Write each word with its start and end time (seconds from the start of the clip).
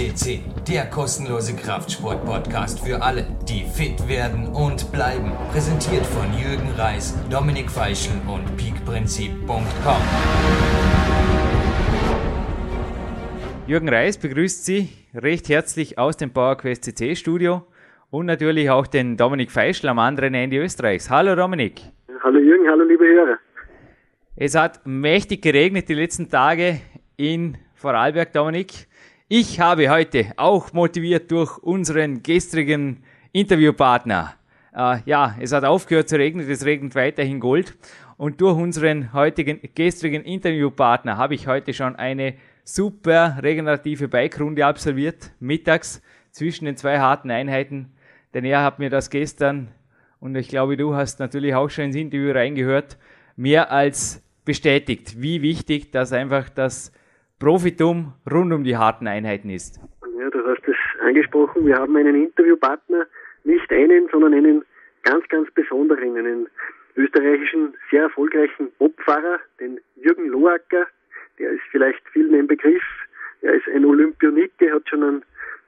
CC, 0.00 0.40
der 0.66 0.86
kostenlose 0.86 1.54
Kraftsport-Podcast 1.54 2.80
für 2.80 3.02
alle, 3.02 3.26
die 3.46 3.64
fit 3.64 4.08
werden 4.08 4.46
und 4.46 4.90
bleiben. 4.92 5.30
Präsentiert 5.52 6.06
von 6.06 6.24
Jürgen 6.32 6.70
Reis, 6.78 7.14
Dominik 7.28 7.70
Feischl 7.70 8.12
und 8.26 8.56
peakprinzip.com. 8.56 10.02
Jürgen 13.66 13.90
Reis 13.90 14.16
begrüßt 14.16 14.64
Sie 14.64 14.88
recht 15.14 15.50
herzlich 15.50 15.98
aus 15.98 16.16
dem 16.16 16.32
PowerQuest 16.32 16.84
CC 16.84 17.14
Studio 17.14 17.66
und 18.08 18.24
natürlich 18.24 18.70
auch 18.70 18.86
den 18.86 19.18
Dominik 19.18 19.50
Feischl 19.50 19.86
am 19.88 19.98
anderen 19.98 20.32
Ende 20.32 20.56
Österreichs. 20.56 21.10
Hallo 21.10 21.36
Dominik. 21.36 21.82
Hallo 22.22 22.38
Jürgen, 22.38 22.66
hallo 22.70 22.84
liebe 22.84 23.04
Hörer. 23.04 23.38
Es 24.34 24.54
hat 24.54 24.80
mächtig 24.86 25.42
geregnet 25.42 25.90
die 25.90 25.94
letzten 25.94 26.30
Tage 26.30 26.80
in 27.18 27.58
Vorarlberg, 27.74 28.32
Dominik. 28.32 28.86
Ich 29.32 29.60
habe 29.60 29.88
heute 29.88 30.32
auch 30.38 30.72
motiviert 30.72 31.30
durch 31.30 31.56
unseren 31.58 32.20
gestrigen 32.20 33.04
Interviewpartner. 33.30 34.34
Äh, 34.74 35.02
ja, 35.06 35.36
es 35.38 35.52
hat 35.52 35.62
aufgehört 35.62 36.08
zu 36.08 36.16
regnen, 36.16 36.50
es 36.50 36.64
regnet 36.64 36.96
weiterhin 36.96 37.38
Gold. 37.38 37.76
Und 38.16 38.40
durch 38.40 38.56
unseren 38.56 39.12
heutigen 39.12 39.60
gestrigen 39.76 40.24
Interviewpartner 40.24 41.16
habe 41.16 41.36
ich 41.36 41.46
heute 41.46 41.72
schon 41.72 41.94
eine 41.94 42.34
super 42.64 43.38
regenerative 43.40 44.08
Bike-Runde 44.08 44.66
absolviert, 44.66 45.30
mittags 45.38 46.02
zwischen 46.32 46.64
den 46.64 46.76
zwei 46.76 46.98
harten 46.98 47.30
Einheiten. 47.30 47.92
Denn 48.34 48.44
er 48.44 48.64
hat 48.64 48.80
mir 48.80 48.90
das 48.90 49.10
gestern, 49.10 49.68
und 50.18 50.34
ich 50.34 50.48
glaube, 50.48 50.76
du 50.76 50.96
hast 50.96 51.20
natürlich 51.20 51.54
auch 51.54 51.70
schon 51.70 51.84
ins 51.84 51.94
Interview 51.94 52.32
reingehört, 52.32 52.98
mehr 53.36 53.70
als 53.70 54.24
bestätigt, 54.44 55.22
wie 55.22 55.40
wichtig 55.40 55.92
das 55.92 56.12
einfach 56.12 56.48
das 56.48 56.90
Profitum 57.40 58.12
rund 58.30 58.52
um 58.52 58.64
die 58.64 58.76
harten 58.76 59.08
Einheiten 59.08 59.48
ist. 59.48 59.80
Ja, 60.18 60.28
du 60.28 60.44
hast 60.46 60.62
es 60.68 60.76
angesprochen. 61.00 61.64
Wir 61.64 61.76
haben 61.76 61.96
einen 61.96 62.14
Interviewpartner, 62.14 63.06
nicht 63.44 63.72
einen, 63.72 64.08
sondern 64.12 64.34
einen 64.34 64.62
ganz, 65.04 65.26
ganz 65.28 65.50
besonderen, 65.52 66.18
einen 66.18 66.48
österreichischen, 66.96 67.72
sehr 67.90 68.02
erfolgreichen 68.02 68.70
Bobfahrer, 68.78 69.38
den 69.58 69.80
Jürgen 69.96 70.28
Loacker. 70.28 70.86
Der 71.38 71.52
ist 71.52 71.62
vielleicht 71.70 72.02
vielen 72.12 72.34
ein 72.34 72.46
Begriff. 72.46 72.82
Er 73.40 73.54
ist 73.54 73.66
ein 73.74 73.86
Olympionike, 73.86 74.74
hat 74.74 74.86
schon 74.86 75.02
an 75.02 75.22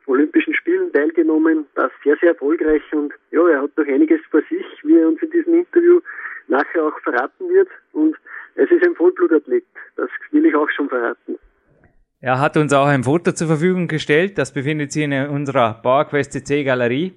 Olympischen 0.06 0.52
Spielen 0.52 0.92
teilgenommen, 0.92 1.64
das 1.74 1.90
sehr, 2.04 2.18
sehr 2.20 2.30
erfolgreich 2.30 2.82
und 2.92 3.14
ja, 3.30 3.48
er 3.48 3.62
hat 3.62 3.70
noch 3.78 3.86
einiges 3.86 4.20
vor 4.30 4.42
sich, 4.50 4.66
wie 4.82 4.98
er 4.98 5.08
uns 5.08 5.22
in 5.22 5.30
diesem 5.30 5.54
Interview 5.54 6.00
nachher 6.48 6.84
auch 6.84 6.98
verraten 7.00 7.48
wird 7.48 7.68
und 7.92 8.16
es 8.56 8.70
ist 8.70 8.84
ein 8.84 8.94
Vollblutathlet, 8.96 9.64
das 9.96 10.10
will 10.32 10.44
ich 10.44 10.54
auch 10.54 10.68
schon 10.70 10.88
verraten. 10.88 11.38
Er 12.24 12.38
hat 12.38 12.56
uns 12.56 12.72
auch 12.72 12.86
ein 12.86 13.02
Foto 13.02 13.32
zur 13.32 13.48
Verfügung 13.48 13.88
gestellt. 13.88 14.38
Das 14.38 14.52
befindet 14.52 14.92
sich 14.92 15.02
in 15.02 15.12
unserer 15.12 15.74
PowerQuest 15.74 16.32
CC 16.32 16.62
Galerie. 16.62 17.14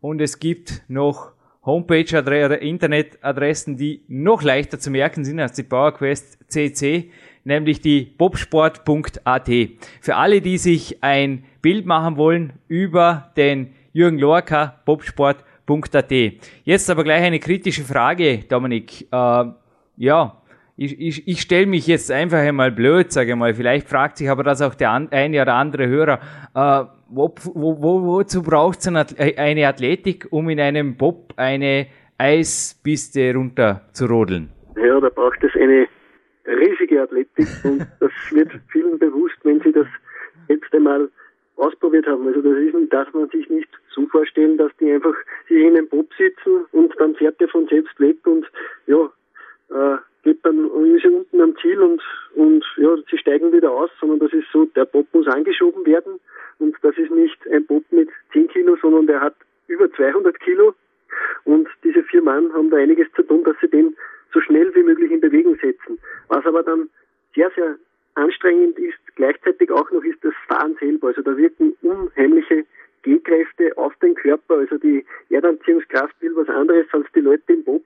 Und 0.00 0.22
es 0.22 0.38
gibt 0.38 0.82
noch 0.88 1.32
Homepage-Internetadressen, 1.66 3.76
die 3.76 4.00
noch 4.08 4.42
leichter 4.42 4.78
zu 4.78 4.90
merken 4.90 5.26
sind 5.26 5.40
als 5.40 5.52
die 5.52 5.62
PowerQuest 5.62 6.50
CC, 6.50 7.10
nämlich 7.44 7.82
die 7.82 8.14
bobsport.at. 8.16 9.50
Für 10.00 10.16
alle, 10.16 10.40
die 10.40 10.56
sich 10.56 11.04
ein 11.04 11.44
Bild 11.60 11.84
machen 11.84 12.16
wollen 12.16 12.54
über 12.66 13.30
den 13.36 13.74
Jürgen 13.92 14.18
Lorca, 14.18 14.80
bobsport.at. 14.86 16.12
Jetzt 16.64 16.88
aber 16.88 17.04
gleich 17.04 17.24
eine 17.24 17.40
kritische 17.40 17.84
Frage, 17.84 18.38
Dominik. 18.48 19.06
Äh, 19.12 19.44
ja, 19.98 20.42
ich, 20.76 21.00
ich, 21.00 21.26
ich 21.26 21.40
stelle 21.40 21.66
mich 21.66 21.86
jetzt 21.86 22.10
einfach 22.10 22.38
einmal 22.38 22.70
blöd, 22.70 23.10
sage 23.10 23.30
ich 23.30 23.36
mal. 23.36 23.54
Vielleicht 23.54 23.88
fragt 23.88 24.18
sich 24.18 24.28
aber 24.28 24.42
das 24.42 24.60
auch 24.60 24.74
der 24.74 24.92
eine 24.92 25.42
oder 25.42 25.54
andere 25.54 25.88
Hörer. 25.88 26.20
Äh, 26.54 26.84
wo, 27.08 27.34
wo, 27.54 27.82
wo, 27.82 28.02
wozu 28.06 28.42
braucht 28.42 28.80
es 28.80 28.88
eine 28.88 29.68
Athletik, 29.68 30.26
um 30.30 30.50
in 30.50 30.60
einem 30.60 30.96
Bob 30.96 31.32
eine 31.36 31.86
Eispiste 32.18 33.32
runter 33.34 33.82
zu 33.92 34.06
rodeln? 34.06 34.50
Ja, 34.76 35.00
da 35.00 35.08
braucht 35.08 35.42
es 35.44 35.54
eine 35.54 35.86
riesige 36.46 37.00
Athletik 37.00 37.48
und 37.64 37.86
das 38.00 38.12
wird 38.32 38.50
vielen 38.70 38.98
bewusst, 38.98 39.36
wenn 39.44 39.60
sie 39.60 39.72
das 39.72 39.86
jetzt 40.48 40.72
einmal 40.74 41.08
ausprobiert 41.56 42.06
haben. 42.06 42.26
Also 42.26 42.42
das 42.42 42.58
ist, 42.58 42.92
darf 42.92 43.12
man 43.14 43.30
sich 43.30 43.48
nicht 43.48 43.68
so 43.94 44.06
vorstellen, 44.08 44.58
dass 44.58 44.70
die 44.78 44.92
einfach 44.92 45.14
sich 45.48 45.56
in 45.56 45.76
einem 45.76 45.88
Bob 45.88 46.10
sitzen 46.18 46.66
und 46.72 46.92
dann 46.98 47.14
fährt 47.14 47.40
der 47.40 47.48
von 47.48 47.66
selbst 47.68 47.98
weg 47.98 48.18
und 48.26 48.44
ja, 48.86 49.10
äh, 49.70 49.96
geht 50.26 50.44
dann 50.44 50.64
ist 50.86 51.04
er 51.04 51.12
unten 51.12 51.40
am 51.40 51.56
Ziel 51.58 51.80
und, 51.80 52.02
und 52.34 52.64
ja, 52.78 52.96
sie 53.08 53.16
steigen 53.16 53.52
wieder 53.52 53.70
aus, 53.70 53.90
sondern 54.00 54.18
das 54.18 54.32
ist 54.32 54.48
so, 54.52 54.64
der 54.64 54.84
Bob 54.84 55.06
muss 55.12 55.28
angeschoben 55.28 55.86
werden 55.86 56.18
und 56.58 56.74
das 56.82 56.98
ist 56.98 57.12
nicht 57.12 57.38
ein 57.52 57.64
Bob 57.64 57.84
mit 57.92 58.08
10 58.32 58.48
Kilo, 58.48 58.76
sondern 58.82 59.06
der 59.06 59.20
hat 59.20 59.36
über 59.68 59.90
200 59.92 60.38
Kilo 60.40 60.74
und 61.44 61.68
diese 61.84 62.02
vier 62.02 62.22
Mann 62.22 62.52
haben 62.52 62.70
da 62.70 62.76
einiges 62.76 63.06
zu 63.14 63.22
tun, 63.22 63.44
dass 63.44 63.54
sie 63.60 63.68
den 63.68 63.96
so 64.34 64.40
schnell 64.40 64.74
wie 64.74 64.82
möglich 64.82 65.12
in 65.12 65.20
Bewegung 65.20 65.56
setzen. 65.62 65.96
Was 66.26 66.44
aber 66.44 66.64
dann 66.64 66.90
sehr, 67.36 67.50
sehr 67.54 67.76
anstrengend 68.14 68.78
ist, 68.80 68.98
gleichzeitig 69.14 69.70
auch 69.70 69.88
noch 69.92 70.02
ist 70.02 70.24
das 70.24 70.34
Fahren 70.48 70.76
selber. 70.80 71.08
Also 71.08 71.22
da 71.22 71.36
wirken 71.36 71.76
unheimliche 71.82 72.64
G-Kräfte 73.02 73.78
auf 73.78 73.94
den 74.02 74.16
Körper. 74.16 74.56
Also 74.56 74.76
die 74.76 75.04
Erdanziehungskraft 75.30 76.16
will 76.20 76.34
was 76.34 76.48
anderes 76.48 76.86
als 76.90 77.06
die 77.14 77.20
Leute 77.20 77.52
im 77.52 77.62
Bob 77.62 77.82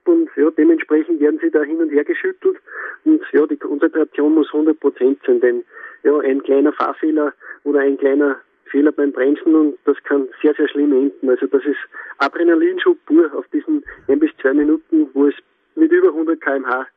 dementsprechend 0.57 1.19
werden 1.19 1.39
sie 1.41 1.51
da 1.51 1.63
hin 1.63 1.77
und 1.77 1.89
her 1.89 2.03
geschüttelt 2.03 2.57
und 3.05 3.21
ja, 3.31 3.45
die 3.47 3.57
Konzentration 3.57 4.35
muss 4.35 4.47
100 4.47 4.79
Prozent 4.79 5.19
sein, 5.25 5.39
denn 5.39 5.63
ja, 6.03 6.17
ein 6.19 6.41
kleiner 6.43 6.73
Fahrfehler 6.73 7.33
oder 7.63 7.79
ein 7.79 7.97
kleiner 7.97 8.37
Fehler 8.65 8.91
beim 8.91 9.11
Bremsen 9.11 9.55
und 9.55 9.77
das 9.85 9.97
kann 10.03 10.27
sehr, 10.41 10.53
sehr 10.55 10.67
schlimm 10.69 10.93
enden. 10.93 11.29
Also 11.29 11.45
das 11.47 11.63
ist 11.65 11.77
Adrenalinschub 12.19 12.97
pur 13.05 13.29
auf 13.35 13.45
diesen 13.53 13.83
ein 14.07 14.19
bis 14.19 14.31
zwei 14.41 14.53
Minuten, 14.53 15.09
wo 15.13 15.27
es 15.27 15.35
mit 15.75 15.91
über 15.91 16.07
100 16.07 16.39
kmh 16.39 16.87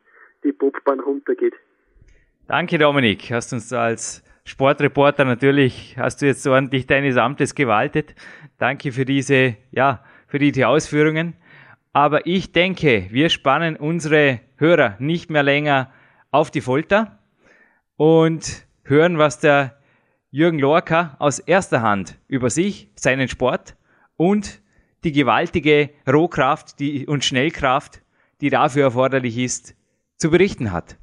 die 0.43 0.51
Bobbahn 0.51 0.99
runtergeht. 0.99 1.53
Danke 2.47 2.77
Dominik, 2.77 3.31
hast 3.31 3.53
uns 3.53 3.69
da 3.69 3.85
als 3.85 4.23
Sportreporter 4.45 5.25
natürlich 5.25 5.95
hast 5.97 6.21
du 6.21 6.27
jetzt 6.27 6.45
ordentlich 6.45 6.85
deines 6.85 7.17
Amtes 7.17 7.55
gewaltet. 7.55 8.13
Danke 8.59 8.91
für 8.91 9.03
diese, 9.03 9.55
ja, 9.71 10.03
für 10.27 10.37
diese 10.37 10.67
Ausführungen. 10.67 11.33
Aber 11.95 12.27
ich 12.27 12.51
denke, 12.51 13.07
wir 13.11 13.29
spannen 13.29 13.77
unsere 13.77 14.41
Hörer 14.57 14.97
nicht 14.99 15.29
mehr 15.29 15.43
länger 15.43 15.93
auf 16.29 16.51
die 16.51 16.59
Folter 16.59 17.19
und 17.95 18.65
hören, 18.83 19.17
was 19.17 19.39
der 19.39 19.77
Jürgen 20.29 20.59
Lorca 20.59 21.15
aus 21.19 21.39
erster 21.39 21.81
Hand 21.81 22.19
über 22.27 22.49
sich, 22.49 22.89
seinen 22.95 23.29
Sport 23.29 23.75
und 24.17 24.59
die 25.05 25.13
gewaltige 25.13 25.91
Rohkraft 26.05 26.81
die, 26.81 27.07
und 27.07 27.23
Schnellkraft, 27.23 28.01
die 28.41 28.49
dafür 28.49 28.83
erforderlich 28.83 29.37
ist, 29.37 29.77
zu 30.17 30.29
berichten 30.29 30.73
hat. 30.73 30.97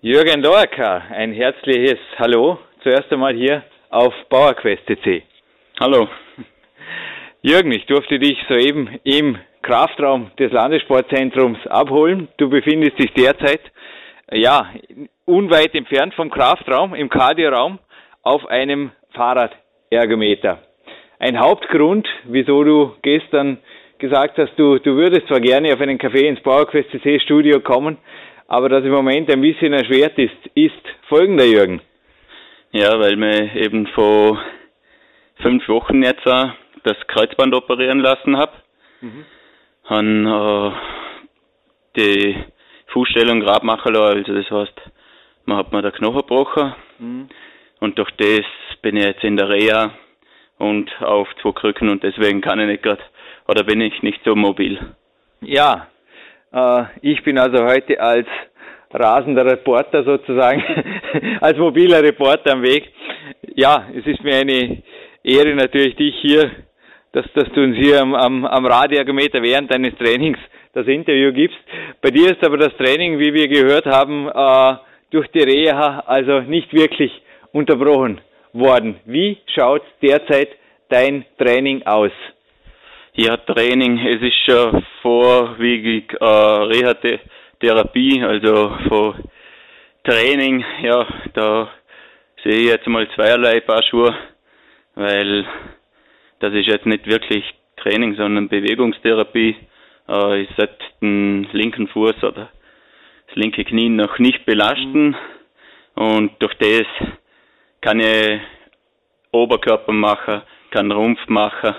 Jürgen 0.00 0.42
Lorca, 0.42 0.98
ein 1.10 1.32
herzliches 1.32 1.98
Hallo 2.20 2.60
zuerst 2.84 3.10
einmal 3.10 3.34
hier 3.34 3.64
auf 3.90 4.14
PowerQuest.cc. 4.28 5.24
Hallo. 5.80 6.06
Jürgen, 7.42 7.72
ich 7.72 7.84
durfte 7.86 8.20
dich 8.20 8.38
soeben 8.48 9.00
im 9.02 9.38
Kraftraum 9.66 10.30
des 10.38 10.52
Landessportzentrums 10.52 11.58
abholen. 11.66 12.28
Du 12.36 12.48
befindest 12.48 12.98
dich 13.00 13.12
derzeit, 13.14 13.60
ja, 14.30 14.70
unweit 15.24 15.74
entfernt 15.74 16.14
vom 16.14 16.30
Kraftraum, 16.30 16.94
im 16.94 17.08
Kardioraum, 17.08 17.80
auf 18.22 18.46
einem 18.46 18.92
Fahrradergometer. 19.10 20.58
Ein 21.18 21.40
Hauptgrund, 21.40 22.06
wieso 22.24 22.62
du 22.62 22.94
gestern 23.02 23.58
gesagt 23.98 24.38
hast, 24.38 24.52
du, 24.56 24.78
du 24.78 24.94
würdest 24.94 25.26
zwar 25.26 25.40
gerne 25.40 25.72
auf 25.72 25.80
einen 25.80 25.98
Café 25.98 26.26
ins 26.26 26.40
PowerQuest 26.40 26.90
CC 26.90 27.18
Studio 27.20 27.60
kommen, 27.60 27.98
aber 28.46 28.68
das 28.68 28.84
im 28.84 28.92
Moment 28.92 29.28
ein 29.32 29.40
bisschen 29.40 29.72
erschwert 29.72 30.16
ist, 30.16 30.36
ist 30.54 30.82
folgender, 31.08 31.44
Jürgen. 31.44 31.80
Ja, 32.70 33.00
weil 33.00 33.16
mir 33.16 33.56
eben 33.56 33.88
vor 33.88 34.38
fünf 35.42 35.68
Wochen 35.68 36.04
jetzt 36.04 36.24
das 36.24 36.96
Kreuzband 37.08 37.52
operieren 37.54 37.98
lassen 37.98 38.36
habe. 38.36 38.52
Mhm. 39.00 39.24
Han 39.88 40.26
äh, 40.26 40.72
die 41.96 42.36
Fußstellung 42.88 43.40
lassen, 43.40 43.70
also 43.70 44.32
das 44.32 44.50
heißt, 44.50 44.80
man 45.44 45.58
hat 45.58 45.72
mir 45.72 45.82
den 45.82 45.92
Knochen 45.92 46.18
gebrochen 46.18 46.74
mhm. 46.98 47.28
und 47.80 47.98
durch 47.98 48.10
das 48.12 48.44
bin 48.82 48.96
ich 48.96 49.04
jetzt 49.04 49.24
in 49.24 49.36
der 49.36 49.48
Reha 49.48 49.92
und 50.58 50.90
auf 51.02 51.28
zwei 51.40 51.52
Krücken 51.52 51.88
und 51.88 52.02
deswegen 52.02 52.40
kann 52.40 52.60
ich 52.60 52.66
nicht 52.66 52.82
gerade, 52.82 53.02
oder 53.48 53.62
bin 53.64 53.80
ich 53.80 54.02
nicht 54.02 54.20
so 54.24 54.34
mobil. 54.34 54.78
Ja, 55.40 55.88
äh, 56.52 56.84
ich 57.02 57.22
bin 57.22 57.38
also 57.38 57.64
heute 57.64 58.00
als 58.00 58.26
rasender 58.92 59.44
Reporter 59.44 60.04
sozusagen, 60.04 60.62
als 61.40 61.58
mobiler 61.58 62.02
Reporter 62.02 62.52
am 62.52 62.62
Weg. 62.62 62.92
Ja, 63.54 63.86
es 63.94 64.06
ist 64.06 64.22
mir 64.22 64.36
eine 64.36 64.82
Ehre 65.22 65.54
natürlich, 65.54 65.96
dich 65.96 66.14
hier, 66.20 66.50
dass, 67.16 67.24
dass 67.32 67.50
du 67.54 67.62
uns 67.62 67.78
hier 67.78 68.02
am, 68.02 68.14
am, 68.14 68.44
am 68.44 68.66
Radiometer 68.66 69.42
während 69.42 69.72
deines 69.72 69.96
Trainings 69.96 70.36
das 70.74 70.86
Interview 70.86 71.32
gibst. 71.32 71.56
Bei 72.02 72.10
dir 72.10 72.32
ist 72.32 72.44
aber 72.44 72.58
das 72.58 72.76
Training, 72.76 73.18
wie 73.18 73.32
wir 73.32 73.48
gehört 73.48 73.86
haben, 73.86 74.28
äh, 74.28 74.76
durch 75.10 75.26
die 75.28 75.42
Reha 75.42 76.04
also 76.06 76.40
nicht 76.40 76.74
wirklich 76.74 77.10
unterbrochen 77.52 78.20
worden. 78.52 79.00
Wie 79.06 79.38
schaut 79.54 79.80
derzeit 80.02 80.50
dein 80.90 81.24
Training 81.38 81.86
aus? 81.86 82.10
Ja, 83.14 83.38
Training, 83.38 83.98
es 84.06 84.20
ist 84.20 84.36
schon 84.44 84.84
vorwiegend 85.00 86.12
äh, 86.20 86.22
Reha-Therapie, 86.22 88.22
also 88.22 88.76
von 88.90 89.14
Training, 90.04 90.62
ja, 90.82 91.06
da 91.32 91.70
sehe 92.44 92.58
ich 92.58 92.68
jetzt 92.68 92.86
mal 92.86 93.08
zweierlei 93.14 93.60
Paar 93.60 93.82
Schuhe, 93.84 94.14
weil 94.96 95.46
das 96.40 96.52
ist 96.54 96.66
jetzt 96.66 96.86
nicht 96.86 97.06
wirklich 97.06 97.44
Training, 97.76 98.14
sondern 98.16 98.48
Bewegungstherapie. 98.48 99.56
Äh, 100.08 100.42
ich 100.42 100.48
sollte 100.56 100.78
den 101.00 101.48
linken 101.52 101.88
Fuß 101.88 102.22
oder 102.22 102.50
das 103.26 103.36
linke 103.36 103.64
Knie 103.64 103.88
noch 103.88 104.18
nicht 104.18 104.46
belasten 104.46 105.16
und 105.94 106.32
durch 106.40 106.54
das 106.54 106.86
kann 107.80 108.00
ich 108.00 108.40
Oberkörper 109.32 109.92
machen, 109.92 110.42
kann 110.70 110.92
Rumpf 110.92 111.20
machen 111.28 111.74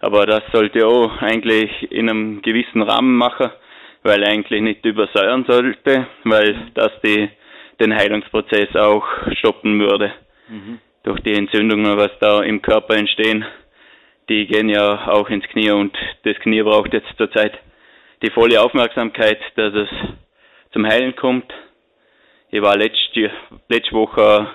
aber 0.00 0.26
das 0.26 0.42
sollte 0.52 0.86
auch 0.86 1.20
eigentlich 1.20 1.70
in 1.92 2.08
einem 2.08 2.42
gewissen 2.42 2.82
Rahmen 2.82 3.16
machen, 3.16 3.50
weil 4.02 4.24
eigentlich 4.24 4.62
nicht 4.62 4.84
übersäuern 4.84 5.44
sollte, 5.46 6.06
weil 6.24 6.70
das 6.74 6.90
die, 7.04 7.28
den 7.78 7.94
Heilungsprozess 7.94 8.74
auch 8.76 9.04
stoppen 9.32 9.78
würde. 9.78 10.12
Mhm. 10.48 10.78
Durch 11.02 11.20
die 11.20 11.34
Entzündungen, 11.34 11.96
was 11.96 12.10
da 12.20 12.42
im 12.42 12.60
Körper 12.62 12.96
entstehen, 12.96 13.44
die 14.30 14.46
gehen 14.46 14.68
ja 14.68 15.08
auch 15.08 15.28
ins 15.28 15.44
Knie 15.48 15.72
und 15.72 15.94
das 16.22 16.36
Knie 16.36 16.62
braucht 16.62 16.92
jetzt 16.94 17.08
zurzeit 17.16 17.58
die 18.22 18.30
volle 18.30 18.62
Aufmerksamkeit, 18.62 19.40
dass 19.56 19.74
es 19.74 19.88
zum 20.72 20.86
Heilen 20.86 21.16
kommt. 21.16 21.52
Ich 22.50 22.62
war 22.62 22.76
letzte, 22.76 23.30
letzte 23.68 23.92
Woche 23.92 24.46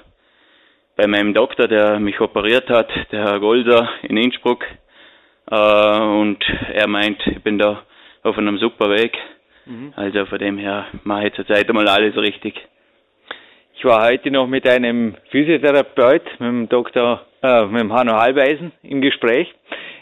bei 0.95 1.07
meinem 1.07 1.33
Doktor, 1.33 1.68
der 1.68 2.00
mich 2.00 2.22
operiert 2.22 2.69
hat, 2.69 2.89
der 3.12 3.25
Herr 3.25 3.39
Golder 3.42 3.89
in 4.04 4.16
Innsbruck. 4.16 4.63
Äh, 5.51 5.56
und 6.00 6.44
er 6.74 6.88
meint, 6.88 7.22
ich 7.27 7.44
bin 7.44 7.60
da 7.60 7.83
auf 8.24 8.38
einem 8.38 8.57
super 8.57 8.89
Weg. 8.89 9.18
Mhm. 9.66 9.92
Also 9.98 10.25
von 10.25 10.39
dem 10.39 10.57
her 10.57 10.88
mache 11.04 11.27
ich 11.27 11.33
zurzeit 11.33 11.68
einmal 11.68 11.89
alles 11.89 12.16
richtig. 12.16 12.56
Ich 13.75 13.83
war 13.83 14.07
heute 14.07 14.31
noch 14.31 14.48
mit 14.48 14.66
einem 14.69 15.16
Physiotherapeut, 15.31 16.24
mit 16.39 16.48
dem 16.48 16.69
Dr. 16.69 17.25
Äh, 17.46 17.66
mit 17.68 17.82
dem 17.82 17.94
Hanno 17.94 18.14
Halbeisen 18.14 18.72
im 18.82 19.02
Gespräch. 19.02 19.54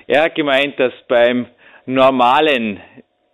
Er 0.08 0.24
hat 0.24 0.36
gemeint, 0.36 0.80
dass 0.80 0.94
beim 1.10 1.48
normalen, 1.86 2.80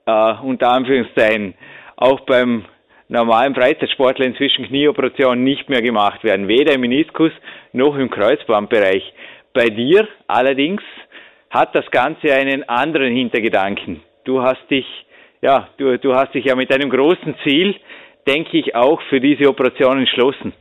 äh, 0.07 0.33
unter 0.41 0.71
Anführungszeichen, 0.71 1.53
auch 1.95 2.21
beim 2.21 2.65
normalen 3.07 3.53
Freizeitsportler 3.53 4.25
inzwischen 4.25 4.65
Knieoperationen 4.65 5.43
nicht 5.43 5.69
mehr 5.69 5.83
gemacht 5.83 6.23
werden, 6.23 6.47
weder 6.47 6.73
im 6.73 6.81
Meniskus 6.81 7.31
noch 7.71 7.95
im 7.97 8.09
Kreuzbandbereich. 8.09 9.03
Bei 9.53 9.69
dir 9.69 10.07
allerdings 10.25 10.81
hat 11.51 11.75
das 11.75 11.85
Ganze 11.91 12.33
einen 12.33 12.67
anderen 12.67 13.13
Hintergedanken. 13.13 14.01
Du 14.23 14.41
hast 14.41 14.71
dich, 14.71 14.87
ja, 15.41 15.67
du, 15.77 15.99
du 15.99 16.15
hast 16.15 16.33
dich 16.33 16.45
ja 16.45 16.55
mit 16.55 16.73
einem 16.73 16.89
großen 16.89 17.35
Ziel, 17.43 17.75
denke 18.25 18.57
ich, 18.57 18.73
auch 18.73 18.99
für 19.09 19.19
diese 19.19 19.47
Operation 19.47 19.99
entschlossen. 19.99 20.53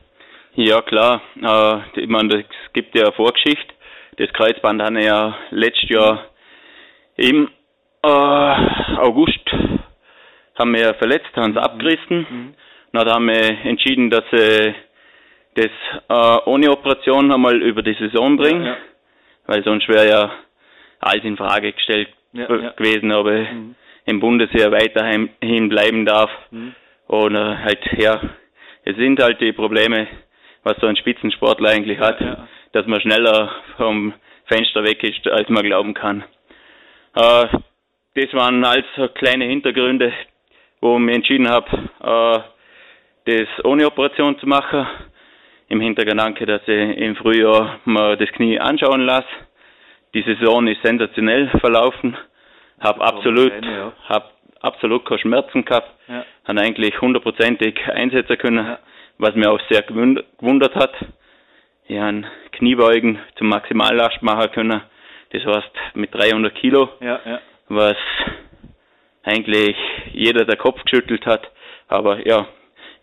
Ja, 0.55 0.81
klar. 0.81 1.21
Äh, 1.41 2.01
ich 2.01 2.09
meine, 2.09 2.39
es 2.39 2.73
gibt 2.73 2.95
ja 2.95 3.05
eine 3.05 3.13
Vorgeschichte. 3.13 3.73
Das 4.17 4.31
Kreuzband 4.33 4.81
haben 4.81 4.97
wir 4.97 5.05
ja 5.05 5.37
letztes 5.51 5.89
Jahr 5.89 6.25
im 7.15 7.49
äh, 8.03 8.07
August 8.07 9.39
haben 10.57 10.73
wir 10.73 10.93
verletzt, 10.95 11.29
haben 11.35 11.51
es 11.51 11.55
mhm. 11.55 11.63
abgerissen. 11.63 12.27
Mhm. 12.29 12.53
Dann 12.91 13.09
haben 13.09 13.27
wir 13.27 13.65
entschieden, 13.65 14.09
dass 14.09 14.23
sie 14.31 14.73
das 15.55 15.71
äh, 16.09 16.49
ohne 16.49 16.71
Operation 16.71 17.31
einmal 17.31 17.61
über 17.61 17.81
die 17.81 17.95
Saison 17.95 18.37
bringen, 18.37 18.63
ja, 18.63 18.71
ja. 18.71 18.77
weil 19.47 19.63
sonst 19.63 19.87
wäre 19.87 20.07
ja 20.07 20.31
alles 20.99 21.23
in 21.23 21.37
Frage 21.37 21.73
gestellt 21.73 22.09
ja, 22.33 22.45
gewesen, 22.45 23.11
ob 23.11 23.27
er 23.27 23.53
mhm. 23.53 23.75
im 24.05 24.19
Bundesheer 24.19 24.71
weiterhin 24.71 25.69
bleiben 25.69 26.05
darf. 26.05 26.29
Mhm. 26.51 26.75
Oder 27.07 27.59
halt, 27.63 27.79
ja, 27.97 28.21
es 28.83 28.95
sind 28.95 29.21
halt 29.21 29.41
die 29.41 29.53
Probleme, 29.53 30.07
was 30.63 30.77
so 30.79 30.87
ein 30.87 30.95
Spitzensportler 30.95 31.69
eigentlich 31.69 31.99
hat, 31.99 32.19
ja, 32.21 32.47
dass 32.71 32.85
man 32.85 33.01
schneller 33.01 33.51
vom 33.77 34.13
Fenster 34.45 34.83
weg 34.83 35.03
ist, 35.03 35.27
als 35.27 35.49
man 35.49 35.63
glauben 35.63 35.93
kann. 35.93 36.23
Äh, 37.15 37.47
das 38.15 38.33
waren 38.33 38.63
also 38.63 39.07
kleine 39.13 39.45
Hintergründe, 39.45 40.13
wo 40.81 40.95
ich 40.95 41.01
mich 41.01 41.15
entschieden 41.15 41.49
habe, 41.49 41.89
äh, 42.03 42.39
das 43.25 43.65
ohne 43.65 43.87
Operation 43.87 44.39
zu 44.39 44.47
machen. 44.47 44.87
Im 45.67 45.81
Hintergedanke, 45.81 46.47
dass 46.47 46.63
ich 46.67 46.97
im 46.97 47.15
Frühjahr 47.15 47.79
mal 47.85 48.17
das 48.17 48.29
Knie 48.31 48.59
anschauen 48.59 49.01
lasse 49.01 49.27
die 50.13 50.23
Saison 50.23 50.67
ist 50.67 50.81
sensationell 50.83 51.49
verlaufen. 51.59 52.17
Hab 52.79 53.01
absolut, 53.01 53.53
ja. 53.63 53.93
hab 54.07 54.33
absolut 54.61 55.05
keine 55.05 55.19
Schmerzen 55.19 55.65
gehabt. 55.65 55.91
Ja. 56.07 56.25
Hat 56.45 56.57
eigentlich 56.57 56.99
hundertprozentig 57.01 57.79
einsetzen 57.87 58.37
können, 58.37 58.65
ja. 58.65 58.79
Was 59.19 59.35
mir 59.35 59.51
auch 59.51 59.59
sehr 59.69 59.83
gewundert 59.83 60.75
hat. 60.75 60.93
Ich 61.87 61.99
habe 61.99 62.23
Kniebeugen 62.53 63.19
zum 63.37 63.49
Maximallast 63.49 64.21
machen 64.21 64.51
können. 64.51 64.81
Das 65.31 65.45
heißt 65.45 65.71
mit 65.93 66.13
300 66.13 66.55
Kilo, 66.55 66.89
ja, 67.01 67.19
ja. 67.23 67.39
was 67.67 67.97
eigentlich 69.23 69.75
jeder 70.13 70.45
der 70.45 70.57
Kopf 70.57 70.81
geschüttelt 70.83 71.25
hat. 71.25 71.51
Aber 71.87 72.25
ja, 72.25 72.47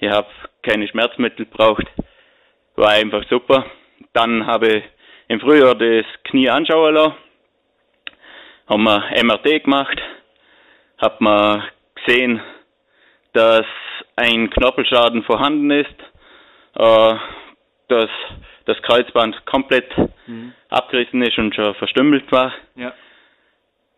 ich 0.00 0.10
habe 0.10 0.28
keine 0.62 0.88
Schmerzmittel 0.88 1.46
gebraucht. 1.46 1.86
War 2.74 2.90
einfach 2.90 3.24
super. 3.28 3.66
Dann 4.12 4.46
habe 4.46 4.68
ich 4.68 4.84
im 5.28 5.40
Frühjahr 5.40 5.74
das 5.74 6.06
Knie 6.24 6.48
anschauen 6.48 6.94
lassen, 6.94 7.14
haben 8.68 8.82
wir 8.82 9.22
MRT 9.22 9.64
gemacht, 9.64 10.00
hat 10.98 11.20
man 11.20 11.64
gesehen, 11.94 12.40
dass 13.36 13.66
ein 14.16 14.48
Knorpelschaden 14.48 15.22
vorhanden 15.22 15.70
ist, 15.70 15.94
äh, 16.74 17.14
dass 17.88 18.10
das 18.64 18.80
Kreuzband 18.82 19.44
komplett 19.44 19.86
mhm. 20.26 20.52
abgerissen 20.70 21.22
ist 21.22 21.38
und 21.38 21.54
schon 21.54 21.74
verstümmelt 21.74 22.30
war. 22.32 22.52
Ja. 22.74 22.92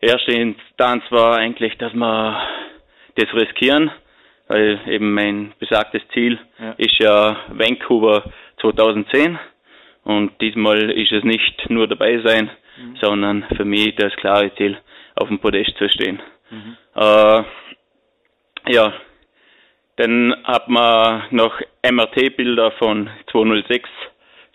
Erste 0.01 0.31
Instanz 0.33 1.03
war 1.09 1.37
eigentlich, 1.37 1.77
dass 1.77 1.93
wir 1.93 2.41
das 3.15 3.33
riskieren, 3.33 3.91
weil 4.47 4.79
eben 4.87 5.13
mein 5.13 5.53
besagtes 5.59 6.01
Ziel 6.13 6.37
ja. 6.59 6.71
ist 6.77 6.97
ja 6.99 7.37
Vancouver 7.49 8.23
2010. 8.61 9.39
Und 10.03 10.39
diesmal 10.41 10.91
ist 10.91 11.11
es 11.11 11.23
nicht 11.23 11.69
nur 11.69 11.87
dabei 11.87 12.19
sein, 12.19 12.49
mhm. 12.77 12.95
sondern 13.01 13.45
für 13.55 13.65
mich 13.65 13.95
das 13.95 14.13
klare 14.17 14.53
Ziel, 14.55 14.77
auf 15.15 15.27
dem 15.27 15.39
Podest 15.39 15.77
zu 15.77 15.89
stehen. 15.89 16.21
Mhm. 16.49 16.77
Äh, 16.95 17.43
ja, 18.67 18.93
dann 19.99 20.33
hat 20.45 20.69
man 20.69 21.23
noch 21.31 21.59
MRT-Bilder 21.83 22.71
von 22.79 23.09
206, 23.31 23.89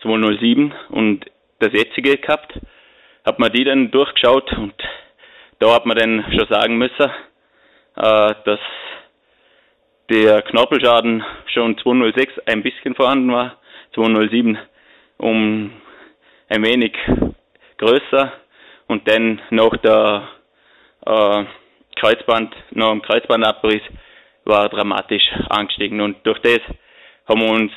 207 0.01 0.73
und 0.89 1.23
das 1.59 1.71
jetzige 1.71 2.17
gehabt. 2.17 2.59
Hat 3.23 3.37
man 3.37 3.51
die 3.51 3.63
dann 3.63 3.91
durchgeschaut 3.91 4.51
und 4.53 4.73
da 5.59 5.75
hat 5.75 5.85
man 5.85 5.97
dann 5.97 6.25
schon 6.31 6.47
sagen 6.49 6.79
müssen, 6.79 7.11
äh, 7.95 8.33
dass 8.43 8.59
der 10.09 10.41
Knorpelschaden 10.41 11.23
schon 11.53 11.77
206 11.77 12.39
ein 12.47 12.63
bisschen 12.63 12.95
vorhanden 12.95 13.31
war, 13.31 13.57
207 13.93 14.57
um 15.17 15.71
ein 16.49 16.65
wenig 16.65 16.97
größer 17.77 18.33
und 18.87 19.07
dann 19.07 19.39
noch 19.51 19.77
der 19.77 20.27
äh, 21.05 21.43
Kreuzband, 21.97 22.55
noch 22.71 22.91
im 22.91 23.03
Kreuzbandabriss 23.03 23.83
war 24.45 24.69
dramatisch 24.69 25.23
angestiegen 25.49 26.01
und 26.01 26.25
durch 26.25 26.39
das 26.39 26.59
haben 27.27 27.41
wir 27.41 27.51
uns 27.51 27.71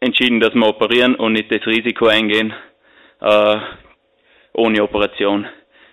entschieden, 0.00 0.40
dass 0.40 0.54
wir 0.54 0.66
operieren 0.66 1.14
und 1.14 1.34
nicht 1.34 1.52
das 1.52 1.66
Risiko 1.66 2.06
eingehen 2.06 2.52
äh, 3.20 3.56
ohne 4.54 4.82
Operation. 4.82 5.46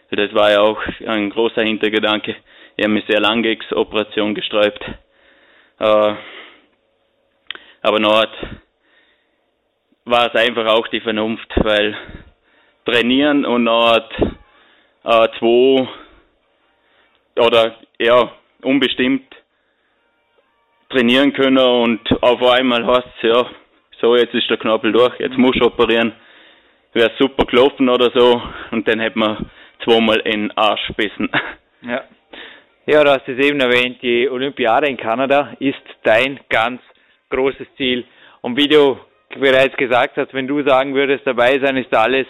Das 0.09 0.33
war 0.33 0.51
ja 0.51 0.61
auch 0.61 0.79
ein 1.05 1.29
großer 1.29 1.63
Hintergedanke. 1.63 2.35
Ich 2.77 2.83
habe 2.83 2.93
mich 2.93 3.05
sehr 3.07 3.19
lange 3.19 3.41
gegen 3.41 3.61
Operation 3.75 4.33
gesträubt. 4.33 4.81
Äh, 5.79 6.13
aber 7.81 7.99
hat 8.19 8.31
war 10.05 10.33
es 10.33 10.41
einfach 10.41 10.65
auch 10.67 10.87
die 10.87 11.01
Vernunft, 11.01 11.51
weil 11.57 11.95
trainieren 12.85 13.45
und 13.45 13.65
dann 13.65 14.01
äh, 15.03 15.27
zwei 15.37 15.87
oder 17.35 17.75
ja, 17.99 18.31
unbestimmt 18.61 19.25
trainieren 20.89 21.33
können 21.33 21.57
und 21.57 22.01
auf 22.21 22.41
einmal 22.43 22.85
heißt 22.85 23.07
es, 23.17 23.29
ja, 23.29 23.45
so 23.99 24.15
jetzt 24.15 24.33
ist 24.33 24.49
der 24.49 24.57
Knappel 24.57 24.91
durch, 24.91 25.19
jetzt 25.19 25.37
muss 25.37 25.55
ich 25.55 25.61
operieren, 25.61 26.13
wäre 26.93 27.11
super 27.19 27.45
gelaufen 27.45 27.89
oder 27.89 28.09
so 28.13 28.41
und 28.71 28.87
dann 28.87 28.99
hätte 28.99 29.19
man 29.19 29.49
zweimal 29.83 30.19
in 30.21 30.47
den 30.47 30.57
Arsch 30.57 30.91
bissen. 30.95 31.29
Ja. 31.81 32.03
Ja, 32.89 33.03
du 33.03 33.11
hast 33.11 33.27
es 33.27 33.37
eben 33.37 33.59
erwähnt, 33.59 34.01
die 34.01 34.29
Olympiade 34.29 34.87
in 34.87 34.95
Kanada 34.95 35.53
ist 35.59 35.75
dein 36.03 36.39
ganz 36.49 36.81
großes 37.29 37.67
Ziel. 37.75 38.05
Und 38.39 38.55
wie 38.55 38.69
du 38.69 38.97
bereits 39.37 39.75
gesagt 39.75 40.15
hast, 40.15 40.33
wenn 40.33 40.47
du 40.47 40.63
sagen 40.63 40.95
würdest, 40.95 41.27
dabei 41.27 41.59
sein 41.59 41.75
ist 41.75 41.93
alles, 41.93 42.25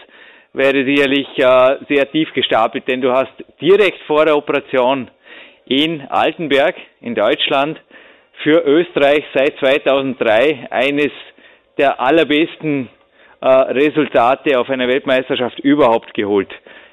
wäre 0.54 0.84
sicherlich 0.84 1.28
äh, 1.38 1.78
sehr 1.88 2.12
tief 2.12 2.34
gestapelt, 2.34 2.88
denn 2.88 3.02
du 3.02 3.12
hast 3.12 3.34
direkt 3.62 4.02
vor 4.08 4.26
der 4.26 4.36
Operation 4.36 5.12
in 5.66 6.02
Altenberg 6.10 6.76
in 7.02 7.14
Deutschland 7.14 7.80
für 8.44 8.64
Österreich 8.66 9.24
seit 9.34 9.58
2003 9.60 10.68
eines 10.70 11.12
der 11.78 12.00
allerbesten 12.00 12.90
äh, 13.42 13.48
Resultate 13.48 14.60
auf 14.60 14.70
einer 14.70 14.88
Weltmeisterschaft 14.88 15.60
überhaupt 15.60 16.14
geholt. 16.14 16.50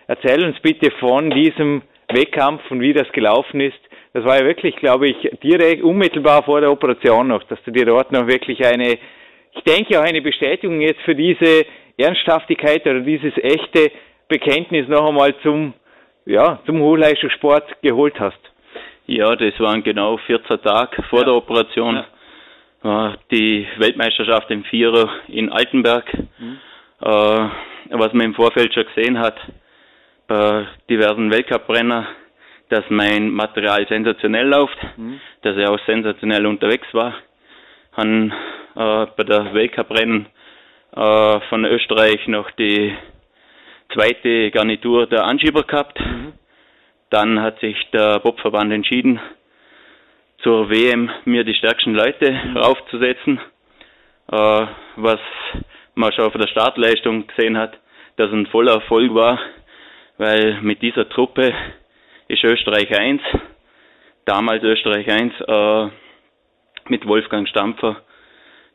Erzähl 0.07 0.45
uns 0.45 0.59
bitte 0.61 0.91
von 1.01 1.31
diesem 1.31 1.83
Wettkampf 2.13 2.71
und 2.71 2.81
wie 2.81 2.93
das 2.93 3.11
gelaufen 3.13 3.61
ist. 3.61 3.79
Das 4.13 4.25
war 4.25 4.39
ja 4.39 4.47
wirklich, 4.47 4.77
glaube 4.77 5.09
ich, 5.09 5.17
direkt 5.43 5.83
unmittelbar 5.83 6.43
vor 6.45 6.61
der 6.61 6.71
Operation 6.71 7.29
noch, 7.29 7.43
dass 7.45 7.63
du 7.65 7.71
dir 7.71 7.87
dort 7.87 8.13
noch 8.13 8.27
wirklich 8.27 8.65
eine, 8.65 8.99
ich 9.53 9.63
denke 9.67 9.99
auch 9.99 10.05
eine 10.05 10.23
Bestätigung 10.23 10.81
jetzt 10.81 11.01
für 11.01 11.15
diese 11.15 11.67
Ernsthaftigkeit 11.97 12.87
oder 12.87 13.01
dieses 13.01 13.33
echte 13.39 13.91
Bekenntnis 14.29 14.89
noch 14.89 15.09
einmal 15.09 15.35
zum, 15.43 15.75
ja, 16.27 16.61
zum 16.67 16.81
Hochleistungssport 16.81 17.83
geholt 17.83 18.19
hast. 18.21 18.39
Ja, 19.06 19.37
das 19.37 19.58
waren 19.61 19.82
genau 19.82 20.16
14 20.16 20.62
Tage 20.62 21.02
vor 21.04 21.20
ja. 21.20 21.25
der 21.26 21.34
Operation. 21.34 22.04
Ja. 22.82 23.16
Die 23.30 23.66
Weltmeisterschaft 23.78 24.50
im 24.50 24.64
Vierer 24.64 25.08
in 25.28 25.50
Altenberg. 25.50 26.12
Mhm. 26.38 26.58
Äh, 27.00 27.49
was 27.90 28.12
man 28.12 28.26
im 28.26 28.34
Vorfeld 28.34 28.73
schon 28.73 28.87
gesehen 28.87 29.18
hat, 29.18 29.37
bei 30.26 30.66
diversen 30.88 31.30
Weltcuprennen, 31.30 32.06
dass 32.70 32.84
mein 32.88 33.30
Material 33.30 33.87
sensationell 33.88 34.49
läuft, 34.49 34.78
mhm. 34.96 35.20
dass 35.42 35.56
er 35.56 35.70
auch 35.70 35.80
sensationell 35.87 36.46
unterwegs 36.46 36.87
war. 36.92 37.14
Han 37.96 38.32
äh, 38.75 39.06
bei 39.16 39.25
der 39.25 39.52
Weltcuprennen 39.54 40.26
äh, 40.96 41.40
von 41.49 41.64
Österreich 41.64 42.26
noch 42.26 42.50
die 42.52 42.94
zweite 43.92 44.50
Garnitur 44.50 45.06
der 45.06 45.25
Anschieber 45.25 45.62
gehabt. 45.62 46.00
Mhm. 46.00 46.32
Dann 47.14 47.40
hat 47.40 47.61
sich 47.61 47.76
der 47.92 48.18
Bobverband 48.18 48.73
entschieden, 48.73 49.21
zur 50.42 50.68
WM 50.68 51.09
mir 51.25 51.44
die 51.44 51.54
stärksten 51.54 51.94
Leute 51.94 52.33
mhm. 52.33 52.56
raufzusetzen, 52.56 53.38
äh, 54.33 54.66
was 54.97 55.21
man 55.94 56.12
schon 56.12 56.25
auf 56.25 56.33
der 56.33 56.49
Startleistung 56.49 57.28
gesehen 57.28 57.56
hat, 57.56 57.78
dass 58.16 58.33
ein 58.33 58.47
voller 58.47 58.73
Erfolg 58.73 59.14
war, 59.14 59.38
weil 60.18 60.61
mit 60.62 60.83
dieser 60.83 61.09
Truppe 61.09 61.54
ist 62.26 62.42
Österreich 62.42 62.90
1, 62.90 63.23
damals 64.25 64.64
Österreich 64.64 65.09
1, 65.09 65.35
äh, 65.47 65.90
mit 66.88 67.06
Wolfgang 67.06 67.49
Stampfer, 67.49 68.02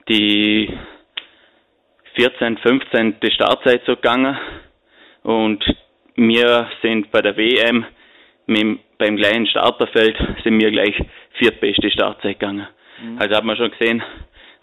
die 0.07 0.73
14, 2.15 2.57
15 2.57 3.19
die 3.19 3.31
Startzeit 3.33 3.81
so 3.85 3.97
gegangen 3.97 4.37
und 5.23 5.61
wir 6.15 6.69
sind 6.81 7.11
bei 7.11 7.21
der 7.21 7.35
WM 7.35 7.85
mit, 8.49 8.79
beim 8.97 9.15
gleichen 9.15 9.47
Starterfeld 9.47 10.17
sind 10.43 10.59
wir 10.59 10.71
gleich 10.71 10.95
viertbeste 11.37 11.89
Startzeit 11.91 12.39
gegangen. 12.39 12.67
Mhm. 13.01 13.17
Also 13.19 13.35
hat 13.35 13.43
man 13.43 13.55
schon 13.55 13.71
gesehen, 13.71 14.03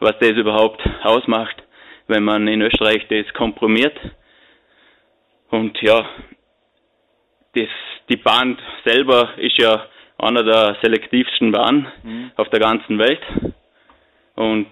was 0.01 0.19
das 0.19 0.33
überhaupt 0.33 0.83
ausmacht, 1.03 1.63
wenn 2.09 2.23
man 2.23 2.47
in 2.49 2.61
Österreich 2.61 3.07
das 3.09 3.33
kompromiert. 3.33 3.99
Und 5.51 5.81
ja, 5.81 6.05
das, 7.55 7.69
die 8.11 8.17
Bahn 8.17 8.59
selber 8.85 9.31
ist 9.39 9.57
ja 9.59 9.87
einer 10.19 10.43
der 10.43 10.77
selektivsten 10.83 11.53
Bahnen 11.53 11.87
mhm. 12.03 12.31
auf 12.37 12.49
der 12.51 12.61
ganzen 12.61 12.99
Welt. 12.99 13.23
Und 14.35 14.69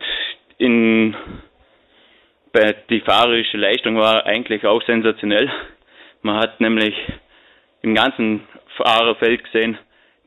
in, 0.59 1.17
bei, 2.53 2.75
die 2.91 3.01
fahrerische 3.01 3.57
Leistung 3.57 3.97
war 3.97 4.27
eigentlich 4.27 4.67
auch 4.67 4.83
sensationell. 4.83 5.51
Man 6.23 6.37
hat 6.37 6.61
nämlich 6.61 6.95
im 7.83 7.95
ganzen 7.95 8.47
Fahrerfeld 8.77 9.45
gesehen, 9.45 9.79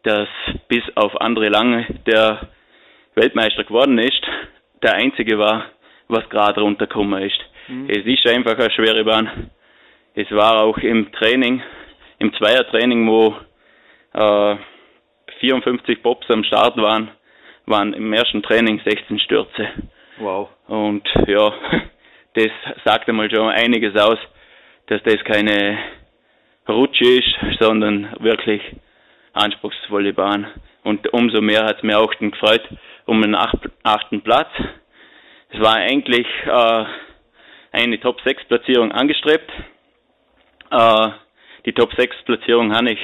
dass 0.04 0.28
bis 0.68 0.84
auf 0.96 1.20
andere 1.20 1.50
Lange 1.50 1.86
der 2.06 2.50
Weltmeister 3.16 3.64
geworden 3.64 3.98
ist, 3.98 4.22
der 4.84 4.94
einzige 4.94 5.38
war, 5.38 5.66
was 6.08 6.30
gerade 6.30 6.62
runtergekommen 6.62 7.24
ist. 7.24 7.40
Mhm. 7.68 7.90
Es 7.90 8.06
ist 8.06 8.28
einfach 8.28 8.58
eine 8.58 8.72
schwere 8.72 9.04
Bahn. 9.04 9.50
Es 10.16 10.30
war 10.32 10.64
auch 10.64 10.78
im 10.78 11.12
Training, 11.12 11.62
im 12.20 12.34
Zweiertraining, 12.34 13.08
wo 13.08 13.36
äh, 14.14 14.56
54 15.40 16.02
Pops 16.02 16.30
am 16.30 16.44
Start 16.44 16.78
waren, 16.78 17.10
waren 17.66 17.94
im 17.94 18.14
ersten 18.14 18.42
Training 18.42 18.82
16 18.86 19.20
Stürze. 19.20 19.68
Wow. 20.18 20.50
Und 20.68 21.08
ja, 21.28 21.54
das 22.34 22.52
sagt 22.86 23.10
einmal 23.10 23.30
schon 23.30 23.50
einiges 23.50 23.96
aus, 23.96 24.18
dass 24.88 25.02
das 25.04 25.24
keine 25.26 25.78
Rutsche 26.68 27.06
ist, 27.06 27.60
sondern 27.60 28.16
wirklich 28.20 28.62
anspruchsvolle 29.34 30.14
Bahn. 30.14 30.48
Und 30.84 31.12
umso 31.14 31.42
mehr 31.42 31.66
hat 31.66 31.78
es 31.78 31.84
mir 31.84 32.00
auch 32.00 32.14
gefreut 32.18 32.64
um 33.06 33.22
den 33.22 33.36
achten 33.36 34.22
Platz. 34.22 34.50
Es 35.50 35.60
war 35.62 35.76
eigentlich 35.76 36.28
äh, 36.46 36.86
eine 37.72 38.00
Top 38.00 38.20
6 38.26 38.46
Platzierung 38.46 38.92
angestrebt. 38.92 39.50
Äh, 40.72 41.10
die 41.66 41.74
Top 41.74 41.94
6 41.96 42.16
Platzierung 42.26 42.76
habe 42.76 42.92
ich 42.92 43.00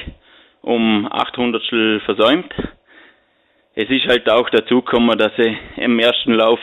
um 0.62 1.06
800 1.10 2.02
versäumt. 2.04 2.52
Es 3.74 3.88
ist 3.90 4.06
halt 4.06 4.30
auch 4.30 4.48
dazu 4.50 4.82
gekommen, 4.82 5.18
dass 5.18 5.32
ich 5.36 5.56
im 5.76 5.98
ersten 5.98 6.32
Lauf 6.34 6.60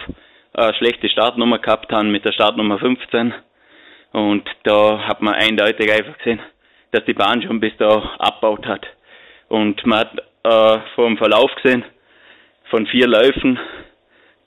eine 0.54 0.74
schlechte 0.76 1.10
Startnummer 1.10 1.60
gehabt 1.60 1.92
habe 1.92 2.06
mit 2.06 2.26
der 2.26 2.32
Startnummer 2.32 2.80
15. 2.80 3.34
Und 4.14 4.50
da 4.64 5.08
hat 5.08 5.22
man 5.22 5.34
eindeutig 5.34 5.92
einfach 5.92 6.18
gesehen, 6.18 6.42
dass 6.92 7.06
die 7.06 7.14
Bahn 7.14 7.42
schon 7.42 7.60
bis 7.60 7.74
da 7.78 8.16
abbaut 8.20 8.66
hat. 8.66 8.86
Und 9.48 9.86
man 9.86 10.00
hat 10.00 10.18
äh, 10.44 10.80
vom 10.96 11.18
Verlauf 11.18 11.54
gesehen, 11.56 11.84
von 12.70 12.88
vier 12.88 13.08
Läufen, 13.08 13.60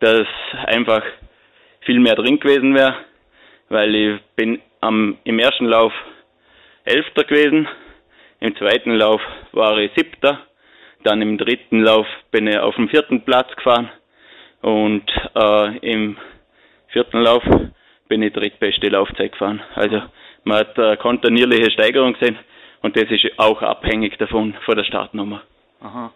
dass 0.01 0.27
einfach 0.67 1.03
viel 1.81 2.01
mehr 2.01 2.15
drin 2.15 2.41
gewesen 2.41 2.75
wäre, 2.75 2.97
weil 3.69 3.95
ich 3.95 4.21
bin 4.37 4.61
am, 4.81 5.19
im 5.25 5.39
ersten 5.39 5.67
Lauf 5.67 5.93
Elfter 6.85 7.25
gewesen, 7.25 7.69
im 8.41 8.57
zweiten 8.57 8.93
Lauf 8.93 9.21
war 9.53 9.79
ich 9.79 9.93
Siebter, 9.97 10.41
dann 11.03 11.23
im 11.23 11.39
dritten 11.39 11.83
Lauf 11.83 12.07
bin 12.31 12.47
ich 12.47 12.59
auf 12.59 12.75
dem 12.77 12.89
vierten 12.89 13.23
Platz 13.25 13.55
gefahren 13.57 13.91
und 14.63 15.05
äh, 15.35 15.77
im 15.79 16.17
vierten 16.89 17.21
Lauf 17.21 17.43
bin 18.09 18.23
ich 18.23 18.33
drittbeste 18.33 18.89
Laufzeit 18.89 19.33
gefahren. 19.33 19.63
Also 19.75 20.03
man 20.45 20.59
hat 20.59 20.79
eine 20.79 20.97
kontinuierliche 20.97 21.71
Steigerung 21.71 22.15
gesehen 22.15 22.39
und 22.83 22.97
das 22.97 23.11
ist 23.11 23.27
auch 23.39 23.63
abhängig 23.63 24.17
davon, 24.19 24.55
von 24.65 24.77
der 24.77 24.85
Startnummer. 24.85 25.43
Aha. 25.81 26.13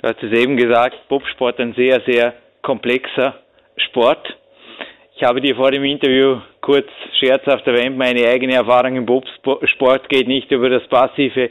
Du 0.00 0.08
hast 0.08 0.22
es 0.22 0.32
eben 0.32 0.56
gesagt, 0.56 1.08
Bobsport 1.08 1.58
ein 1.60 1.74
sehr, 1.74 2.00
sehr 2.06 2.34
komplexer 2.62 3.34
Sport. 3.76 4.36
Ich 5.16 5.22
habe 5.22 5.40
dir 5.40 5.54
vor 5.54 5.70
dem 5.70 5.84
Interview 5.84 6.40
kurz 6.60 6.88
scherzhaft 7.20 7.66
erwähnt, 7.66 7.96
meine 7.96 8.26
eigene 8.26 8.54
Erfahrung 8.54 8.96
im 8.96 9.06
Bobsport 9.06 10.08
geht 10.08 10.26
nicht 10.26 10.50
über 10.50 10.68
das 10.68 10.86
passive 10.88 11.50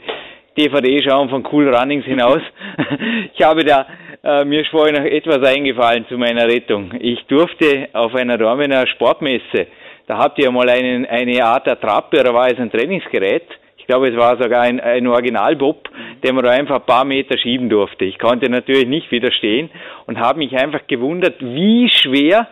DVD-Schauen 0.56 1.30
von 1.30 1.46
Cool 1.50 1.74
Runnings 1.74 2.04
hinaus. 2.04 2.42
ich 3.34 3.42
habe 3.42 3.64
da, 3.64 3.86
äh, 4.22 4.44
mir 4.44 4.60
ist 4.60 4.70
vorhin 4.70 4.96
noch 4.96 5.04
etwas 5.04 5.42
eingefallen 5.42 6.06
zu 6.08 6.18
meiner 6.18 6.46
Rettung. 6.46 6.92
Ich 7.00 7.24
durfte 7.26 7.88
auf 7.92 8.14
einer 8.14 8.36
Dormener 8.36 8.86
Sportmesse 8.86 9.66
da 10.06 10.18
habt 10.18 10.38
ihr 10.38 10.50
mal 10.50 10.68
einen, 10.68 11.06
eine 11.06 11.44
Art 11.44 11.68
Attrappe 11.68 12.20
oder 12.20 12.34
war 12.34 12.48
es 12.48 12.58
ein 12.58 12.70
Trainingsgerät? 12.70 13.44
Ich 13.76 13.86
glaube, 13.86 14.08
es 14.08 14.16
war 14.16 14.40
sogar 14.40 14.62
ein, 14.62 14.78
ein 14.80 15.06
Originalbob, 15.06 15.88
den 16.22 16.34
man 16.34 16.44
da 16.44 16.52
einfach 16.52 16.76
ein 16.76 16.86
paar 16.86 17.04
Meter 17.04 17.36
schieben 17.36 17.68
durfte. 17.68 18.04
Ich 18.04 18.18
konnte 18.18 18.48
natürlich 18.48 18.86
nicht 18.86 19.10
widerstehen 19.10 19.70
und 20.06 20.20
habe 20.20 20.38
mich 20.38 20.56
einfach 20.56 20.86
gewundert, 20.86 21.36
wie 21.40 21.88
schwer 21.90 22.48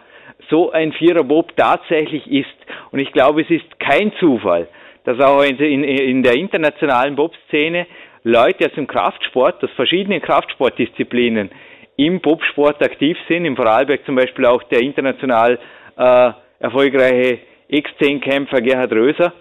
so 0.48 0.72
ein 0.72 0.92
Viererbob 0.92 1.56
tatsächlich 1.56 2.26
ist. 2.26 2.48
Und 2.90 2.98
ich 2.98 3.12
glaube, 3.12 3.42
es 3.42 3.50
ist 3.50 3.78
kein 3.78 4.12
Zufall, 4.18 4.68
dass 5.04 5.20
auch 5.20 5.42
in, 5.42 5.56
in, 5.58 5.84
in 5.84 6.22
der 6.22 6.34
internationalen 6.34 7.14
Bob-Szene 7.14 7.86
Leute 8.24 8.66
aus 8.66 8.74
dem 8.74 8.86
Kraftsport, 8.86 9.62
aus 9.62 9.70
verschiedenen 9.76 10.20
Kraftsportdisziplinen 10.20 11.50
im 11.96 12.20
Bobsport 12.20 12.82
aktiv 12.82 13.16
sind. 13.28 13.44
Im 13.44 13.56
Vorarlberg 13.56 14.04
zum 14.04 14.16
Beispiel 14.16 14.46
auch 14.46 14.62
der 14.64 14.80
international 14.80 15.58
äh, 15.96 16.32
erfolgreiche 16.60 17.38
X10-Kämpfer 17.70 18.60
Gerhard 18.60 18.92
Röser, 18.92 19.32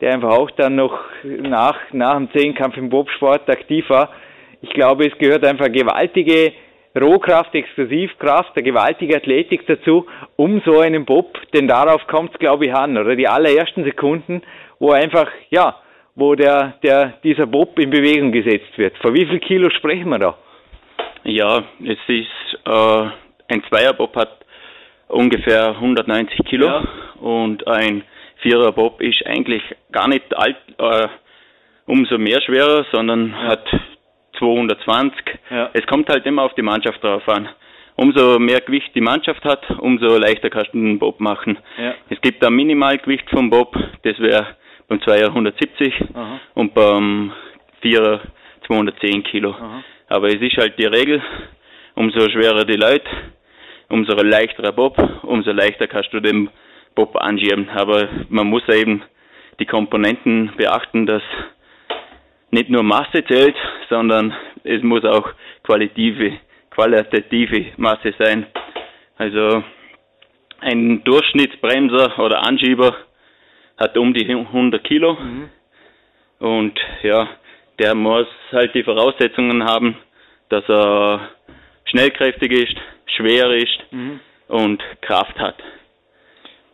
der 0.00 0.14
einfach 0.14 0.30
auch 0.30 0.50
dann 0.52 0.76
noch 0.76 1.00
nach, 1.24 1.78
nach 1.92 2.16
dem 2.16 2.30
Zehnkampf 2.32 2.76
im 2.76 2.90
Bobsport 2.90 3.48
aktiv 3.50 3.88
war. 3.88 4.10
Ich 4.62 4.70
glaube, 4.70 5.06
es 5.06 5.18
gehört 5.18 5.44
einfach 5.44 5.66
gewaltige 5.72 6.52
Rohkraft, 6.98 7.54
Explosivkraft, 7.54 8.52
eine 8.54 8.62
gewaltige 8.62 9.16
Athletik 9.16 9.66
dazu, 9.66 10.06
um 10.36 10.62
so 10.64 10.80
einen 10.80 11.04
Bob, 11.04 11.38
denn 11.52 11.68
darauf 11.68 12.06
kommt 12.06 12.32
es, 12.32 12.38
glaube 12.38 12.66
ich, 12.66 12.74
an, 12.74 12.96
oder 12.96 13.16
die 13.16 13.28
allerersten 13.28 13.84
Sekunden, 13.84 14.42
wo 14.78 14.92
einfach, 14.92 15.28
ja, 15.50 15.76
wo 16.14 16.34
der, 16.34 16.74
der, 16.82 17.14
dieser 17.22 17.46
Bob 17.46 17.78
in 17.78 17.90
Bewegung 17.90 18.32
gesetzt 18.32 18.76
wird. 18.76 18.96
Vor 18.98 19.12
wie 19.12 19.26
viel 19.26 19.40
Kilo 19.40 19.68
sprechen 19.70 20.08
wir 20.08 20.18
da? 20.18 20.38
Ja, 21.24 21.64
es 21.84 21.98
ist, 22.08 22.58
äh, 22.64 23.10
ein 23.48 23.62
Zweierbob 23.68 24.16
hat 24.16 24.35
ungefähr 25.08 25.70
190 25.70 26.44
Kilo 26.46 26.66
ja. 26.66 26.84
und 27.20 27.66
ein 27.66 28.02
Vierer 28.38 28.72
Bob 28.72 29.00
ist 29.00 29.24
eigentlich 29.26 29.62
gar 29.92 30.08
nicht 30.08 30.36
alt, 30.36 30.56
äh, 30.78 31.08
umso 31.86 32.18
mehr 32.18 32.40
schwerer, 32.42 32.84
sondern 32.92 33.30
ja. 33.30 33.48
hat 33.48 33.66
220. 34.38 35.18
Ja. 35.50 35.70
Es 35.72 35.86
kommt 35.86 36.08
halt 36.08 36.26
immer 36.26 36.42
auf 36.42 36.54
die 36.54 36.62
Mannschaft 36.62 37.02
drauf 37.02 37.26
an. 37.28 37.48
Umso 37.96 38.38
mehr 38.38 38.60
Gewicht 38.60 38.94
die 38.94 39.00
Mannschaft 39.00 39.42
hat, 39.44 39.70
umso 39.78 40.18
leichter 40.18 40.50
kannst 40.50 40.74
du 40.74 40.78
den 40.78 40.98
Bob 40.98 41.18
machen. 41.18 41.58
Es 42.10 42.20
gibt 42.20 42.44
ein 42.44 42.52
Minimalgewicht 42.52 43.28
vom 43.30 43.48
Bob, 43.48 43.74
das 44.02 44.18
wäre 44.18 44.48
beim 44.86 45.00
Zweier 45.00 45.28
170 45.28 45.94
Aha. 46.14 46.40
und 46.54 46.74
beim 46.74 47.32
Vierer 47.80 48.20
210 48.66 49.22
Kilo. 49.24 49.52
Aha. 49.52 49.82
Aber 50.08 50.28
es 50.28 50.40
ist 50.40 50.58
halt 50.58 50.78
die 50.78 50.84
Regel, 50.84 51.22
umso 51.94 52.28
schwerer 52.28 52.64
die 52.64 52.76
Leute, 52.76 53.08
umso 53.88 54.12
leichterer 54.14 54.72
Bob, 54.72 54.98
umso 55.22 55.52
leichter 55.52 55.86
kannst 55.86 56.12
du 56.12 56.20
den 56.20 56.50
Bob 56.94 57.16
anschieben. 57.16 57.68
Aber 57.70 58.08
man 58.28 58.46
muss 58.46 58.68
eben 58.68 59.02
die 59.58 59.66
Komponenten 59.66 60.52
beachten, 60.56 61.06
dass 61.06 61.22
nicht 62.50 62.70
nur 62.70 62.82
Masse 62.82 63.24
zählt, 63.26 63.56
sondern 63.88 64.34
es 64.64 64.82
muss 64.82 65.04
auch 65.04 65.30
qualitative, 65.62 66.38
qualitative 66.70 67.66
Masse 67.76 68.14
sein. 68.18 68.46
Also 69.18 69.62
ein 70.60 71.04
Durchschnittsbremser 71.04 72.18
oder 72.18 72.42
Anschieber 72.42 72.96
hat 73.78 73.96
um 73.98 74.14
die 74.14 74.28
100 74.28 74.82
Kilo 74.84 75.14
mhm. 75.14 75.48
und 76.38 76.78
ja, 77.02 77.28
der 77.78 77.94
muss 77.94 78.26
halt 78.52 78.74
die 78.74 78.82
Voraussetzungen 78.82 79.64
haben, 79.64 79.96
dass 80.48 80.66
er 80.68 81.30
schnellkräftig 81.84 82.52
ist, 82.52 82.76
schwer 83.06 83.50
ist 83.50 83.78
mhm. 83.90 84.20
und 84.48 84.82
Kraft 85.00 85.38
hat. 85.38 85.56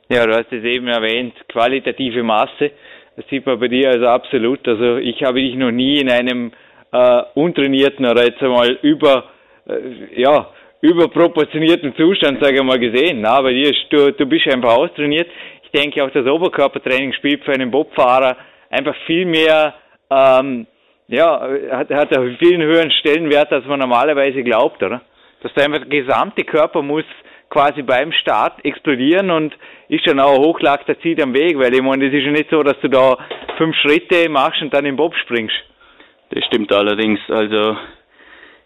Ja, 0.09 0.27
du 0.27 0.35
hast 0.35 0.53
es 0.53 0.65
eben 0.65 0.89
erwähnt, 0.89 1.35
qualitative 1.49 2.23
Masse. 2.23 2.73
Das 3.17 3.27
sieht 3.29 3.47
man 3.47 3.59
bei 3.59 3.69
dir 3.69 3.91
also 3.91 4.07
absolut. 4.07 4.67
Also 4.67 4.97
ich 4.97 5.23
habe 5.23 5.41
dich 5.41 5.55
noch 5.55 5.71
nie 5.71 5.99
in 5.99 6.11
einem 6.11 6.53
äh, 6.93 7.23
untrainierten 7.35 8.05
oder 8.07 8.25
jetzt 8.25 8.43
einmal 8.43 8.79
über, 8.83 9.25
äh, 9.69 10.21
ja, 10.21 10.49
überproportionierten 10.81 11.95
Zustand, 11.97 12.43
sage 12.43 12.57
ich 12.57 12.63
mal, 12.63 12.79
gesehen. 12.79 13.21
Na, 13.21 13.41
bei 13.41 13.53
dir 13.53 13.71
ist, 13.71 13.87
du, 13.91 14.13
du 14.13 14.27
bist 14.27 14.47
einfach 14.49 14.77
austrainiert. 14.77 15.29
Ich 15.63 15.71
denke 15.71 16.05
auch 16.05 16.11
das 16.11 16.27
Oberkörpertraining 16.27 17.13
spielt 17.15 17.45
für 17.45 17.53
einen 17.53 17.71
Bobfahrer 17.71 18.37
einfach 18.71 18.95
viel 19.07 19.25
mehr 19.25 19.75
ähm, 20.11 20.67
ja, 21.09 21.47
hat, 21.71 21.91
hat 21.91 22.17
einen 22.17 22.37
viel 22.39 22.59
höheren 22.59 22.91
Stellenwert, 22.91 23.53
als 23.53 23.67
man 23.67 23.81
normalerweise 23.81 24.43
glaubt, 24.43 24.83
oder? 24.83 25.03
Dass 25.43 25.53
da 25.55 25.65
einfach 25.65 25.81
der 25.81 25.89
gesamte 25.89 26.45
Körper 26.45 26.83
muss 26.83 27.05
quasi 27.49 27.83
beim 27.83 28.13
Start 28.13 28.65
explodieren 28.65 29.31
und 29.31 29.55
ist 29.89 30.07
dann 30.07 30.21
auch 30.21 30.39
Hochlach 30.39 30.85
der 30.85 30.99
zieht 31.01 31.23
am 31.23 31.35
Weg, 31.35 31.59
weil 31.59 31.75
ich 31.75 31.83
meine, 31.83 32.07
das 32.07 32.15
ist 32.15 32.25
ja 32.25 32.33
nicht 32.33 32.51
so, 32.51 32.63
dass 32.63 32.81
du 32.81 32.89
da 32.89 33.19
fünf 33.59 33.77
Schritte 33.77 34.29
machst 34.31 34.63
und 34.63 34.73
dann 34.73 34.87
im 34.87 34.97
Bob 34.97 35.15
springst. 35.17 35.55
Das 36.31 36.45
stimmt 36.47 36.73
allerdings. 36.73 37.21
Also 37.29 37.77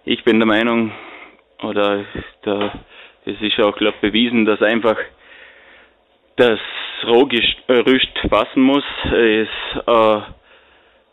ich 0.05 0.23
bin 0.23 0.39
der 0.39 0.47
Meinung, 0.47 0.93
oder 1.63 2.05
da, 2.43 2.73
es 3.25 3.41
ist 3.41 3.59
auch 3.59 3.77
glaube 3.77 3.97
bewiesen, 4.01 4.45
dass 4.45 4.63
einfach 4.63 4.97
das 6.37 6.61
Rohgerüst 7.05 8.15
passen 8.31 8.63
muss. 8.63 8.85
Es 9.13 9.49
äh, 9.87 10.21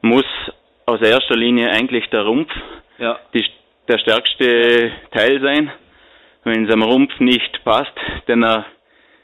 muss 0.01 0.25
aus 0.85 1.01
erster 1.01 1.35
Linie 1.35 1.71
eigentlich 1.71 2.07
der 2.09 2.23
Rumpf 2.23 2.51
ja. 2.99 3.19
die, 3.33 3.45
der 3.87 3.97
stärkste 3.99 4.91
Teil 5.11 5.41
sein. 5.41 5.71
Wenn 6.43 6.65
es 6.65 6.73
am 6.73 6.83
Rumpf 6.83 7.19
nicht 7.19 7.63
passt, 7.63 7.93
dann 8.27 8.65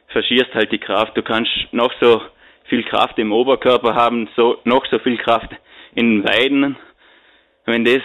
verschierst 0.07 0.53
halt 0.53 0.71
die 0.71 0.79
Kraft. 0.79 1.15
Du 1.15 1.21
kannst 1.21 1.51
noch 1.71 1.91
so 2.01 2.21
viel 2.65 2.83
Kraft 2.83 3.17
im 3.19 3.31
Oberkörper 3.31 3.95
haben, 3.95 4.29
so 4.35 4.59
noch 4.63 4.85
so 4.91 4.99
viel 4.99 5.17
Kraft 5.17 5.49
in 5.95 6.21
den 6.21 6.23
Beinen. 6.23 6.77
Wenn 7.65 7.83
das 7.83 8.01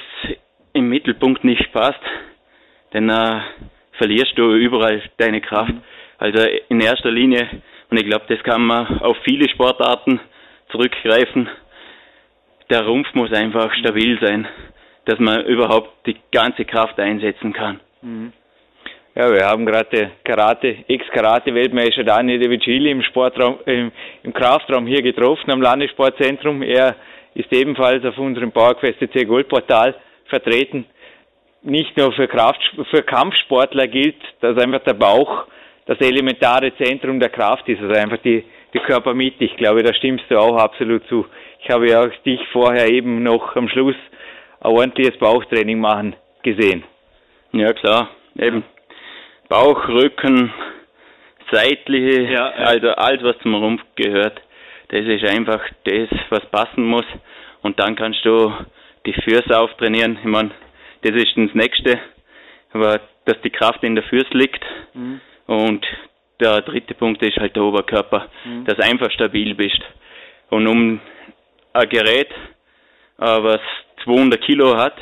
im 0.72 0.88
Mittelpunkt 0.88 1.44
nicht 1.44 1.72
passt, 1.72 2.00
dann 2.92 3.08
äh, 3.08 3.40
verlierst 3.92 4.36
du 4.36 4.52
überall 4.54 5.02
deine 5.18 5.40
Kraft. 5.40 5.74
Also 6.18 6.46
in 6.68 6.80
erster 6.80 7.10
Linie, 7.10 7.48
und 7.90 7.98
ich 7.98 8.06
glaube, 8.06 8.24
das 8.28 8.42
kann 8.42 8.62
man 8.62 9.00
auf 9.00 9.16
viele 9.24 9.48
Sportarten 9.48 10.20
zurückgreifen, 10.70 11.48
der 12.70 12.86
Rumpf 12.86 13.12
muss 13.14 13.32
einfach 13.32 13.72
stabil 13.74 14.18
sein, 14.20 14.48
dass 15.06 15.18
man 15.18 15.44
überhaupt 15.44 16.06
die 16.06 16.16
ganze 16.32 16.64
Kraft 16.64 16.98
einsetzen 16.98 17.52
kann. 17.52 17.80
Mhm. 18.02 18.32
Ja, 19.16 19.32
wir 19.32 19.46
haben 19.46 19.64
gerade 19.64 20.10
Karate, 20.24 20.78
Ex-Karate-Weltmeister 20.88 22.02
Daniel 22.02 22.40
De 22.40 22.50
Vicili 22.50 22.90
im 22.90 23.02
Sportraum, 23.02 23.58
im, 23.64 23.92
im 24.24 24.34
Kraftraum 24.34 24.88
hier 24.88 25.02
getroffen 25.02 25.52
am 25.52 25.62
Landessportzentrum. 25.62 26.62
Er 26.62 26.96
ist 27.34 27.52
ebenfalls 27.52 28.04
auf 28.04 28.18
unserem 28.18 28.50
PowerQuest 28.50 28.98
CC 28.98 29.24
Goldportal 29.24 29.94
vertreten. 30.26 30.86
Nicht 31.62 31.96
nur 31.96 32.12
für 32.12 32.26
Kraft, 32.26 32.60
für 32.90 33.02
Kampfsportler 33.02 33.86
gilt, 33.86 34.20
dass 34.40 34.58
einfach 34.58 34.82
der 34.82 34.94
Bauch 34.94 35.44
das 35.86 36.00
elementare 36.00 36.74
Zentrum 36.76 37.20
der 37.20 37.28
Kraft 37.28 37.68
ist, 37.68 37.80
also 37.80 37.94
einfach 37.94 38.18
die, 38.18 38.42
die 38.72 38.80
Körpermitte. 38.80 39.44
Ich 39.44 39.56
glaube, 39.56 39.84
da 39.84 39.94
stimmst 39.94 40.24
du 40.28 40.38
auch 40.38 40.56
absolut 40.56 41.06
zu. 41.08 41.24
Ich 41.60 41.70
habe 41.70 41.88
ja 41.88 42.00
auch 42.00 42.22
dich 42.26 42.40
vorher 42.52 42.90
eben 42.90 43.22
noch 43.22 43.54
am 43.54 43.68
Schluss 43.68 43.96
ein 44.64 44.72
ordentliches 44.72 45.18
Bauchtraining 45.18 45.78
machen 45.78 46.16
gesehen. 46.42 46.84
Ja, 47.52 47.72
klar. 47.72 48.10
Eben 48.36 48.64
Bauch, 49.48 49.88
Rücken, 49.88 50.52
seitliche, 51.52 52.22
ja, 52.22 52.30
ja. 52.30 52.50
also 52.50 52.88
alles, 52.90 53.22
was 53.22 53.38
zum 53.40 53.54
Rumpf 53.54 53.82
gehört. 53.94 54.40
Das 54.88 55.04
ist 55.04 55.24
einfach 55.24 55.60
das, 55.84 56.08
was 56.30 56.44
passen 56.46 56.84
muss. 56.84 57.04
Und 57.62 57.78
dann 57.78 57.94
kannst 57.94 58.24
du 58.24 58.52
die 59.06 59.12
Füße 59.12 59.58
auftrainieren. 59.58 60.18
Ich 60.18 60.28
meine, 60.28 60.50
das 61.02 61.14
ist 61.14 61.36
das 61.36 61.54
Nächste, 61.54 62.00
aber 62.72 63.00
dass 63.26 63.40
die 63.42 63.50
Kraft 63.50 63.82
in 63.84 63.94
der 63.94 64.04
Füße 64.04 64.32
liegt. 64.32 64.64
Mhm. 64.94 65.20
Und 65.46 65.86
der 66.40 66.62
dritte 66.62 66.94
Punkt 66.94 67.22
ist 67.22 67.36
halt 67.36 67.54
der 67.54 67.62
Oberkörper, 67.62 68.28
mhm. 68.44 68.64
dass 68.64 68.76
du 68.76 68.84
einfach 68.84 69.10
stabil 69.10 69.54
bist. 69.54 69.80
Und 70.48 70.66
um 70.66 71.00
ein 71.74 71.88
Gerät, 71.88 72.30
äh, 73.18 73.42
was 73.42 73.60
200 74.04 74.40
Kilo 74.42 74.76
hat, 74.76 74.94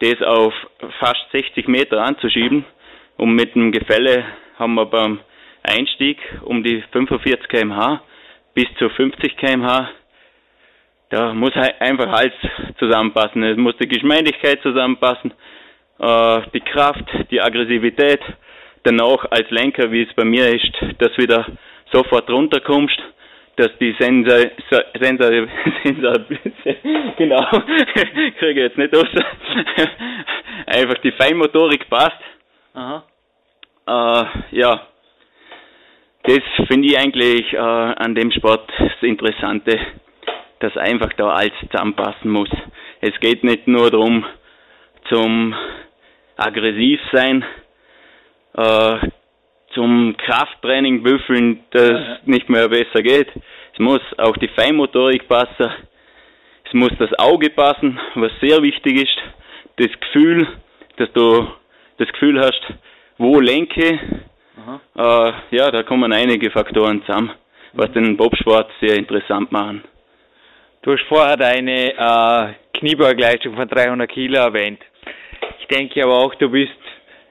das 0.00 0.20
auf 0.22 0.52
fast 0.98 1.24
60 1.32 1.68
Meter 1.68 2.02
anzuschieben. 2.02 2.64
Und 3.16 3.34
mit 3.34 3.54
dem 3.54 3.72
Gefälle 3.72 4.24
haben 4.58 4.74
wir 4.74 4.86
beim 4.86 5.20
Einstieg 5.62 6.18
um 6.42 6.62
die 6.62 6.82
45 6.92 7.48
kmh 7.48 8.02
bis 8.54 8.66
zu 8.78 8.88
50 8.88 9.36
kmh. 9.36 9.90
Da 11.10 11.34
muss 11.34 11.52
einfach 11.54 12.12
alles 12.12 12.32
zusammenpassen. 12.78 13.42
Es 13.44 13.56
muss 13.56 13.76
die 13.76 13.88
Geschwindigkeit 13.88 14.60
zusammenpassen, 14.62 15.32
äh, 15.98 16.40
die 16.52 16.60
Kraft, 16.60 17.04
die 17.30 17.40
Aggressivität. 17.40 18.20
Dann 18.82 19.00
auch 19.00 19.24
als 19.30 19.50
Lenker, 19.50 19.90
wie 19.90 20.02
es 20.02 20.12
bei 20.14 20.24
mir 20.24 20.48
ist, 20.48 20.72
dass 20.98 21.12
du 21.14 21.22
wieder 21.22 21.46
sofort 21.92 22.28
runterkommst 22.30 22.98
dass 23.56 23.70
die 23.78 23.94
Sensor, 23.98 24.50
Sensor, 25.00 25.30
Sensor 25.84 26.14
genau, 27.16 27.42
kriege 28.38 28.62
jetzt 28.62 28.78
nicht 28.78 28.94
aus, 28.94 29.06
einfach 30.66 30.98
die 31.02 31.12
Feinmotorik 31.12 31.88
passt. 31.88 32.20
Aha. 32.74 33.04
Äh, 33.86 34.56
ja, 34.56 34.86
das 36.24 36.40
finde 36.68 36.88
ich 36.88 36.98
eigentlich 36.98 37.52
äh, 37.52 37.56
an 37.58 38.14
dem 38.14 38.30
Sport 38.32 38.70
das 38.78 39.02
Interessante, 39.02 39.78
dass 40.58 40.76
einfach 40.76 41.12
da 41.14 41.30
alles 41.30 41.52
zusammenpassen 41.70 42.30
muss. 42.30 42.50
Es 43.00 43.18
geht 43.20 43.44
nicht 43.44 43.68
nur 43.68 43.90
darum, 43.90 44.24
zum 45.08 45.54
aggressiv 46.36 47.00
sein, 47.12 47.44
äh, 48.56 48.96
zum 49.76 50.16
Krafttraining 50.16 51.02
büffeln, 51.02 51.60
das 51.70 51.90
ja, 51.90 51.98
ja. 51.98 52.18
nicht 52.24 52.48
mehr 52.48 52.68
besser 52.68 53.02
geht. 53.02 53.28
Es 53.74 53.78
muss 53.78 54.00
auch 54.16 54.36
die 54.38 54.48
Feinmotorik 54.48 55.28
passen. 55.28 55.70
Es 56.64 56.72
muss 56.72 56.92
das 56.98 57.12
Auge 57.18 57.50
passen, 57.50 58.00
was 58.14 58.32
sehr 58.40 58.60
wichtig 58.62 59.02
ist. 59.02 59.16
Das 59.76 60.00
Gefühl, 60.00 60.48
dass 60.96 61.12
du 61.12 61.46
das 61.98 62.08
Gefühl 62.08 62.40
hast, 62.40 62.60
wo 63.18 63.38
lenke. 63.38 64.00
Äh, 64.96 65.32
ja, 65.50 65.70
da 65.70 65.82
kommen 65.82 66.12
einige 66.12 66.50
Faktoren 66.50 67.04
zusammen, 67.04 67.30
was 67.74 67.92
den 67.92 68.16
Bobsport 68.16 68.70
sehr 68.80 68.96
interessant 68.96 69.52
machen. 69.52 69.84
Du 70.82 70.92
hast 70.92 71.04
vorher 71.08 71.36
deine 71.36 71.92
äh, 71.92 72.78
Kniebeugleistung 72.78 73.54
von 73.54 73.68
300 73.68 74.10
Kilo 74.10 74.38
erwähnt. 74.38 74.80
Ich 75.60 75.66
denke 75.66 76.02
aber 76.02 76.14
auch, 76.14 76.34
du 76.36 76.48
bist 76.48 76.72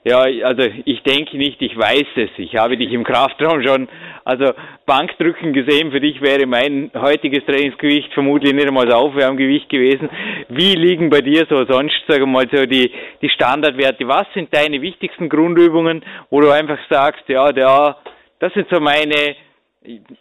ja, 0.06 0.20
also 0.46 0.64
ich 0.86 1.02
denke 1.02 1.36
nicht, 1.36 1.62
ich 1.62 1.76
weiß 1.76 2.06
es. 2.16 2.30
Ich 2.38 2.56
habe 2.56 2.78
dich 2.78 2.92
im 2.94 3.04
Kraftraum 3.04 3.64
schon 3.64 3.88
Also 4.24 4.54
Bankdrücken 4.88 5.54
gesehen, 5.54 5.92
für 5.92 6.00
dich 6.00 6.20
wäre 6.20 6.48
mein 6.48 6.90
heutiges 6.96 7.46
Trainingsgewicht 7.46 8.12
vermutlich 8.14 8.54
nicht 8.54 8.68
einmal 8.68 8.88
das 8.88 8.96
Aufwärmgewicht 8.96 9.70
gewesen. 9.70 10.10
Wie 10.50 10.74
liegen 10.74 11.12
bei 11.12 11.22
dir 11.22 11.46
so 11.48 11.64
sonst, 11.66 12.02
sagen 12.08 12.22
wir 12.22 12.28
mal, 12.28 12.48
so 12.52 12.66
die, 12.66 12.92
die 13.22 13.30
Standardwerte? 13.30 14.08
Was 14.08 14.26
sind 14.34 14.52
deine 14.52 14.82
wichtigsten 14.82 15.30
Grundübungen, 15.30 16.04
wo 16.32 16.42
du 16.42 16.50
einfach 16.50 16.80
sagst, 16.90 17.28
ja, 17.28 17.52
der, 17.52 17.98
das 18.40 18.54
sind 18.54 18.68
so 18.72 18.80
meine, 18.80 19.36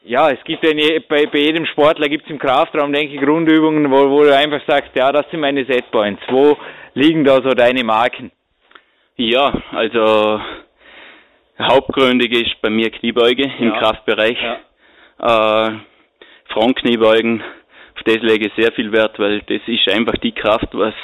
ja, 0.04 0.30
es 0.30 0.42
gibt 0.44 0.66
eine, 0.66 1.00
bei, 1.08 1.24
bei 1.24 1.38
jedem 1.38 1.64
Sportler 1.64 2.08
gibt 2.08 2.24
es 2.24 2.30
im 2.30 2.38
Kraftraum, 2.38 2.92
denke 2.92 3.14
ich, 3.14 3.20
Grundübungen, 3.22 3.90
wo, 3.90 4.10
wo 4.10 4.22
du 4.22 4.36
einfach 4.36 4.60
sagst, 4.66 4.90
ja, 4.94 5.12
das 5.12 5.30
sind 5.30 5.40
meine 5.40 5.64
Setpoints. 5.64 6.22
Wo 6.28 6.58
liegen 6.92 7.24
da 7.24 7.36
so 7.36 7.50
deine 7.50 7.84
Marken? 7.84 8.30
Ja, 9.16 9.52
also 9.70 10.40
hauptgründig 11.58 12.32
ist 12.32 12.60
bei 12.60 12.70
mir 12.70 12.90
Kniebeuge 12.90 13.44
im 13.60 13.68
ja. 13.68 13.78
Kraftbereich. 13.78 14.38
Ja. 15.20 15.68
Äh, 15.68 15.78
Frontkniebeugen, 16.52 17.40
auf 17.40 18.02
das 18.04 18.16
lege 18.16 18.48
ich 18.48 18.52
sehr 18.56 18.72
viel 18.72 18.90
Wert, 18.92 19.18
weil 19.18 19.40
das 19.42 19.60
ist 19.66 19.88
einfach 19.88 20.16
die 20.16 20.32
Kraft, 20.32 20.68
was, 20.72 20.94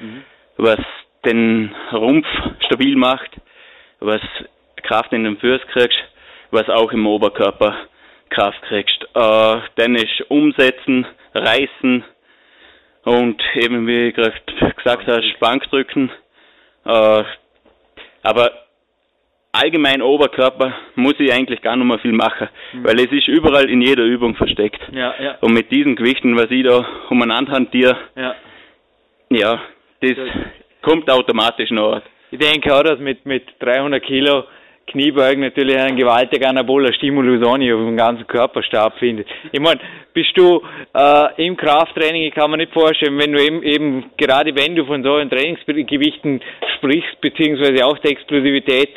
mhm. 0.00 0.24
was 0.56 0.80
den 1.24 1.74
Rumpf 1.92 2.26
stabil 2.66 2.96
macht, 2.96 3.30
was 4.00 4.20
Kraft 4.82 5.12
in 5.12 5.24
den 5.24 5.36
Fuß 5.38 5.60
kriegst, 5.72 5.98
was 6.50 6.68
auch 6.68 6.90
im 6.92 7.06
Oberkörper 7.06 7.76
Kraft 8.30 8.62
kriegst. 8.62 9.02
Äh, 9.14 9.60
dann 9.76 9.94
ist 9.94 10.28
Umsetzen, 10.28 11.06
Reißen 11.34 12.04
und 13.04 13.42
eben 13.54 13.86
wie 13.86 14.08
ich 14.08 14.14
gerade 14.14 14.34
gesagt 14.76 15.06
hast, 15.06 15.38
Bankdrücken. 15.38 16.10
Äh, 16.84 17.24
aber 18.22 18.50
allgemein 19.52 20.02
Oberkörper 20.02 20.74
muss 20.94 21.14
ich 21.18 21.32
eigentlich 21.32 21.60
gar 21.62 21.76
nicht 21.76 21.86
mehr 21.86 21.98
viel 21.98 22.12
machen, 22.12 22.48
mhm. 22.72 22.84
weil 22.84 23.00
es 23.00 23.10
ist 23.10 23.28
überall 23.28 23.68
in 23.68 23.82
jeder 23.82 24.04
Übung 24.04 24.34
versteckt. 24.34 24.80
Ja, 24.92 25.14
ja. 25.20 25.38
Und 25.40 25.52
mit 25.52 25.70
diesen 25.70 25.96
Gewichten, 25.96 26.36
was 26.36 26.50
ich 26.50 26.64
da 26.64 26.84
umeinander 27.08 27.52
hantiere, 27.52 27.96
ja, 28.16 28.34
ja 29.30 29.60
das, 30.00 30.16
das 30.16 30.28
kommt 30.82 31.10
automatisch 31.10 31.70
noch. 31.70 32.02
Ich 32.30 32.38
denke 32.38 32.74
auch, 32.74 32.82
dass 32.82 32.98
mit, 33.00 33.26
mit 33.26 33.44
300 33.58 34.02
Kilo 34.02 34.44
Kniebeugen 34.90 35.40
natürlich 35.40 35.76
ein 35.78 35.96
gewaltiger 35.96 36.48
anaboler 36.48 36.92
Stimulus 36.92 37.46
auf 37.46 37.56
dem 37.58 37.96
ganzen 37.96 38.26
Körper 38.26 38.62
stattfindet. 38.62 39.26
Ich 39.52 39.60
meine, 39.60 39.80
bist 40.12 40.36
du 40.36 40.60
äh, 40.94 41.46
im 41.46 41.56
Krafttraining, 41.56 42.22
ich 42.22 42.34
kann 42.34 42.50
mir 42.50 42.56
nicht 42.56 42.72
vorstellen, 42.72 43.18
wenn 43.18 43.32
du 43.32 43.40
eben, 43.40 43.62
eben 43.62 44.10
gerade 44.16 44.54
wenn 44.56 44.74
du 44.74 44.84
von 44.84 45.02
solchen 45.02 45.30
Trainingsgewichten 45.30 46.40
sprichst, 46.76 47.20
beziehungsweise 47.20 47.86
auch 47.86 47.98
der 47.98 48.10
Explosivität, 48.10 48.90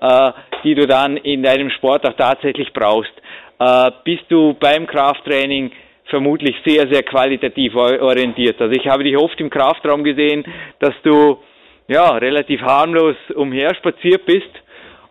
äh, 0.00 0.32
die 0.64 0.74
du 0.74 0.86
dann 0.86 1.16
in 1.16 1.42
deinem 1.42 1.70
Sport 1.70 2.06
auch 2.06 2.16
tatsächlich 2.16 2.72
brauchst, 2.72 3.12
äh, 3.58 3.90
bist 4.04 4.24
du 4.28 4.54
beim 4.54 4.86
Krafttraining 4.86 5.72
vermutlich 6.04 6.56
sehr, 6.66 6.88
sehr 6.90 7.02
qualitativ 7.02 7.74
orientiert. 7.74 8.60
Also 8.60 8.74
ich 8.74 8.86
habe 8.86 9.04
dich 9.04 9.16
oft 9.16 9.38
im 9.40 9.50
Kraftraum 9.50 10.04
gesehen, 10.04 10.44
dass 10.78 10.94
du 11.02 11.38
ja 11.86 12.10
relativ 12.16 12.60
harmlos 12.60 13.16
umherspaziert 13.34 14.24
bist 14.26 14.50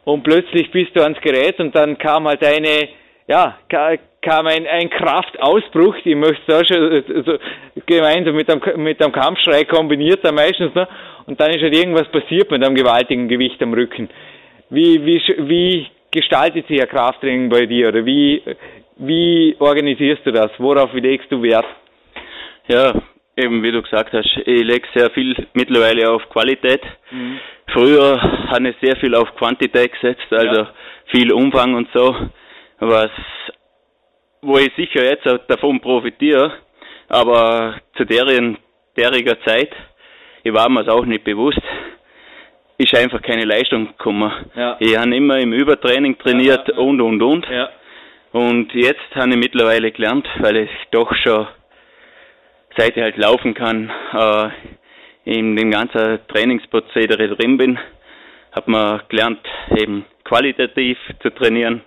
und 0.08 0.24
plötzlich 0.24 0.72
bist 0.72 0.96
du 0.96 1.02
ans 1.02 1.20
Gerät 1.20 1.60
und 1.60 1.76
dann 1.76 1.98
kam 1.98 2.30
halt 2.30 2.42
eine, 2.42 2.88
ja, 3.28 3.58
kam 4.22 4.48
ein, 4.48 4.66
ein 4.66 4.90
Kraftausbruch, 4.90 5.98
ich 6.06 6.16
möchte 6.16 6.44
da 6.48 6.64
schon 6.64 7.04
also, 7.14 7.38
gemeinsam 7.86 8.34
mit 8.36 8.50
einem, 8.50 8.84
mit 8.84 9.04
einem 9.04 9.12
Kampfschrei 9.12 9.66
kombiniert 9.66 10.22
da 10.24 10.32
meistens, 10.32 10.74
ne? 10.74 10.88
und 11.26 11.38
dann 11.42 11.50
ist 11.50 11.62
halt 11.62 11.76
irgendwas 11.76 12.08
passiert 12.08 12.50
mit 12.50 12.64
einem 12.64 12.76
gewaltigen 12.76 13.28
Gewicht 13.28 13.62
am 13.62 13.74
Rücken. 13.74 14.10
Wie, 14.70 15.06
wie, 15.06 15.22
wie 15.40 15.88
gestaltet 16.10 16.68
sich 16.68 16.82
ein 16.82 16.88
Krafttraining 16.88 17.50
bei 17.50 17.66
dir 17.66 17.90
oder 17.90 18.06
wie, 18.06 18.42
wie 18.96 19.58
organisierst 19.60 20.26
du 20.26 20.32
das? 20.32 20.52
Worauf 20.58 20.94
legst 20.94 21.30
du 21.30 21.42
Wert? 21.44 21.66
Ja, 22.70 22.94
eben 23.36 23.62
wie 23.62 23.74
du 23.74 23.82
gesagt 23.82 24.14
hast, 24.14 24.38
ich 24.38 24.64
lege 24.64 24.88
sehr 24.96 25.10
viel 25.10 25.36
mittlerweile 25.54 26.10
auf 26.10 26.30
Qualität. 26.30 26.82
Mhm. 27.12 27.40
Früher 27.78 28.20
habe 28.50 28.70
ich 28.70 28.76
sehr 28.82 28.96
viel 28.96 29.14
auf 29.14 29.36
Quantität 29.36 29.92
gesetzt, 29.92 30.26
also 30.32 30.62
ja. 30.62 30.74
viel 31.12 31.32
Umfang 31.32 31.76
und 31.76 31.88
so, 31.94 32.16
was, 32.80 33.12
wo 34.42 34.58
ich 34.58 34.72
sicher 34.76 35.04
jetzt 35.04 35.28
auch 35.28 35.38
davon 35.48 35.80
profitiere, 35.80 36.54
aber 37.08 37.76
zu 37.96 38.04
deren, 38.06 38.58
deriger 38.98 39.40
Zeit, 39.42 39.70
ich 40.42 40.52
war 40.52 40.70
mir 40.70 40.82
es 40.82 40.88
auch 40.88 41.06
nicht 41.06 41.24
bewusst, 41.24 41.62
ist 42.80 42.96
einfach 42.96 43.22
keine 43.22 43.46
Leistung 43.46 43.90
gekommen. 43.90 44.32
Ja. 44.56 44.78
Ich 44.80 44.98
habe 44.98 45.16
immer 45.16 45.38
im 45.38 45.54
Übertraining 45.54 46.18
trainiert 46.18 46.68
ja, 46.70 46.78
und 46.78 47.00
und 47.00 47.22
und. 47.22 47.48
Und 48.32 48.74
jetzt 48.74 49.14
habe 49.14 49.30
ich 49.30 49.38
mittlerweile 49.38 49.92
gelernt, 49.92 50.28
weil 50.40 50.58
ich 50.58 50.72
doch 50.90 51.14
schon 51.18 51.46
seit 52.76 52.98
ich 52.98 53.04
halt 53.04 53.18
laufen 53.18 53.54
kann, 53.54 53.92
äh, 54.14 54.50
in 55.28 55.58
dem 55.58 55.72
ganzen 55.72 56.20
Trainingsprozedere 56.30 57.36
drin 57.36 57.58
bin, 57.58 57.78
hat 58.54 58.70
man 58.70 59.02
gelernt, 59.10 59.46
eben 59.76 60.06
qualitativ 60.24 60.98
zu 61.22 61.30
trainieren. 61.32 61.82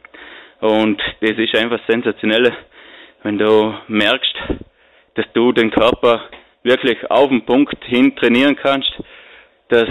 Und 0.60 1.00
das 1.22 1.38
ist 1.38 1.56
einfach 1.56 1.80
sensationell, 1.88 2.52
wenn 3.22 3.38
du 3.38 3.74
merkst, 3.88 4.34
dass 5.14 5.24
du 5.32 5.52
den 5.52 5.70
Körper 5.70 6.28
wirklich 6.64 6.98
auf 7.10 7.30
den 7.30 7.46
Punkt 7.46 7.82
hin 7.84 8.14
trainieren 8.14 8.56
kannst, 8.56 8.92
dass 9.68 9.88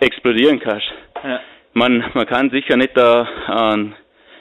explodieren 0.00 0.60
kannst. 0.60 0.86
Ja. 1.22 1.40
Man, 1.72 2.04
man 2.12 2.26
kann 2.26 2.50
sicher 2.50 2.76
nicht 2.76 2.98
einen 2.98 3.94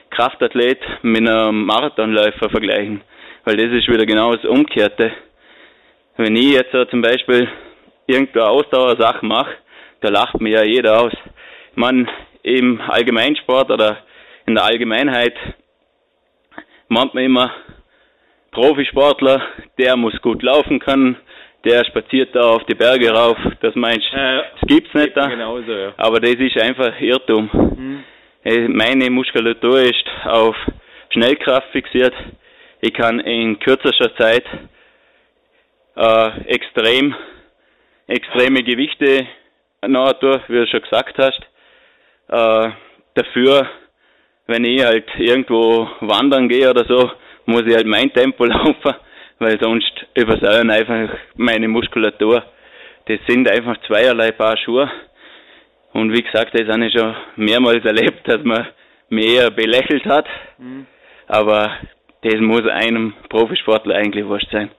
Kraftathlet 0.09 0.79
mit 1.03 1.25
einem 1.25 1.63
Marathonläufer 1.63 2.49
vergleichen, 2.49 2.99
weil 3.45 3.55
das 3.55 3.71
ist 3.71 3.87
wieder 3.87 4.05
genau 4.05 4.35
das 4.35 4.43
Umkehrte. 4.43 5.13
Wenn 6.17 6.35
ich 6.35 6.51
jetzt 6.51 6.75
zum 6.91 7.01
Beispiel 7.01 7.47
irgendeine 8.07 8.47
Ausdauersache 8.47 9.25
mache, 9.25 9.55
da 10.01 10.09
lacht 10.09 10.39
mir 10.41 10.59
ja 10.59 10.63
jeder 10.63 11.01
aus. 11.01 11.13
Man 11.75 12.09
im 12.43 12.81
Allgemeinsport 12.81 13.71
oder 13.71 13.97
in 14.45 14.55
der 14.55 14.65
Allgemeinheit 14.65 15.35
meint 16.89 17.13
man 17.13 17.23
immer, 17.23 17.51
Profisportler, 18.51 19.41
der 19.79 19.95
muss 19.97 20.21
gut 20.21 20.43
laufen 20.43 20.79
können, 20.79 21.17
der 21.65 21.85
spaziert 21.85 22.35
da 22.35 22.41
auf 22.41 22.63
die 22.65 22.75
Berge 22.75 23.09
rauf, 23.09 23.37
das 23.61 23.73
meinst 23.75 24.05
du, 24.11 24.17
das 24.17 24.67
gibt's 24.67 24.93
nicht 24.93 25.15
da. 25.15 25.27
Genauso, 25.27 25.71
ja. 25.71 25.93
Aber 25.97 26.19
das 26.19 26.35
ist 26.35 26.61
einfach 26.61 26.99
Irrtum. 26.99 27.49
Mhm. 27.53 28.03
Meine 28.75 29.09
Muskulatur 29.09 29.79
ist 29.79 30.05
auf 30.25 30.55
Schnellkraft 31.11 31.69
fixiert. 31.71 32.13
Ich 32.81 32.93
kann 32.93 33.21
in 33.21 33.57
kürzester 33.59 34.13
Zeit 34.17 34.43
äh, 35.95 36.41
extrem 36.47 37.15
extreme 38.07 38.63
Gewichte 38.63 39.27
durch, 39.81 40.41
wie 40.47 40.59
du 40.59 40.67
schon 40.67 40.81
gesagt 40.81 41.17
hast. 41.17 41.39
Äh, 42.29 42.71
dafür, 43.15 43.67
wenn 44.47 44.63
ich 44.63 44.83
halt 44.83 45.07
irgendwo 45.17 45.89
wandern 46.01 46.47
gehe 46.47 46.69
oder 46.69 46.85
so, 46.87 47.11
muss 47.45 47.63
ich 47.65 47.75
halt 47.75 47.87
mein 47.87 48.11
Tempo 48.13 48.45
laufen, 48.45 48.95
weil 49.39 49.59
sonst 49.61 50.05
übersäuern 50.15 50.69
einfach 50.69 51.09
meine 51.35 51.67
Muskulatur. 51.67 52.43
Das 53.05 53.19
sind 53.27 53.49
einfach 53.49 53.77
zweierlei 53.87 54.31
Paar 54.31 54.57
Schuhe. 54.57 54.89
Und 55.91 56.11
wie 56.11 56.23
gesagt, 56.23 56.57
das 56.57 56.67
habe 56.67 56.85
ich 56.85 56.93
schon 56.93 57.15
mehrmals 57.35 57.85
erlebt, 57.85 58.27
dass 58.27 58.43
man 58.43 58.67
mich 59.09 59.35
eher 59.35 59.51
belächelt 59.51 60.05
hat. 60.05 60.25
Mhm. 60.57 60.87
Aber 61.27 61.77
das 62.21 62.39
muss 62.39 62.65
einem 62.67 63.13
Profisportler 63.29 63.95
eigentlich 63.95 64.25
wurscht 64.25 64.49
sein. 64.51 64.71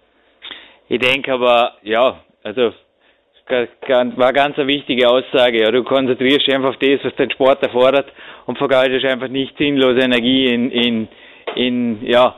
Ich 0.89 0.99
denke 0.99 1.33
aber, 1.33 1.77
ja, 1.83 2.21
also 2.43 2.73
war 3.49 4.33
ganz 4.33 4.59
eine 4.59 4.69
wichtige 4.69 5.09
Aussage. 5.09 5.63
Ja, 5.63 5.71
du 5.71 5.85
konzentrierst 5.85 6.47
dich 6.47 6.55
einfach 6.55 6.71
auf 6.71 6.79
das, 6.79 7.05
was 7.05 7.15
dein 7.17 7.31
Sport 7.31 7.63
erfordert 7.63 8.13
und 8.47 8.59
vergeudest 8.59 9.05
einfach 9.05 9.29
nicht 9.29 9.57
sinnlose 9.59 10.01
Energie 10.01 10.47
in, 10.47 10.71
in, 10.71 11.09
in 11.55 12.07
ja, 12.07 12.37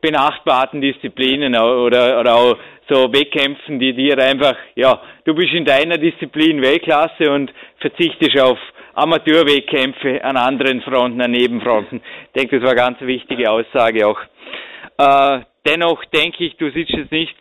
benachbarten 0.00 0.80
Disziplinen 0.80 1.56
oder, 1.56 2.20
oder 2.20 2.34
auch 2.34 2.56
so 2.88 3.12
Wettkämpfen, 3.12 3.78
die 3.78 3.92
dir 3.92 4.18
einfach, 4.18 4.56
ja, 4.74 5.00
du 5.24 5.34
bist 5.34 5.52
in 5.52 5.64
deiner 5.64 5.98
Disziplin 5.98 6.62
Weltklasse 6.62 7.30
und 7.30 7.52
verzichtest 7.78 8.38
auf 8.40 8.58
Amateurwettkämpfe 8.94 10.24
an 10.24 10.36
anderen 10.36 10.80
Fronten, 10.82 11.20
an 11.20 11.30
Nebenfronten. 11.30 12.00
Ich 12.26 12.40
denke, 12.40 12.58
das 12.58 12.64
war 12.64 12.70
eine 12.70 12.80
ganz 12.80 13.00
wichtige 13.00 13.50
Aussage 13.50 14.06
auch. 14.06 14.18
Äh, 14.98 15.40
dennoch 15.66 16.04
denke 16.06 16.44
ich, 16.44 16.56
du 16.56 16.70
sitzt 16.70 16.92
jetzt 16.92 17.12
nicht 17.12 17.36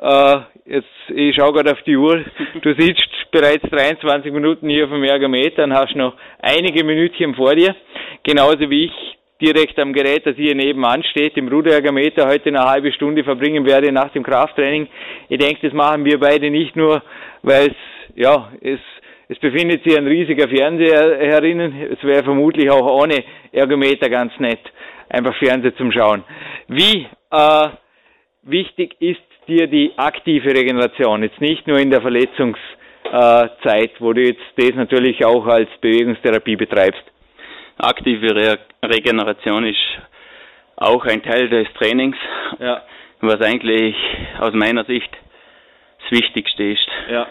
äh, 0.00 0.36
jetzt, 0.66 0.88
ich 1.08 1.34
schaue 1.34 1.52
gerade 1.52 1.72
auf 1.72 1.82
die 1.82 1.96
Uhr. 1.96 2.24
Du 2.62 2.74
sitzt 2.74 3.30
bereits 3.30 3.62
23 3.70 4.32
Minuten 4.32 4.68
hier 4.68 4.84
auf 4.84 4.90
dem 4.90 5.04
Ergometer 5.04 5.64
und 5.64 5.74
hast 5.74 5.94
noch 5.94 6.14
einige 6.40 6.84
Minütchen 6.84 7.34
vor 7.34 7.54
dir. 7.54 7.74
Genauso 8.22 8.70
wie 8.70 8.86
ich 8.86 9.18
direkt 9.40 9.78
am 9.78 9.92
Gerät, 9.92 10.26
das 10.26 10.36
hier 10.36 10.54
nebenan 10.54 11.02
steht, 11.04 11.36
im 11.36 11.48
Ruderergometer 11.48 12.26
heute 12.26 12.48
eine 12.48 12.64
halbe 12.64 12.92
Stunde 12.92 13.22
verbringen 13.24 13.66
werde 13.66 13.92
nach 13.92 14.10
dem 14.10 14.22
Krafttraining. 14.22 14.88
Ich 15.28 15.38
denke, 15.38 15.66
das 15.66 15.74
machen 15.74 16.04
wir 16.04 16.18
beide 16.18 16.50
nicht 16.50 16.76
nur, 16.76 17.02
weil 17.42 17.68
es, 17.68 17.76
ja, 18.14 18.50
es 18.60 18.80
es 19.28 19.38
befindet 19.40 19.82
sich 19.82 19.96
ein 19.98 20.06
riesiger 20.06 20.48
Fernseher 20.48 21.18
herinnen. 21.18 21.74
Es 21.92 22.02
wäre 22.04 22.22
vermutlich 22.22 22.70
auch 22.70 22.86
ohne 23.02 23.24
Ergometer 23.50 24.08
ganz 24.08 24.32
nett, 24.38 24.60
einfach 25.08 25.34
Fernsehen 25.36 25.74
zum 25.76 25.90
Schauen. 25.90 26.22
Wie 26.68 27.08
äh, 27.30 27.68
wichtig 28.42 28.96
ist 29.00 29.20
dir 29.48 29.66
die 29.66 29.92
aktive 29.96 30.50
Regeneration? 30.50 31.22
Jetzt 31.22 31.40
nicht 31.40 31.66
nur 31.66 31.78
in 31.78 31.90
der 31.90 32.00
Verletzungszeit, 32.00 33.92
wo 34.00 34.12
du 34.12 34.22
jetzt 34.22 34.42
das 34.56 34.74
natürlich 34.74 35.24
auch 35.24 35.46
als 35.46 35.68
Bewegungstherapie 35.80 36.56
betreibst. 36.56 37.02
Aktive 37.78 38.34
Re 38.34 38.58
Regeneration 38.82 39.64
ist 39.66 39.78
auch 40.76 41.04
ein 41.04 41.22
Teil 41.22 41.48
des 41.48 41.66
Trainings, 41.74 42.16
ja. 42.58 42.82
was 43.20 43.40
eigentlich 43.40 43.96
aus 44.38 44.52
meiner 44.52 44.84
Sicht 44.84 45.10
das 46.02 46.10
Wichtigste 46.18 46.64
ist. 46.64 46.88
Ja. 47.10 47.26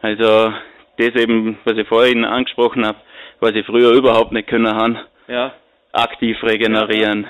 Also 0.00 0.52
das 0.98 1.14
eben, 1.14 1.58
was 1.64 1.76
ich 1.76 1.88
vorhin 1.88 2.24
angesprochen 2.24 2.86
habe, 2.86 2.98
was 3.40 3.52
ich 3.52 3.66
früher 3.66 3.92
überhaupt 3.92 4.32
nicht 4.32 4.48
können 4.48 4.74
haben, 4.74 4.98
ja. 5.28 5.52
aktiv 5.92 6.36
regenerieren. 6.42 7.26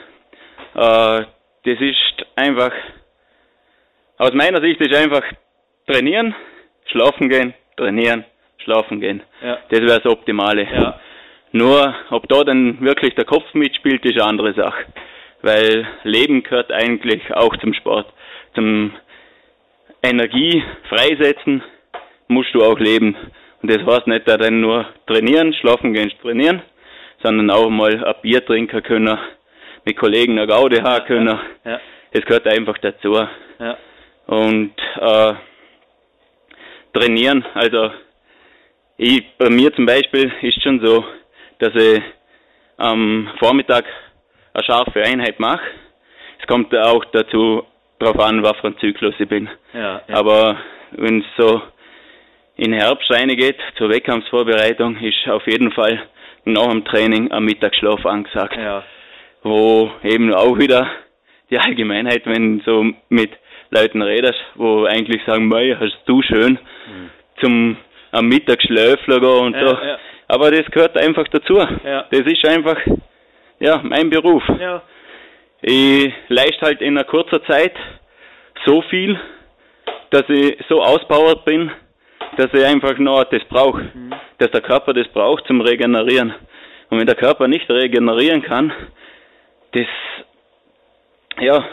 Äh, 0.75 1.23
das 1.65 1.81
ist 1.81 2.27
einfach, 2.37 2.73
aus 4.19 4.33
meiner 4.33 4.61
Sicht 4.61 4.81
ist 4.81 4.95
einfach 4.95 5.23
trainieren, 5.87 6.35
schlafen 6.87 7.29
gehen, 7.29 7.55
trainieren, 7.77 8.25
schlafen 8.59 9.01
gehen. 9.01 9.23
Ja. 9.43 9.59
Das 9.69 9.81
wäre 9.81 10.01
das 10.01 10.13
Optimale. 10.13 10.65
Ja. 10.65 11.01
Nur, 11.53 11.95
ob 12.11 12.29
da 12.29 12.45
dann 12.45 12.81
wirklich 12.81 13.15
der 13.15 13.25
Kopf 13.25 13.53
mitspielt, 13.55 14.05
ist 14.05 14.19
eine 14.21 14.29
andere 14.29 14.55
Sache. 14.55 14.87
Weil 15.43 15.87
Leben 16.05 16.43
gehört 16.43 16.73
eigentlich 16.73 17.23
auch 17.35 17.57
zum 17.59 17.75
Sport. 17.75 18.07
Zum 18.55 18.93
Energie 20.03 20.63
freisetzen 20.89 21.63
musst 22.29 22.55
du 22.55 22.63
auch 22.65 22.79
leben. 22.79 23.17
Und 23.61 23.71
das 23.71 23.85
heißt 23.85 24.07
nicht 24.07 24.27
dann 24.27 24.61
nur 24.61 24.87
trainieren, 25.07 25.53
schlafen 25.55 25.93
gehen, 25.93 26.11
trainieren, 26.21 26.63
sondern 27.23 27.51
auch 27.51 27.69
mal 27.71 28.05
ein 28.05 28.15
Bier 28.23 28.45
trinken 28.45 28.83
können, 28.83 29.19
mit 29.85 29.97
Kollegen 29.97 30.39
eine 30.39 30.47
Gaude 30.47 30.83
haben 30.83 31.07
können. 31.07 31.39
Ja. 31.65 31.81
Es 32.11 32.25
gehört 32.25 32.47
einfach 32.47 32.79
dazu. 32.79 33.15
Ja. 33.59 33.77
Und 34.27 34.75
äh, 35.01 35.35
trainieren, 36.93 37.45
also 37.55 37.91
ich, 38.97 39.25
bei 39.39 39.51
mir 39.51 39.73
zum 39.75 39.87
Beispiel 39.87 40.33
ist 40.43 40.63
schon 40.63 40.85
so, 40.85 41.05
dass 41.59 41.75
ich 41.75 42.03
am 42.77 43.31
Vormittag 43.39 43.85
eine 44.55 44.65
scharfe 44.65 45.03
Einheit 45.03 45.41
mache. 45.41 45.63
Es 46.41 46.47
kommt 46.47 46.75
auch 46.77 47.05
dazu 47.07 47.65
darauf 47.99 48.19
an, 48.21 48.43
was 48.43 48.57
für 48.59 48.69
ein 48.69 48.79
Zyklus 48.79 49.15
ich 49.19 49.29
bin. 49.29 49.49
Ja, 49.73 50.03
ja. 50.07 50.15
Aber 50.15 50.59
wenn 50.93 51.21
es 51.21 51.27
so 51.37 51.63
in 52.57 52.73
Herbst 52.73 53.11
reingeht, 53.11 53.59
zur 53.77 53.89
Wettkampfsvorbereitung, 53.89 54.97
ist 54.99 55.29
auf 55.29 55.47
jeden 55.47 55.73
Fall 55.73 56.03
nach 56.45 56.69
dem 56.69 56.85
Training 56.85 57.31
am 57.33 57.45
Mittagsschlaf 57.45 58.05
angesagt. 58.05 58.57
Ja. 58.57 58.85
Wo 59.43 59.91
eben 60.03 60.33
auch 60.33 60.59
wieder 60.59 60.89
die 61.51 61.59
Allgemeinheit, 61.59 62.27
wenn 62.27 62.63
so 62.65 62.87
mit 63.09 63.31
Leuten 63.71 64.03
redest, 64.03 64.39
wo 64.55 64.85
eigentlich 64.85 65.23
sagen, 65.27 65.49
mei, 65.49 65.77
hast 65.79 65.99
du 66.07 66.23
schön, 66.23 66.59
mhm. 66.87 67.11
zum 67.41 67.77
am 68.13 68.29
Mittag 68.29 68.63
Schläfler 68.63 69.41
und 69.41 69.55
ja, 69.55 69.67
so. 69.67 69.75
Ja. 69.75 69.99
Aber 70.29 70.51
das 70.51 70.71
gehört 70.71 70.97
einfach 70.97 71.27
dazu. 71.29 71.59
Ja. 71.85 72.07
Das 72.11 72.21
ist 72.21 72.47
einfach, 72.47 72.79
ja, 73.59 73.81
mein 73.83 74.11
Beruf. 74.11 74.43
Ich 75.63 76.13
leiste 76.29 76.61
halt 76.61 76.81
in 76.81 76.97
einer 76.97 77.05
kurzer 77.05 77.43
Zeit 77.45 77.75
so 78.65 78.83
viel, 78.83 79.19
dass 80.11 80.25
ich 80.29 80.57
so 80.69 80.83
ausbauert 80.83 81.45
bin, 81.45 81.71
dass 82.37 82.53
ich 82.53 82.65
einfach 82.65 82.99
noch 82.99 83.25
das 83.25 83.45
brauche, 83.45 83.83
mhm. 83.83 84.15
dass 84.39 84.51
der 84.51 84.61
Körper 84.61 84.93
das 84.93 85.09
braucht 85.09 85.47
zum 85.47 85.61
Regenerieren. 85.61 86.35
Und 86.91 86.99
wenn 86.99 87.07
der 87.07 87.17
Körper 87.17 87.49
nicht 87.49 87.71
regenerieren 87.71 88.43
kann, 88.43 88.73
das, 89.73 89.87
ja, 91.41 91.65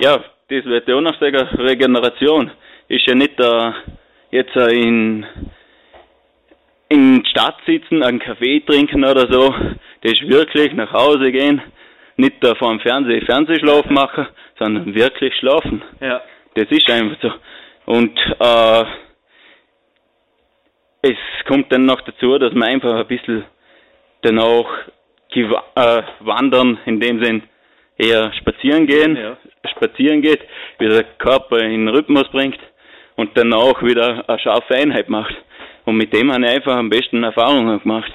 ja, 0.00 0.24
das 0.48 0.64
wird 0.64 0.88
ja 0.88 0.94
auch 0.96 1.00
noch 1.00 1.18
sagen, 1.20 1.48
Regeneration 1.58 2.50
ist 2.88 3.06
ja 3.06 3.14
nicht 3.14 3.38
da 3.38 3.74
jetzt 4.30 4.56
in, 4.56 5.26
in 6.88 7.24
Stadt 7.26 7.56
sitzen, 7.66 8.02
einen 8.02 8.18
Kaffee 8.18 8.60
trinken 8.60 9.04
oder 9.04 9.30
so. 9.30 9.54
Das 10.02 10.12
ist 10.12 10.28
wirklich 10.28 10.72
nach 10.72 10.92
Hause 10.92 11.32
gehen, 11.32 11.60
nicht 12.16 12.42
da 12.42 12.54
vor 12.54 12.70
dem 12.70 12.80
Fernseh 12.80 13.20
Fernsehschlaf 13.26 13.86
machen, 13.90 14.26
sondern 14.58 14.94
wirklich 14.94 15.34
schlafen. 15.36 15.82
Ja. 16.00 16.22
Das 16.54 16.66
ist 16.70 16.90
einfach 16.90 17.20
so. 17.20 17.32
Und 17.86 18.18
äh, 18.18 18.84
es 21.02 21.16
kommt 21.46 21.72
dann 21.72 21.86
noch 21.86 22.00
dazu, 22.00 22.38
dass 22.38 22.52
man 22.52 22.68
einfach 22.68 22.94
ein 22.94 23.06
bisschen 23.06 23.44
dann 24.22 24.38
auch 25.32 25.62
äh, 25.76 26.02
wandern, 26.20 26.78
in 26.86 27.00
dem 27.00 27.22
Sinn 27.22 27.42
eher 27.96 28.32
spazieren 28.34 28.86
gehen, 28.86 29.16
ja. 29.16 29.36
spazieren 29.70 30.22
geht, 30.22 30.40
wie 30.78 30.88
der 30.88 31.04
Körper 31.18 31.58
in 31.58 31.86
den 31.86 31.88
Rhythmus 31.88 32.28
bringt 32.28 32.58
und 33.16 33.36
dann 33.36 33.52
auch 33.52 33.82
wieder 33.82 34.24
eine 34.28 34.38
scharfe 34.38 34.74
Einheit 34.74 35.08
macht. 35.08 35.34
Und 35.84 35.96
mit 35.96 36.12
dem 36.12 36.32
habe 36.32 36.44
ich 36.44 36.50
einfach 36.50 36.76
am 36.76 36.90
besten 36.90 37.22
Erfahrungen 37.22 37.80
gemacht. 37.80 38.12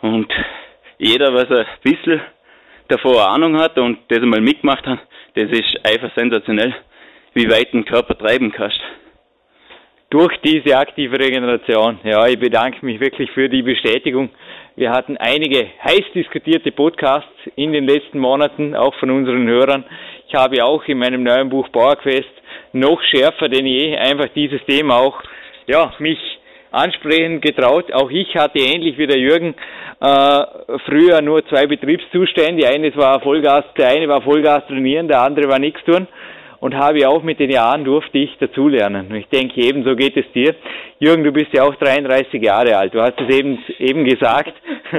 Und 0.00 0.32
jeder, 0.98 1.34
was 1.34 1.50
ein 1.50 1.66
bisschen 1.82 2.20
davor 2.88 3.28
Ahnung 3.28 3.58
hat 3.58 3.78
und 3.78 3.98
das 4.08 4.22
einmal 4.22 4.40
mitgemacht 4.40 4.86
hat, 4.86 5.00
das 5.34 5.50
ist 5.50 5.78
einfach 5.84 6.10
sensationell, 6.16 6.74
wie 7.34 7.50
weit 7.50 7.74
ein 7.74 7.84
Körper 7.84 8.16
treiben 8.16 8.52
kannst 8.52 8.80
durch 10.14 10.36
diese 10.44 10.76
aktive 10.76 11.18
Regeneration. 11.18 11.98
Ja, 12.04 12.24
ich 12.28 12.38
bedanke 12.38 12.86
mich 12.86 13.00
wirklich 13.00 13.28
für 13.32 13.48
die 13.48 13.62
Bestätigung. 13.62 14.30
Wir 14.76 14.92
hatten 14.92 15.16
einige 15.16 15.66
heiß 15.82 16.04
diskutierte 16.14 16.70
Podcasts 16.70 17.34
in 17.56 17.72
den 17.72 17.84
letzten 17.84 18.20
Monaten, 18.20 18.76
auch 18.76 18.94
von 19.00 19.10
unseren 19.10 19.48
Hörern. 19.48 19.84
Ich 20.28 20.34
habe 20.36 20.64
auch 20.64 20.84
in 20.84 20.98
meinem 20.98 21.24
neuen 21.24 21.48
Buch 21.48 21.68
Bauerquest 21.70 22.30
noch 22.72 23.02
schärfer 23.02 23.48
denn 23.48 23.66
je 23.66 23.96
einfach 23.96 24.28
dieses 24.36 24.64
Thema 24.66 24.98
auch, 24.98 25.20
ja, 25.66 25.92
mich 25.98 26.20
ansprechen 26.70 27.40
getraut. 27.40 27.92
Auch 27.92 28.08
ich 28.08 28.36
hatte 28.36 28.60
ähnlich 28.60 28.96
wie 28.96 29.08
der 29.08 29.18
Jürgen 29.18 29.56
äh, 30.00 30.44
früher 30.86 31.22
nur 31.22 31.44
zwei 31.48 31.66
Betriebszustände. 31.66 32.68
Eines 32.68 32.96
war 32.96 33.20
Vollgas, 33.20 33.64
der 33.76 33.88
eine 33.88 34.06
war 34.06 34.22
Vollgas 34.22 34.64
trainieren, 34.68 35.08
der 35.08 35.22
andere 35.22 35.48
war 35.48 35.58
nichts 35.58 35.82
tun 35.84 36.06
und 36.64 36.74
habe 36.74 37.06
auch 37.06 37.22
mit 37.22 37.40
den 37.40 37.50
Jahren 37.50 37.84
durfte 37.84 38.16
ich 38.16 38.38
dazulernen. 38.38 39.08
Und 39.10 39.16
ich 39.16 39.26
denke, 39.26 39.60
ebenso 39.60 39.94
geht 39.94 40.16
es 40.16 40.24
dir. 40.32 40.54
Jürgen, 40.98 41.22
du 41.22 41.30
bist 41.30 41.52
ja 41.52 41.62
auch 41.62 41.74
33 41.74 42.42
Jahre 42.42 42.74
alt. 42.78 42.94
Du 42.94 43.02
hast 43.02 43.20
es 43.20 43.36
eben, 43.36 43.62
eben 43.78 44.06
gesagt. 44.06 44.54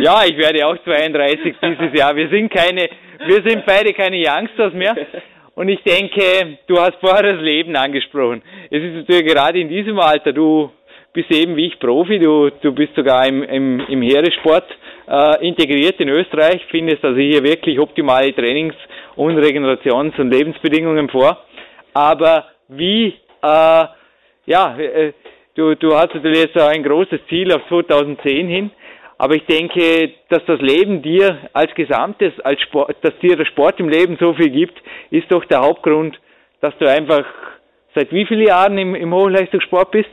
ja, 0.00 0.22
ich 0.26 0.36
werde 0.36 0.66
auch 0.66 0.76
32 0.84 1.54
dieses 1.62 1.98
Jahr. 1.98 2.14
Wir 2.14 2.28
sind 2.28 2.52
keine, 2.52 2.90
wir 3.24 3.42
sind 3.42 3.64
beide 3.64 3.94
keine 3.94 4.18
Youngsters 4.18 4.74
mehr. 4.74 4.94
Und 5.54 5.70
ich 5.70 5.82
denke, 5.82 6.58
du 6.66 6.76
hast 6.76 6.98
vorher 7.00 7.32
das 7.32 7.40
Leben 7.40 7.74
angesprochen. 7.74 8.42
Es 8.70 8.82
ist 8.82 8.96
natürlich 8.96 9.32
gerade 9.32 9.58
in 9.60 9.70
diesem 9.70 9.98
Alter, 9.98 10.34
du 10.34 10.70
bist 11.12 11.30
eben 11.32 11.56
wie 11.56 11.66
ich 11.66 11.78
Profi, 11.78 12.18
du, 12.18 12.50
du 12.50 12.72
bist 12.72 12.94
sogar 12.94 13.26
im, 13.26 13.42
im, 13.42 13.80
im 13.88 14.02
Heeresport 14.02 14.66
äh, 15.08 15.46
integriert 15.46 16.00
in 16.00 16.08
Österreich, 16.08 16.60
findest 16.70 17.04
also 17.04 17.18
hier 17.18 17.42
wirklich 17.42 17.78
optimale 17.78 18.34
Trainings- 18.34 18.76
und 19.16 19.38
Regenerations- 19.38 20.18
und 20.20 20.30
Lebensbedingungen 20.30 21.08
vor. 21.08 21.44
Aber 21.94 22.46
wie, 22.68 23.14
äh, 23.42 23.84
ja, 24.46 24.78
äh, 24.78 25.12
du, 25.54 25.74
du 25.74 25.94
hast 25.96 26.14
natürlich 26.14 26.44
jetzt 26.44 26.58
ein 26.58 26.82
großes 26.82 27.20
Ziel 27.28 27.52
auf 27.52 27.62
2010 27.68 28.48
hin, 28.48 28.70
aber 29.16 29.34
ich 29.34 29.44
denke, 29.46 30.12
dass 30.28 30.44
das 30.46 30.60
Leben 30.60 31.02
dir 31.02 31.38
als 31.52 31.74
Gesamtes, 31.74 32.38
als 32.40 32.60
Sport, 32.62 32.96
dass 33.02 33.18
dir 33.18 33.36
der 33.36 33.46
Sport 33.46 33.80
im 33.80 33.88
Leben 33.88 34.16
so 34.20 34.32
viel 34.34 34.50
gibt, 34.50 34.80
ist 35.10 35.30
doch 35.32 35.44
der 35.46 35.60
Hauptgrund, 35.60 36.18
dass 36.60 36.76
du 36.78 36.88
einfach 36.88 37.24
seit 37.94 38.12
wie 38.12 38.26
vielen 38.26 38.46
Jahren 38.46 38.78
im, 38.78 38.94
im 38.94 39.12
Hochleistungssport 39.12 39.90
bist? 39.90 40.10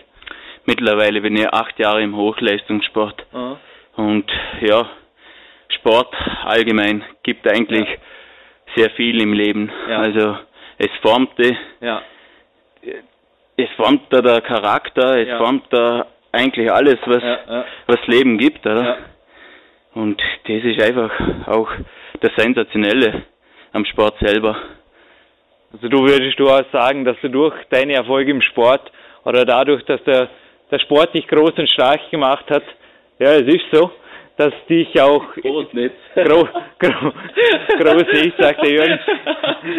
Mittlerweile 0.65 1.21
bin 1.21 1.35
ich 1.35 1.47
acht 1.47 1.77
Jahre 1.79 2.01
im 2.01 2.15
Hochleistungssport. 2.15 3.25
Mhm. 3.31 3.57
Und 3.95 4.31
ja, 4.61 4.89
Sport 5.69 6.13
allgemein 6.43 7.03
gibt 7.23 7.47
eigentlich 7.47 7.87
ja. 7.87 7.95
sehr 8.75 8.89
viel 8.91 9.21
im 9.21 9.33
Leben. 9.33 9.71
Ja. 9.87 9.99
Also 9.99 10.37
es 10.77 10.89
formt 11.01 11.31
ja. 11.79 12.01
es 13.57 13.69
formt 13.77 14.01
da 14.09 14.21
der 14.21 14.41
Charakter, 14.41 15.17
es 15.17 15.37
formt 15.37 15.65
da 15.69 16.07
eigentlich 16.31 16.71
alles, 16.71 16.97
was 17.05 17.23
was 17.87 18.07
Leben 18.07 18.37
gibt, 18.37 18.65
oder? 18.65 18.97
Und 19.93 20.21
das 20.47 20.63
ist 20.63 20.81
einfach 20.81 21.11
auch 21.47 21.69
das 22.19 22.31
Sensationelle 22.35 23.23
am 23.71 23.85
Sport 23.85 24.17
selber. 24.19 24.57
Also 25.71 25.87
du 25.89 26.03
würdest 26.03 26.39
du 26.39 26.49
auch 26.49 26.63
sagen, 26.71 27.05
dass 27.05 27.17
du 27.21 27.29
durch 27.29 27.53
deine 27.69 27.93
Erfolge 27.93 28.31
im 28.31 28.41
Sport 28.41 28.91
oder 29.23 29.45
dadurch, 29.45 29.83
dass 29.85 30.03
der, 30.03 30.29
der 30.71 30.79
Sport 30.79 31.13
dich 31.13 31.27
groß 31.27 31.53
und 31.57 31.69
stark 31.69 32.09
gemacht 32.11 32.45
hat, 32.49 32.63
ja, 33.19 33.33
es 33.35 33.47
ist 33.47 33.65
so, 33.71 33.91
dass 34.37 34.53
dich 34.69 34.99
auch 34.99 35.23
Groß 35.41 35.73
nicht. 35.73 35.95
Gro 36.15 36.47
gro 36.79 37.13
groß 37.79 38.07
ist, 38.11 38.37
sagt 38.37 38.63
der 38.63 38.71
Jürgen. 38.71 38.99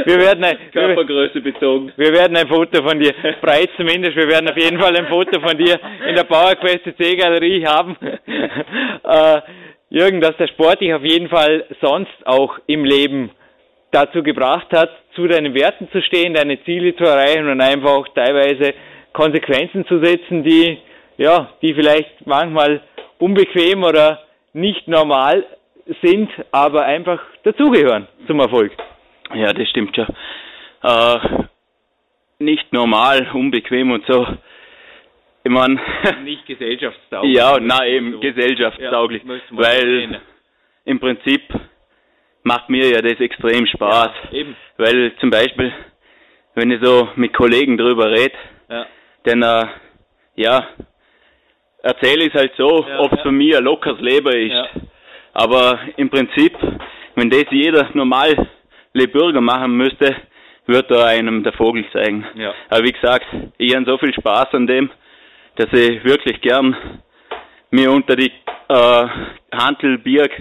Wir 0.05 0.19
werden 0.19 0.45
ein, 0.45 0.57
Körpergröße 0.73 1.41
bezogen. 1.41 1.93
wir 1.97 2.13
werden 2.13 2.37
ein 2.37 2.49
Foto 2.49 2.83
von 2.83 2.99
dir, 2.99 3.13
breit 3.41 3.71
zumindest, 3.77 4.17
wir 4.17 4.29
werden 4.29 4.49
auf 4.49 4.57
jeden 4.57 4.81
Fall 4.81 4.97
ein 4.97 5.07
Foto 5.07 5.41
von 5.41 5.57
dir 5.57 5.79
in 6.09 6.15
der 6.15 6.25
PowerQuest 6.25 6.97
C 6.99 7.17
Galerie 7.17 7.67
haben. 7.67 7.97
Äh, 9.09 9.41
Jürgen, 9.89 10.21
dass 10.21 10.37
der 10.37 10.49
Sport 10.49 10.81
dich 10.81 10.93
auf 10.93 11.05
jeden 11.05 11.29
Fall 11.29 11.65
sonst 11.81 12.17
auch 12.25 12.59
im 12.67 12.85
Leben 12.85 13.31
dazu 13.93 14.25
gebracht 14.25 14.67
hat, 14.73 14.91
zu 15.15 15.29
deinen 15.29 15.55
Werten 15.55 15.89
zu 15.93 16.03
stehen, 16.03 16.35
deine 16.35 16.61
Ziele 16.65 16.97
zu 16.97 17.05
erreichen 17.05 17.49
und 17.49 17.61
einfach 17.61 17.91
auch 17.91 18.09
teilweise 18.09 18.75
Konsequenzen 19.17 19.87
zu 19.87 19.99
setzen, 20.05 20.45
die, 20.45 20.77
ja, 21.17 21.49
die 21.63 21.73
vielleicht 21.73 22.27
manchmal 22.27 22.83
unbequem 23.19 23.83
oder 23.83 24.23
nicht 24.53 24.87
normal 24.89 25.43
sind, 26.03 26.31
aber 26.53 26.85
einfach 26.85 27.21
dazugehören 27.43 28.07
zum 28.27 28.41
Erfolg. 28.41 28.73
Ja, 29.35 29.55
das 29.55 29.69
stimmt 29.71 29.97
schon. 29.97 30.07
Äh, 30.83 31.19
nicht 32.39 32.71
normal, 32.75 33.27
unbequem 33.33 33.91
und 33.91 34.05
so. 34.07 34.27
Ich 35.45 35.51
meine, 35.51 35.81
Nicht 36.25 36.45
gesellschaftstauglich. 36.45 37.37
ja, 37.37 37.57
na 37.59 37.87
eben, 37.87 38.21
gesellschaftstauglich. 38.21 39.23
Ja, 39.25 39.35
weil 39.53 39.81
erwähnen. 39.81 40.21
im 40.85 41.01
Prinzip 41.01 41.43
macht 42.43 42.69
mir 42.69 42.87
ja 42.91 43.01
das 43.01 43.19
extrem 43.21 43.67
Spaß. 43.67 44.11
Ja, 44.31 44.33
eben. 44.39 44.57
Weil 44.77 45.13
zum 45.21 45.31
Beispiel, 45.31 45.73
wenn 46.55 46.71
ich 46.71 46.81
so 46.83 47.09
mit 47.17 47.33
Kollegen 47.33 47.79
drüber 47.79 48.11
rede, 48.11 48.35
Ja. 48.69 48.87
Dann 49.27 49.43
äh, 49.43 49.67
ja, 50.37 50.69
erzähle 51.83 52.25
ich 52.25 52.35
es 52.35 52.41
halt 52.41 52.53
so, 52.57 52.85
Ja, 52.89 53.01
ob 53.01 53.13
es 53.13 53.19
ja. 53.19 53.23
für 53.25 53.33
mich 53.33 53.57
ein 53.57 53.65
lockeres 53.65 54.01
Leben 54.01 54.29
ist. 54.29 54.53
Ja. 54.53 54.67
Aber 55.35 55.79
im 55.97 56.09
Prinzip, 56.09 56.57
wenn 57.15 57.31
das 57.31 57.45
jeder 57.51 57.89
normale 57.95 58.49
Bürger 59.13 59.41
machen 59.41 59.77
müsste, 59.77 60.17
wird 60.67 60.91
da 60.91 61.07
einem 61.07 61.45
der 61.45 61.53
Vogel 61.53 61.85
zeigen. 61.93 62.25
Ja. 62.35 62.55
Aber 62.71 62.85
wie 62.85 62.93
gesagt, 62.93 63.27
ich 63.59 63.75
habe 63.75 63.85
so 63.85 63.99
viel 63.99 64.15
Spaß 64.15 64.55
an 64.55 64.67
dem, 64.67 64.91
dass 65.57 65.73
ich 65.73 66.03
wirklich 66.05 66.41
gern 66.41 66.77
mir 67.71 67.91
unter 67.91 68.17
die 68.17 68.33
äh, 68.69 69.07
Hantel 69.53 69.99
birg, 69.99 70.33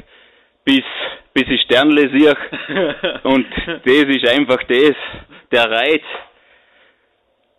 bis, 0.64 0.84
bis 1.34 1.44
ich 1.48 1.62
Sternle 1.62 2.10
sehe. 2.10 2.36
Und 3.24 3.46
das 3.66 3.94
ist 3.94 4.28
einfach 4.30 4.64
das, 4.64 4.96
der 5.52 5.70
Reiz, 5.70 6.04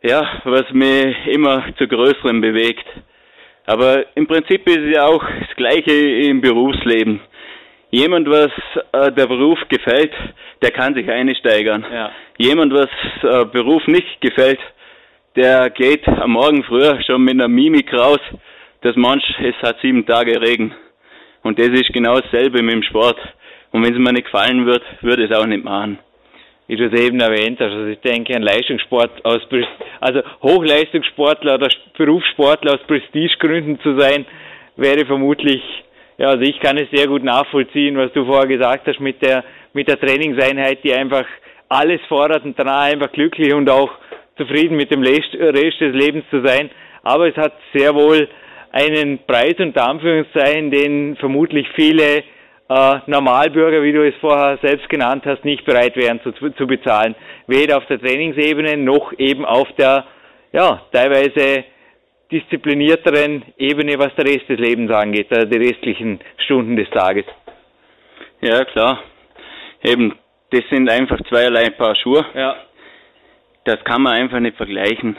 ja, 0.06 0.40
was 0.44 0.70
mich 0.72 1.16
immer 1.26 1.64
zu 1.78 1.88
Größerem 1.88 2.40
bewegt. 2.40 2.86
Aber 3.66 4.04
im 4.14 4.26
Prinzip 4.26 4.66
ist 4.68 4.78
es 4.78 4.94
ja 4.94 5.06
auch 5.06 5.22
das 5.40 5.56
Gleiche 5.56 5.92
im 5.92 6.40
Berufsleben. 6.40 7.20
Jemand, 7.90 8.28
was 8.28 8.50
äh, 8.92 9.12
der 9.12 9.26
Beruf 9.26 9.58
gefällt, 9.68 10.12
der 10.62 10.70
kann 10.70 10.94
sich 10.94 11.10
einsteigern. 11.10 11.84
Ja. 11.92 12.10
Jemand, 12.38 12.72
was 12.72 12.88
äh, 13.22 13.44
Beruf 13.46 13.86
nicht 13.86 14.20
gefällt, 14.20 14.60
der 15.34 15.70
geht 15.70 16.06
am 16.06 16.32
Morgen 16.32 16.62
früher 16.64 17.02
schon 17.02 17.22
mit 17.22 17.34
einer 17.34 17.48
Mimik 17.48 17.92
raus, 17.92 18.20
dass 18.82 18.96
manch, 18.96 19.24
es 19.40 19.56
hat 19.62 19.78
sieben 19.82 20.06
Tage 20.06 20.40
Regen. 20.40 20.74
Und 21.42 21.58
das 21.58 21.68
ist 21.68 21.92
genau 21.92 22.20
dasselbe 22.20 22.62
mit 22.62 22.74
dem 22.74 22.82
Sport. 22.82 23.18
Und 23.72 23.84
wenn 23.84 23.92
es 23.92 23.98
mir 23.98 24.12
nicht 24.12 24.26
gefallen 24.26 24.66
wird, 24.66 24.82
würde 25.00 25.24
ich 25.24 25.30
es 25.30 25.36
auch 25.36 25.46
nicht 25.46 25.64
machen. 25.64 25.98
Wie 26.68 26.76
du 26.76 26.86
es 26.86 27.00
eben 27.00 27.20
erwähnt 27.20 27.60
hast. 27.60 27.72
Also 27.72 27.86
ich 27.86 28.00
denke, 28.00 28.34
ein 28.34 28.42
Leistungssport 28.42 29.24
aus, 29.24 29.40
also 30.00 30.22
Hochleistungssportler 30.42 31.54
oder 31.54 31.68
Berufssportler 31.96 32.74
aus 32.74 32.86
Prestigegründen 32.86 33.80
zu 33.80 33.98
sein, 33.98 34.26
wäre 34.76 35.06
vermutlich, 35.06 35.62
ja, 36.18 36.28
also 36.28 36.42
ich 36.42 36.58
kann 36.60 36.76
es 36.78 36.90
sehr 36.90 37.06
gut 37.06 37.22
nachvollziehen, 37.22 37.96
was 37.96 38.12
du 38.12 38.24
vorher 38.24 38.46
gesagt 38.46 38.86
hast 38.86 39.00
mit 39.00 39.22
der, 39.22 39.44
mit 39.72 39.88
der 39.88 40.00
Trainingseinheit, 40.00 40.82
die 40.82 40.94
einfach 40.94 41.26
alles 41.68 42.00
fordert 42.08 42.44
und 42.44 42.58
danach 42.58 42.84
einfach 42.84 43.12
glücklich 43.12 43.52
und 43.52 43.68
auch 43.68 43.90
zufrieden 44.36 44.76
mit 44.76 44.90
dem 44.90 45.02
Rest 45.02 45.34
Rest 45.34 45.80
des 45.80 45.94
Lebens 45.94 46.24
zu 46.30 46.44
sein. 46.44 46.70
Aber 47.02 47.28
es 47.28 47.36
hat 47.36 47.52
sehr 47.74 47.94
wohl 47.94 48.28
einen 48.72 49.20
Preis 49.26 49.54
unter 49.58 49.88
Anführungszeichen, 49.88 50.70
den 50.70 51.16
vermutlich 51.16 51.66
viele 51.74 52.24
äh, 52.68 52.98
Normalbürger, 53.06 53.82
wie 53.82 53.92
du 53.92 54.06
es 54.06 54.14
vorher 54.20 54.58
selbst 54.62 54.88
genannt 54.88 55.24
hast, 55.26 55.44
nicht 55.44 55.64
bereit 55.64 55.96
wären 55.96 56.20
zu, 56.22 56.32
zu 56.32 56.66
bezahlen. 56.66 57.14
Weder 57.46 57.78
auf 57.78 57.86
der 57.86 58.00
Trainingsebene 58.00 58.76
noch 58.76 59.12
eben 59.18 59.44
auf 59.44 59.68
der, 59.78 60.04
ja, 60.52 60.82
teilweise 60.92 61.64
disziplinierteren 62.32 63.44
Ebene, 63.56 63.98
was 63.98 64.14
der 64.16 64.26
Rest 64.26 64.48
des 64.48 64.58
Lebens 64.58 64.90
angeht, 64.90 65.28
also 65.30 65.46
die 65.46 65.58
restlichen 65.58 66.20
Stunden 66.44 66.76
des 66.76 66.90
Tages. 66.90 67.24
Ja, 68.40 68.64
klar. 68.64 69.00
Eben, 69.82 70.14
das 70.50 70.62
sind 70.70 70.90
einfach 70.90 71.18
zweierlei 71.28 71.70
Paar 71.70 71.94
Schuhe. 71.94 72.24
Ja, 72.34 72.56
Das 73.64 73.82
kann 73.84 74.02
man 74.02 74.14
einfach 74.14 74.40
nicht 74.40 74.56
vergleichen. 74.56 75.16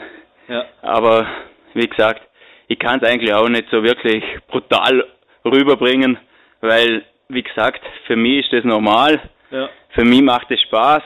ja, 0.48 0.64
Aber 0.82 1.26
wie 1.74 1.88
gesagt, 1.88 2.22
ich 2.68 2.78
kann 2.78 3.00
es 3.00 3.08
eigentlich 3.08 3.32
auch 3.32 3.48
nicht 3.48 3.68
so 3.70 3.82
wirklich 3.82 4.22
brutal 4.48 5.04
rüberbringen, 5.44 6.18
weil, 6.60 7.04
wie 7.28 7.42
gesagt, 7.42 7.82
für 8.06 8.16
mich 8.16 8.44
ist 8.44 8.52
das 8.52 8.64
normal. 8.64 9.20
ja. 9.50 9.68
Für 9.90 10.04
mich 10.04 10.22
macht 10.22 10.50
es 10.50 10.60
Spaß. 10.62 11.02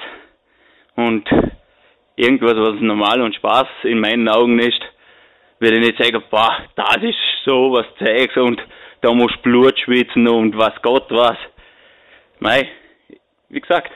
Und 0.97 1.29
irgendwas, 2.17 2.55
was 2.57 2.81
normal 2.81 3.21
und 3.23 3.35
Spaß 3.35 3.67
in 3.85 3.99
meinen 4.01 4.29
Augen 4.29 4.59
ist, 4.59 4.81
würde 5.59 5.79
ich 5.79 5.87
nicht 5.87 6.03
sagen, 6.03 6.23
boah, 6.31 6.59
das 6.75 6.99
ist 7.03 7.19
so 7.45 7.73
was 7.73 7.87
Zeugs 7.99 8.37
und 8.37 8.61
da 9.01 9.13
musst 9.13 9.37
du 9.37 9.43
Blut 9.43 9.79
schwitzen 9.79 10.29
und 10.29 10.57
was 10.57 10.75
Gott 10.83 11.07
was. 11.11 11.37
Mei, 12.41 12.69
wie 13.49 13.61
gesagt, 13.61 13.93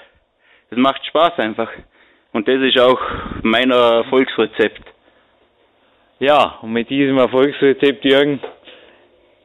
es 0.71 0.79
macht 0.79 1.05
Spaß 1.07 1.39
einfach. 1.39 1.71
Und 2.33 2.49
das 2.49 2.61
ist 2.61 2.79
auch 2.79 3.01
mein 3.43 3.71
Erfolgsrezept. 3.71 4.83
Ja, 6.19 6.59
und 6.63 6.73
mit 6.73 6.89
diesem 6.91 7.19
Erfolgsrezept, 7.19 8.05
Jürgen, 8.05 8.41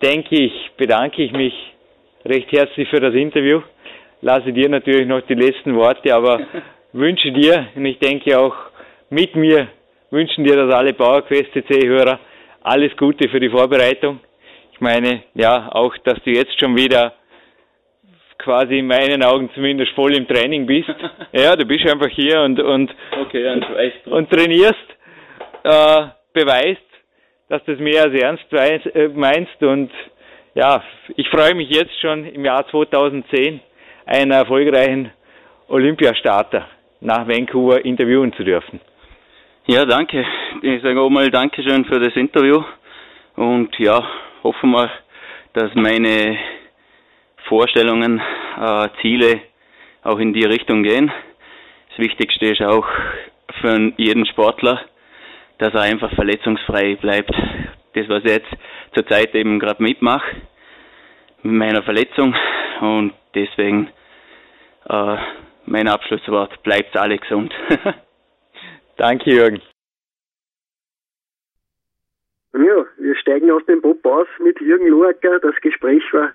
denke 0.01 0.35
ich, 0.35 0.71
bedanke 0.77 1.21
ich 1.23 1.31
mich 1.31 1.70
recht 2.25 2.51
herzlich 2.51 2.89
für 2.89 2.99
das 2.99 3.13
Interview. 3.13 3.61
Lasse 4.21 4.53
dir 4.53 4.69
natürlich 4.69 5.07
noch 5.07 5.21
die 5.21 5.33
letzten 5.33 5.75
Worte, 5.75 6.13
aber 6.13 6.41
wünsche 6.93 7.31
dir, 7.31 7.67
und 7.75 7.85
ich 7.85 7.99
denke 7.99 8.37
auch 8.39 8.55
mit 9.09 9.35
mir, 9.35 9.67
wünschen 10.11 10.43
dir 10.43 10.55
das 10.55 10.73
alle 10.73 10.93
PowerQuest 10.93 11.53
CC-Hörer 11.53 12.19
alles 12.63 12.95
Gute 12.95 13.27
für 13.29 13.39
die 13.39 13.49
Vorbereitung. 13.49 14.19
Ich 14.73 14.81
meine, 14.81 15.23
ja, 15.33 15.69
auch, 15.71 15.95
dass 16.03 16.21
du 16.23 16.31
jetzt 16.31 16.59
schon 16.59 16.75
wieder 16.75 17.13
quasi 18.37 18.79
in 18.79 18.87
meinen 18.87 19.23
Augen 19.23 19.49
zumindest 19.53 19.91
voll 19.93 20.15
im 20.15 20.27
Training 20.27 20.65
bist. 20.65 20.89
Ja, 21.33 21.55
du 21.55 21.65
bist 21.65 21.87
einfach 21.87 22.09
hier 22.09 22.41
und, 22.41 22.59
und, 22.59 22.93
Okay, 23.21 23.47
und 24.05 24.29
trainierst, 24.29 24.75
äh, 25.63 26.07
beweist, 26.33 26.81
dass 27.47 27.63
du 27.63 27.73
es 27.73 27.79
mehr 27.79 28.03
als 28.03 28.13
ernst 28.13 28.45
äh, 28.51 29.07
meinst 29.07 29.61
und 29.63 29.91
ja, 30.53 30.83
ich 31.15 31.29
freue 31.29 31.55
mich 31.55 31.69
jetzt 31.69 31.99
schon 32.01 32.25
im 32.25 32.43
Jahr 32.43 32.67
2010 32.67 33.61
einen 34.05 34.31
erfolgreichen 34.31 35.11
Olympiastarter 35.67 36.67
nach 36.99 37.27
Vancouver 37.27 37.83
interviewen 37.85 38.33
zu 38.33 38.43
dürfen. 38.43 38.81
Ja, 39.67 39.85
danke. 39.85 40.25
Ich 40.61 40.81
sage 40.81 40.99
auch 40.99 41.09
mal 41.09 41.29
Dankeschön 41.29 41.85
für 41.85 41.99
das 41.99 42.15
Interview. 42.15 42.63
Und 43.35 43.77
ja, 43.79 44.03
hoffen 44.43 44.71
wir, 44.71 44.89
dass 45.53 45.73
meine 45.75 46.37
Vorstellungen, 47.47 48.19
äh, 48.59 48.89
Ziele 49.01 49.41
auch 50.03 50.19
in 50.19 50.33
die 50.33 50.45
Richtung 50.45 50.83
gehen. 50.83 51.11
Das 51.89 51.99
Wichtigste 51.99 52.47
ist 52.47 52.61
auch 52.61 52.85
für 53.61 53.93
jeden 53.97 54.25
Sportler, 54.25 54.81
dass 55.59 55.73
er 55.73 55.81
einfach 55.81 56.11
verletzungsfrei 56.15 56.95
bleibt. 56.95 57.33
Das, 57.93 58.09
was 58.09 58.23
jetzt 58.23 58.47
zurzeit 58.93 59.33
eben 59.35 59.59
gerade 59.59 59.81
mitmache, 59.81 60.35
mit 61.43 61.53
meiner 61.53 61.83
Verletzung. 61.83 62.35
Und 62.81 63.13
deswegen 63.35 63.89
äh, 64.89 65.17
mein 65.65 65.87
Abschlusswort, 65.87 66.61
bleibt 66.63 66.95
alle 66.97 67.17
gesund. 67.17 67.53
Danke, 68.97 69.31
Jürgen. 69.31 69.61
Ja, 72.53 72.85
wir 72.97 73.15
steigen 73.15 73.49
aus 73.51 73.65
dem 73.65 73.81
Bob 73.81 74.05
aus 74.05 74.27
mit 74.43 74.59
Jürgen 74.59 74.87
Loacker. 74.87 75.39
Das 75.39 75.55
Gespräch 75.61 76.03
war 76.11 76.31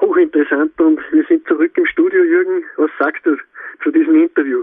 hochinteressant 0.00 0.80
und 0.80 1.00
wir 1.10 1.24
sind 1.28 1.46
zurück 1.46 1.76
im 1.76 1.86
Studio. 1.86 2.22
Jürgen, 2.22 2.64
was 2.76 2.90
sagst 2.98 3.26
du 3.26 3.36
zu 3.82 3.90
diesem 3.90 4.22
Interview? 4.22 4.62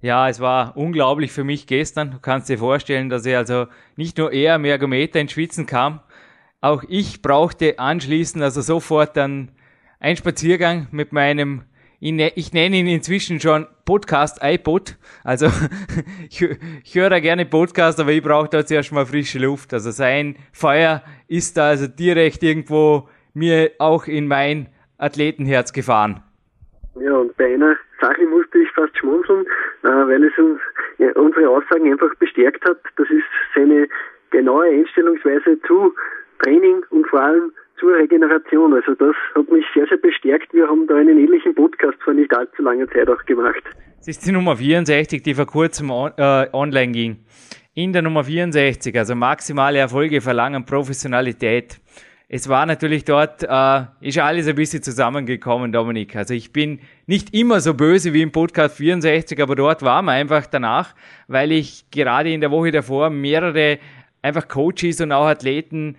Ja, 0.00 0.28
es 0.28 0.40
war 0.40 0.76
unglaublich 0.76 1.32
für 1.32 1.44
mich 1.44 1.66
gestern. 1.66 2.10
Du 2.10 2.20
kannst 2.20 2.48
dir 2.48 2.58
vorstellen, 2.58 3.08
dass 3.08 3.24
er 3.24 3.38
also 3.38 3.66
nicht 3.96 4.18
nur 4.18 4.32
er 4.32 4.58
mehr 4.58 4.72
Ergometer 4.72 5.20
ins 5.20 5.32
Schwitzen 5.32 5.66
kam, 5.66 6.00
auch 6.60 6.82
ich 6.88 7.22
brauchte 7.22 7.78
anschließend 7.78 8.42
also 8.42 8.60
sofort 8.60 9.16
dann 9.16 9.50
einen 10.00 10.16
Spaziergang 10.16 10.88
mit 10.90 11.12
meinem, 11.12 11.62
ich 12.00 12.12
ne- 12.12 12.32
nenne 12.52 12.76
ihn 12.76 12.86
inzwischen 12.86 13.40
schon 13.40 13.66
Podcast 13.84 14.38
iPod. 14.42 14.96
Also 15.24 15.46
ich, 16.30 16.42
ich 16.84 16.94
höre 16.94 17.20
gerne 17.20 17.46
Podcast, 17.46 18.00
aber 18.00 18.10
ich 18.10 18.22
brauche 18.22 18.48
da 18.48 18.64
zuerst 18.64 18.92
mal 18.92 19.06
frische 19.06 19.38
Luft. 19.38 19.72
Also 19.72 19.90
sein 19.90 20.36
Feuer 20.52 21.02
ist 21.28 21.56
da 21.56 21.68
also 21.68 21.86
direkt 21.86 22.42
irgendwo 22.42 23.08
mir 23.34 23.70
auch 23.78 24.06
in 24.06 24.26
mein 24.26 24.68
Athletenherz 24.98 25.72
gefahren. 25.72 26.22
Ja, 26.98 27.14
und 27.14 27.36
bei 27.36 27.52
einer 27.52 27.76
Sache 28.00 28.26
musste 28.26 28.58
ich 28.58 28.70
fast 28.72 28.96
schmunzeln, 28.96 29.44
äh, 29.82 29.88
weil 29.88 30.24
es 30.24 30.38
uns 30.38 30.60
ja, 30.98 31.12
unsere 31.12 31.48
Aussagen 31.48 31.92
einfach 31.92 32.14
bestärkt 32.16 32.64
hat. 32.64 32.78
Das 32.96 33.08
ist 33.10 33.24
seine 33.54 33.88
genaue 34.30 34.66
Einstellungsweise 34.66 35.60
zu 35.66 35.94
Training 36.42 36.82
und 36.90 37.06
vor 37.08 37.20
allem 37.20 37.52
zur 37.78 37.94
Regeneration. 37.96 38.74
Also 38.74 38.94
das 38.94 39.14
hat 39.34 39.50
mich 39.50 39.64
sehr, 39.74 39.86
sehr 39.86 39.98
bestärkt. 39.98 40.52
Wir 40.52 40.66
haben 40.68 40.86
da 40.86 40.96
einen 40.96 41.18
ähnlichen 41.18 41.54
Podcast 41.54 41.96
vor 42.02 42.14
nicht 42.14 42.34
allzu 42.34 42.62
langer 42.62 42.88
Zeit 42.88 43.08
auch 43.08 43.24
gemacht. 43.24 43.62
Das 43.98 44.08
ist 44.08 44.26
die 44.26 44.32
Nummer 44.32 44.56
64, 44.56 45.22
die 45.22 45.34
vor 45.34 45.46
kurzem 45.46 45.90
on, 45.90 46.12
äh, 46.16 46.48
online 46.52 46.92
ging. 46.92 47.16
In 47.74 47.92
der 47.92 48.02
Nummer 48.02 48.24
64, 48.24 48.96
also 48.96 49.14
maximale 49.14 49.78
Erfolge 49.78 50.20
verlangen 50.20 50.64
Professionalität. 50.64 51.78
Es 52.28 52.48
war 52.48 52.66
natürlich 52.66 53.04
dort, 53.04 53.44
äh, 53.44 53.82
ist 54.00 54.18
alles 54.18 54.48
ein 54.48 54.56
bisschen 54.56 54.82
zusammengekommen, 54.82 55.70
Dominik. 55.70 56.16
Also 56.16 56.34
ich 56.34 56.52
bin 56.52 56.80
nicht 57.06 57.34
immer 57.34 57.60
so 57.60 57.74
böse 57.74 58.12
wie 58.14 58.22
im 58.22 58.32
Podcast 58.32 58.78
64, 58.78 59.40
aber 59.40 59.54
dort 59.54 59.82
war 59.82 60.02
man 60.02 60.16
einfach 60.16 60.46
danach, 60.46 60.94
weil 61.28 61.52
ich 61.52 61.88
gerade 61.90 62.32
in 62.32 62.40
der 62.40 62.50
Woche 62.50 62.72
davor 62.72 63.10
mehrere 63.10 63.78
einfach 64.22 64.48
Coaches 64.48 65.00
und 65.00 65.12
auch 65.12 65.26
Athleten 65.26 65.96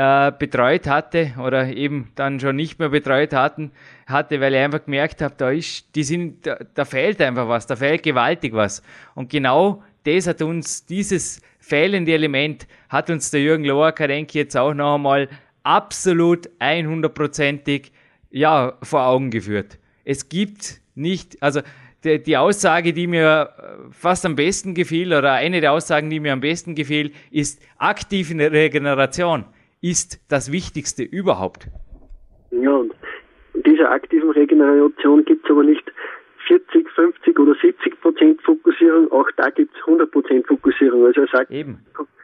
äh, 0.00 0.32
betreut 0.32 0.86
hatte 0.86 1.34
oder 1.38 1.68
eben 1.68 2.08
dann 2.14 2.40
schon 2.40 2.56
nicht 2.56 2.78
mehr 2.78 2.88
betreut 2.88 3.34
hatten, 3.34 3.70
hatte, 4.06 4.40
weil 4.40 4.54
ich 4.54 4.60
einfach 4.60 4.86
gemerkt 4.86 5.20
habe, 5.20 5.34
da 5.36 5.50
ist, 5.50 5.94
die 5.94 6.04
sind, 6.04 6.46
da, 6.46 6.58
da 6.72 6.86
fehlt 6.86 7.20
einfach 7.20 7.48
was, 7.48 7.66
da 7.66 7.76
fehlt 7.76 8.02
gewaltig 8.02 8.54
was. 8.54 8.82
Und 9.14 9.28
genau 9.28 9.82
das 10.04 10.26
hat 10.26 10.40
uns, 10.40 10.86
dieses 10.86 11.42
fehlende 11.58 12.14
Element, 12.14 12.66
hat 12.88 13.10
uns 13.10 13.30
der 13.30 13.42
Jürgen 13.42 13.66
Loakarenki 13.66 14.38
jetzt 14.38 14.56
auch 14.56 14.72
noch 14.72 14.94
einmal 14.94 15.28
absolut 15.64 16.48
100%ig, 16.60 17.92
ja, 18.30 18.78
vor 18.82 19.04
Augen 19.04 19.30
geführt. 19.30 19.78
Es 20.06 20.30
gibt 20.30 20.80
nicht, 20.94 21.42
also 21.42 21.60
die, 22.04 22.22
die, 22.22 22.38
Aussage, 22.38 22.94
die 22.94 23.06
mir 23.06 23.50
fast 23.90 24.24
am 24.24 24.34
besten 24.34 24.72
gefiel, 24.72 25.12
oder 25.12 25.34
eine 25.34 25.60
der 25.60 25.72
Aussagen, 25.72 26.08
die 26.08 26.20
mir 26.20 26.32
am 26.32 26.40
besten 26.40 26.74
gefiel, 26.74 27.12
ist 27.30 27.60
aktive 27.76 28.50
Regeneration 28.50 29.44
ist 29.80 30.20
das 30.28 30.52
Wichtigste 30.52 31.02
überhaupt. 31.02 31.68
Ja, 32.50 32.70
und 32.70 32.92
in 33.54 33.62
dieser 33.62 33.90
aktiven 33.90 34.30
Regeneration 34.30 35.24
gibt 35.24 35.44
es 35.44 35.50
aber 35.50 35.62
nicht 35.62 35.84
40, 36.46 36.90
50 36.90 37.38
oder 37.38 37.54
70 37.60 38.00
Prozent 38.00 38.42
Fokussierung, 38.42 39.10
auch 39.12 39.28
da 39.36 39.50
gibt 39.50 39.74
es 39.74 39.80
100 39.82 40.10
Prozent 40.10 40.46
Fokussierung. 40.46 41.06
Also 41.06 41.22
er 41.22 41.28
sagt 41.28 41.50
Eben. 41.50 41.78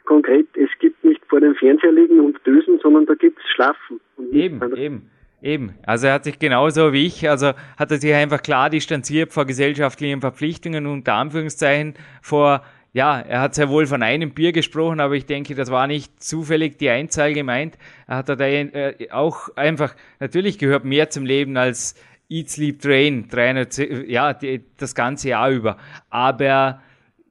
konkret, 0.04 0.46
es 0.56 0.70
gibt 0.80 1.02
nicht 1.04 1.22
vor 1.28 1.40
dem 1.40 1.54
Fernseher 1.54 1.92
liegen 1.92 2.20
und 2.20 2.38
dösen, 2.46 2.78
sondern 2.82 3.06
da 3.06 3.14
gibt 3.14 3.38
es 3.38 3.44
Schlafen. 3.54 4.00
eben, 4.32 4.76
eben. 4.76 5.10
Eben. 5.42 5.74
Also 5.86 6.06
er 6.06 6.14
hat 6.14 6.24
sich 6.24 6.38
genauso 6.38 6.92
wie 6.92 7.06
ich, 7.06 7.28
also 7.28 7.52
hat 7.76 7.90
er 7.90 7.98
sich 7.98 8.12
einfach 8.12 8.42
klar 8.42 8.70
distanziert 8.70 9.32
vor 9.32 9.44
gesellschaftlichen 9.44 10.20
Verpflichtungen 10.20 10.86
unter 10.86 11.14
Anführungszeichen 11.14 11.94
vor 12.22 12.62
ja, 12.92 13.20
er 13.20 13.40
hat 13.40 13.54
sehr 13.54 13.68
wohl 13.68 13.86
von 13.86 14.02
einem 14.02 14.32
Bier 14.32 14.52
gesprochen, 14.52 15.00
aber 15.00 15.14
ich 15.14 15.26
denke, 15.26 15.54
das 15.54 15.70
war 15.70 15.86
nicht 15.86 16.22
zufällig 16.22 16.78
die 16.78 16.88
Einzahl 16.88 17.34
gemeint. 17.34 17.76
Er 18.06 18.16
hat 18.16 18.28
da 18.28 18.34
äh, 18.38 19.10
auch 19.10 19.54
einfach, 19.56 19.94
natürlich 20.18 20.58
gehört 20.58 20.84
mehr 20.84 21.10
zum 21.10 21.26
Leben 21.26 21.56
als 21.56 21.94
Eat, 22.28 22.50
Sleep, 22.50 22.80
Train, 22.80 23.28
300, 23.28 24.08
ja, 24.08 24.32
die, 24.32 24.64
das 24.78 24.94
ganze 24.94 25.28
Jahr 25.28 25.50
über. 25.50 25.76
Aber 26.10 26.80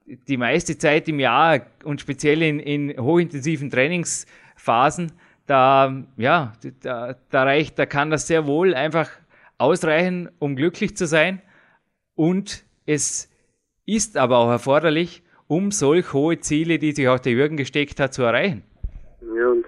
die 0.06 0.38
meiste 0.38 0.78
Zeit 0.78 1.08
im 1.08 1.20
Jahr 1.20 1.62
und 1.84 1.99
speziell 1.99 2.41
in, 2.41 2.60
in 2.60 2.97
hochintensiven 2.97 3.70
Trainingsphasen, 3.70 5.12
da, 5.47 6.03
ja, 6.18 6.53
da, 6.82 7.16
da 7.30 7.43
reicht, 7.43 7.78
da 7.78 7.86
kann 7.86 8.10
das 8.10 8.28
sehr 8.28 8.45
wohl 8.45 8.74
einfach 8.74 9.10
ausreichen, 9.58 10.30
um 10.39 10.56
glücklich 10.56 10.95
zu 10.95 11.08
sein. 11.08 11.41
Und 12.16 12.64
es 12.86 13.30
ist 13.86 14.18
aber 14.18 14.38
auch 14.38 14.49
erforderlich, 14.49 15.24
um 15.47 15.71
solch 15.71 16.13
hohe 16.13 16.39
Ziele, 16.39 16.79
die 16.79 16.91
sich 16.91 17.07
auch 17.07 17.19
der 17.19 17.33
Jürgen 17.33 17.57
gesteckt 17.57 17.99
hat, 17.99 18.13
zu 18.13 18.23
erreichen. 18.23 18.63
Ja, 19.35 19.47
und 19.49 19.65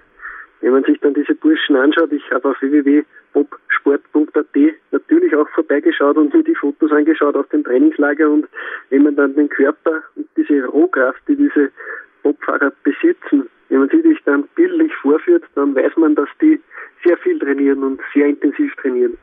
wenn 0.60 0.72
man 0.72 0.84
sich 0.84 0.98
dann 1.00 1.14
diese 1.14 1.34
Burschen 1.34 1.76
anschaut, 1.76 2.12
ich 2.12 2.22
habe 2.30 2.50
auf 2.50 2.60
www.bobsport.at 2.60 4.56
natürlich 4.90 5.34
auch 5.34 5.48
vorbeigeschaut 5.50 6.16
und 6.16 6.34
mir 6.34 6.42
die 6.42 6.54
Fotos 6.54 6.90
angeschaut 6.90 7.36
aus 7.36 7.48
dem 7.50 7.64
Trainingslager 7.64 8.28
und 8.28 8.46
wenn 8.90 9.02
man 9.04 9.16
dann 9.16 9.34
den 9.34 9.48
Körper 9.48 10.02
und 10.16 10.26
diese 10.36 10.64
Rohkraft, 10.66 11.20
die 11.28 11.36
diese 11.36 11.70
Bobfahrer 12.22 12.72
besitzen, 12.82 13.48
wenn 13.68 13.80
man 13.80 13.88
sie 13.90 14.02
sich 14.02 14.18
dann 14.24 14.44
bildlich 14.54 14.92
vorführt, 15.02 15.44
dann 15.54 15.74
weiß 15.74 15.96
man, 15.96 16.14
dass 16.14 16.28
die 16.40 16.60
sehr 17.04 17.16
viel 17.18 17.38
trainieren 17.38 17.84
und 17.84 18.00
sehr 18.14 18.26
intensiv 18.26 18.74
trainieren. 18.76 19.16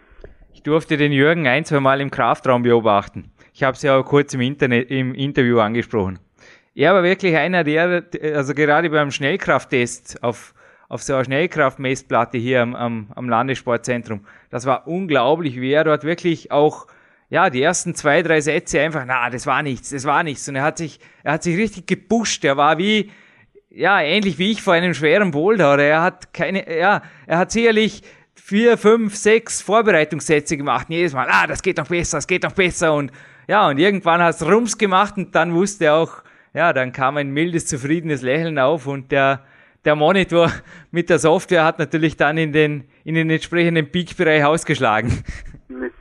Ich 0.53 0.63
durfte 0.63 0.97
den 0.97 1.11
Jürgen 1.11 1.47
ein, 1.47 1.65
zwei 1.65 1.79
Mal 1.79 1.99
im 1.99 2.11
Kraftraum 2.11 2.63
beobachten. 2.63 3.31
Ich 3.53 3.63
habe 3.63 3.73
es 3.73 3.83
ja 3.83 3.97
auch 3.97 4.05
kurz 4.05 4.33
im 4.33 4.41
Internet, 4.41 4.89
im 4.89 5.13
Interview 5.13 5.59
angesprochen. 5.59 6.19
Er 6.75 6.93
war 6.93 7.03
wirklich 7.03 7.35
einer 7.37 7.63
der, 7.63 8.03
also 8.35 8.53
gerade 8.53 8.89
beim 8.89 9.09
Schnellkrafttest 9.09 10.21
auf, 10.21 10.53
auf 10.89 11.01
so 11.01 11.13
einer 11.13 11.23
Schnellkraftmessplatte 11.23 12.37
hier 12.37 12.61
am, 12.61 12.75
am, 12.75 13.07
am 13.15 13.29
Landessportzentrum, 13.29 14.25
das 14.49 14.65
war 14.65 14.85
unglaublich, 14.85 15.59
wie 15.61 15.71
er 15.71 15.85
dort 15.85 16.03
wirklich 16.03 16.51
auch 16.51 16.87
ja, 17.29 17.49
die 17.49 17.61
ersten 17.61 17.95
zwei, 17.95 18.21
drei 18.21 18.41
Sätze 18.41 18.81
einfach, 18.81 19.03
na, 19.05 19.29
das 19.29 19.47
war 19.47 19.63
nichts, 19.63 19.89
das 19.89 20.03
war 20.03 20.21
nichts. 20.21 20.47
Und 20.47 20.57
er 20.57 20.63
hat 20.63 20.77
sich, 20.77 20.99
er 21.23 21.33
hat 21.33 21.43
sich 21.43 21.57
richtig 21.57 21.87
gepusht. 21.87 22.45
Er 22.45 22.55
war 22.55 22.77
wie, 22.77 23.09
ja, 23.69 23.99
ähnlich 23.99 24.37
wie 24.37 24.51
ich 24.51 24.61
vor 24.61 24.73
einem 24.73 24.93
schweren 24.93 25.31
Boulder. 25.31 25.79
Er 25.79 26.01
hat 26.03 26.33
keine, 26.33 26.77
ja, 26.77 27.01
er 27.25 27.37
hat 27.37 27.51
sicherlich 27.51 28.03
vier, 28.35 28.77
fünf, 28.77 29.15
sechs 29.15 29.61
Vorbereitungssätze 29.61 30.55
gemacht. 30.55 30.87
Und 30.89 30.95
jedes 30.95 31.13
Mal, 31.13 31.27
ah, 31.29 31.47
das 31.47 31.63
geht 31.63 31.77
noch 31.77 31.87
besser, 31.87 32.17
das 32.17 32.27
geht 32.27 32.43
noch 32.43 32.51
besser. 32.51 32.93
Und 32.93 33.11
ja, 33.47 33.67
und 33.67 33.79
irgendwann 33.79 34.21
hat 34.21 34.35
es 34.35 34.45
Rums 34.45 34.77
gemacht 34.77 35.17
und 35.17 35.33
dann 35.33 35.53
wusste 35.53 35.85
er 35.85 35.95
auch, 35.95 36.23
ja, 36.55 36.71
dann 36.71 36.93
kam 36.93 37.17
ein 37.17 37.31
mildes, 37.31 37.67
zufriedenes 37.67 38.21
Lächeln 38.21 38.57
auf 38.57 38.87
und 38.87 39.11
der, 39.11 39.41
der 39.83 39.95
Monitor 39.95 40.49
mit 40.91 41.09
der 41.09 41.19
Software 41.19 41.65
hat 41.65 41.77
natürlich 41.77 42.15
dann 42.15 42.37
in 42.37 42.53
den, 42.53 42.85
in 43.03 43.15
den 43.15 43.29
entsprechenden 43.29 43.91
Peak-Bereich 43.91 44.43
ausgeschlagen. 44.43 45.11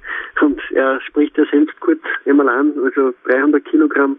Und 0.41 0.61
er 0.75 1.01
spricht 1.01 1.39
ja 1.39 1.45
selbst 1.51 1.79
kurz 1.81 2.01
einmal 2.27 2.49
an, 2.49 2.75
also 2.85 3.15
300 3.25 3.65
Kilogramm, 3.65 4.19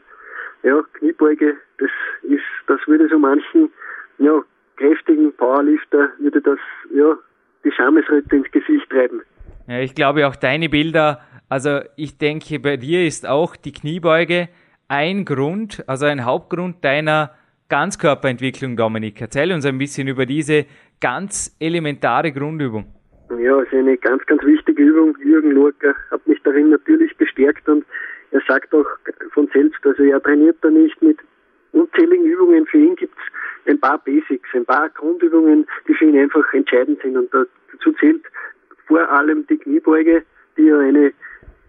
ja, 0.63 0.81
Kniebeuge, 0.93 1.55
das 1.77 1.89
ist, 2.23 2.41
das 2.67 2.79
würde 2.87 3.07
so 3.09 3.19
manchen, 3.19 3.69
ja, 4.17 4.41
kräftigen 4.77 5.31
Powerlifter, 5.33 6.09
würde 6.17 6.41
das, 6.41 6.57
ja, 6.95 7.15
die 7.63 7.71
Schamesröte 7.71 8.37
ins 8.37 8.49
Gesicht 8.49 8.89
treiben. 8.89 9.21
Ja, 9.67 9.81
ich 9.81 9.93
glaube 9.93 10.25
auch 10.25 10.35
deine 10.35 10.67
Bilder, 10.67 11.21
also 11.47 11.81
ich 11.95 12.17
denke, 12.17 12.59
bei 12.59 12.77
dir 12.77 13.05
ist 13.05 13.27
auch 13.27 13.55
die 13.55 13.73
Kniebeuge, 13.73 14.49
ein 14.87 15.25
Grund, 15.25 15.83
also 15.87 16.05
ein 16.05 16.25
Hauptgrund 16.25 16.83
deiner 16.83 17.31
Ganzkörperentwicklung, 17.69 18.77
Dominik. 18.77 19.19
Erzähl 19.19 19.51
uns 19.51 19.65
ein 19.65 19.77
bisschen 19.77 20.07
über 20.07 20.25
diese 20.25 20.65
ganz 21.01 21.55
elementare 21.59 22.31
Grundübung. 22.31 22.85
Ja, 23.39 23.59
ist 23.61 23.73
eine 23.73 23.97
ganz, 23.97 24.23
ganz 24.27 24.43
wichtige 24.43 24.83
Übung. 24.83 25.17
Jürgen 25.23 25.51
Lurker 25.51 25.95
hat 26.11 26.27
mich 26.27 26.39
darin 26.43 26.69
natürlich 26.69 27.15
bestärkt 27.17 27.67
und 27.67 27.83
er 28.31 28.41
sagt 28.47 28.73
auch 28.73 28.85
von 29.33 29.49
selbst, 29.53 29.83
also 29.85 30.03
er 30.03 30.21
trainiert 30.21 30.57
da 30.61 30.69
nicht 30.69 31.01
mit 31.01 31.17
unzähligen 31.71 32.25
Übungen. 32.25 32.67
Für 32.67 32.77
ihn 32.77 32.95
gibt 32.95 33.15
es 33.17 33.71
ein 33.71 33.79
paar 33.79 33.97
Basics, 33.97 34.47
ein 34.53 34.65
paar 34.65 34.89
Grundübungen, 34.89 35.65
die 35.87 35.93
für 35.95 36.05
ihn 36.05 36.17
einfach 36.17 36.53
entscheidend 36.53 37.01
sind. 37.01 37.17
Und 37.17 37.33
dazu 37.33 37.91
zählt 37.93 38.21
vor 38.87 39.09
allem 39.09 39.47
die 39.47 39.57
Kniebeuge, 39.57 40.23
die 40.57 40.63
ja 40.63 40.79
eine 40.79 41.11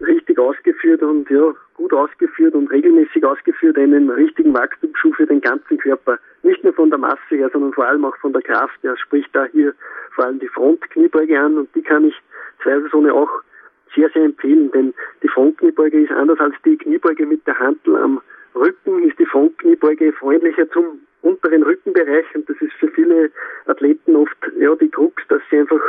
richtig 0.01 0.37
ausgeführt 0.37 1.01
und 1.01 1.29
ja, 1.29 1.53
gut 1.75 1.93
ausgeführt 1.93 2.53
und 2.53 2.69
regelmäßig 2.71 3.23
ausgeführt 3.23 3.77
einen 3.77 4.09
richtigen 4.09 4.53
Wachstumsschub 4.53 5.15
für 5.15 5.25
den 5.25 5.41
ganzen 5.41 5.77
Körper. 5.77 6.19
Nicht 6.43 6.63
nur 6.63 6.73
von 6.73 6.89
der 6.89 6.99
Masse 6.99 7.19
her, 7.29 7.49
sondern 7.51 7.73
vor 7.73 7.85
allem 7.85 8.05
auch 8.05 8.15
von 8.17 8.33
der 8.33 8.41
Kraft. 8.41 8.77
Er 8.83 8.97
spricht 8.97 9.29
da 9.33 9.45
hier 9.45 9.73
vor 10.13 10.25
allem 10.25 10.39
die 10.39 10.47
Frontkniebeuge 10.47 11.39
an 11.39 11.57
und 11.57 11.73
die 11.75 11.81
kann 11.81 12.05
ich 12.05 12.15
zweifelsohne 12.63 13.13
auch 13.13 13.29
sehr, 13.95 14.09
sehr 14.09 14.25
empfehlen, 14.25 14.71
denn 14.71 14.93
die 15.23 15.27
Frontkniebeuge 15.27 16.01
ist 16.01 16.11
anders 16.11 16.39
als 16.39 16.55
die 16.65 16.77
Kniebeuge 16.77 17.25
mit 17.25 17.45
der 17.47 17.57
Handel 17.57 17.95
am 17.95 18.21
Rücken, 18.55 19.03
ist 19.03 19.17
die 19.19 19.25
Frontkniebeuge 19.25 20.13
freundlicher 20.13 20.69
zum 20.71 20.99
unteren 21.21 21.63
Rückenbereich 21.63 22.25
und 22.35 22.49
das 22.49 22.57
ist 22.61 22.73
für 22.73 22.89
viele 22.89 23.31
Athleten 23.65 24.15
oft 24.15 24.37
ja 24.59 24.75
die 24.75 24.89
Krux, 24.89 25.21
dass 25.29 25.41
sie 25.49 25.59
einfach 25.59 25.81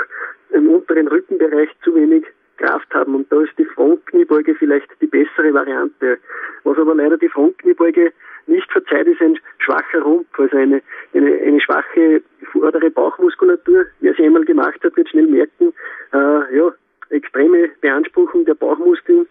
im 0.50 0.68
unteren 0.68 1.08
Rückenbereich 1.08 1.68
zu 1.82 1.94
wenig 1.94 2.24
Kraft 2.58 2.92
haben. 2.92 3.14
Und 3.14 3.32
da 3.32 3.42
ist 3.42 3.56
die 3.58 3.64
Frontkniebeuge 3.64 4.54
vielleicht 4.54 4.88
die 5.00 5.06
bessere 5.06 5.52
Variante. 5.54 6.18
Was 6.64 6.78
aber 6.78 6.94
leider 6.94 7.16
die 7.16 7.28
Frontkniebeuge 7.28 8.12
nicht 8.46 8.70
verzeiht, 8.70 9.06
ist 9.06 9.20
ein 9.20 9.38
schwacher 9.58 10.00
Rumpf, 10.00 10.38
also 10.38 10.56
eine, 10.56 10.82
eine, 11.14 11.32
eine 11.38 11.60
schwache 11.60 12.22
vordere 12.52 12.90
Bauchmuskulatur. 12.90 13.86
Wer 14.00 14.14
sie 14.14 14.24
einmal 14.24 14.44
gemacht 14.44 14.82
hat, 14.82 14.96
wird 14.96 15.08
schnell 15.08 15.26
merken, 15.26 15.72
äh, 16.12 16.56
ja, 16.56 16.72
extreme 17.10 17.70
Beanspruchung 17.80 18.44
der 18.44 18.54
Bauchmuskeln. 18.54 19.26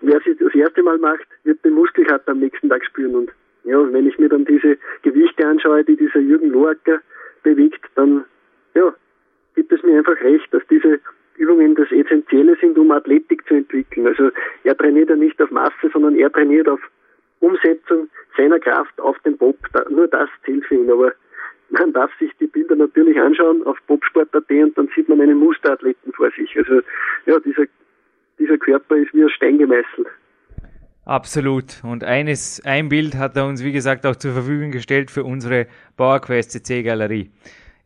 Wer 0.00 0.20
sie 0.20 0.36
das 0.36 0.54
erste 0.54 0.82
Mal 0.82 0.98
macht, 0.98 1.26
wird 1.44 1.64
den 1.64 1.74
Muskelkater 1.74 2.32
am 2.32 2.40
nächsten 2.40 2.68
Tag 2.68 2.84
spüren. 2.84 3.14
Und 3.14 3.32
ja, 3.64 3.92
wenn 3.92 4.06
ich 4.06 4.18
mir 4.18 4.28
dann 4.28 4.44
diese 4.44 4.76
Gewichte 5.02 5.46
anschaue, 5.46 5.84
die 5.84 5.96
dieser 5.96 6.20
Jürgen 6.20 6.50
Loacker 6.50 7.00
bewegt, 7.42 7.80
dann 7.94 8.24
ja, 8.74 8.94
gibt 9.54 9.72
es 9.72 9.82
mir 9.82 9.98
einfach 9.98 10.20
recht, 10.20 10.52
dass 10.52 10.62
diese 10.68 11.00
Übungen 11.36 11.73
das 11.84 11.92
Essentielle 11.92 12.56
sind, 12.60 12.78
um 12.78 12.90
Athletik 12.90 13.46
zu 13.46 13.54
entwickeln. 13.54 14.06
Also 14.06 14.30
er 14.64 14.76
trainiert 14.76 15.10
ja 15.10 15.16
nicht 15.16 15.40
auf 15.40 15.50
Masse, 15.50 15.90
sondern 15.92 16.16
er 16.16 16.32
trainiert 16.32 16.68
auf 16.68 16.80
Umsetzung 17.40 18.08
seiner 18.36 18.58
Kraft 18.58 18.98
auf 19.00 19.18
den 19.20 19.36
Bob. 19.36 19.56
nur 19.90 20.08
das 20.08 20.28
zählt 20.44 20.64
für 20.66 20.76
ihn. 20.76 20.90
Aber 20.90 21.12
man 21.70 21.92
darf 21.92 22.10
sich 22.18 22.30
die 22.40 22.46
Bilder 22.46 22.76
natürlich 22.76 23.20
anschauen 23.20 23.62
auf 23.64 23.78
bobsport.at 23.86 24.50
und 24.50 24.78
dann 24.78 24.88
sieht 24.94 25.08
man 25.08 25.20
einen 25.20 25.38
Musterathleten 25.38 26.12
vor 26.12 26.30
sich. 26.30 26.56
Also 26.56 26.80
ja, 27.26 27.38
dieser, 27.40 27.64
dieser 28.38 28.58
Körper 28.58 28.96
ist 28.96 29.12
wie 29.14 29.22
ein 29.22 29.30
Stein 29.30 29.58
gemeißelt. 29.58 30.08
Absolut. 31.04 31.82
Und 31.82 32.02
eines, 32.02 32.62
ein 32.64 32.88
Bild 32.88 33.14
hat 33.16 33.36
er 33.36 33.46
uns, 33.46 33.62
wie 33.62 33.72
gesagt, 33.72 34.06
auch 34.06 34.16
zur 34.16 34.32
Verfügung 34.32 34.70
gestellt 34.70 35.10
für 35.10 35.24
unsere 35.24 35.66
PowerQuest 35.98 36.52
CC 36.52 36.82
Galerie. 36.82 37.30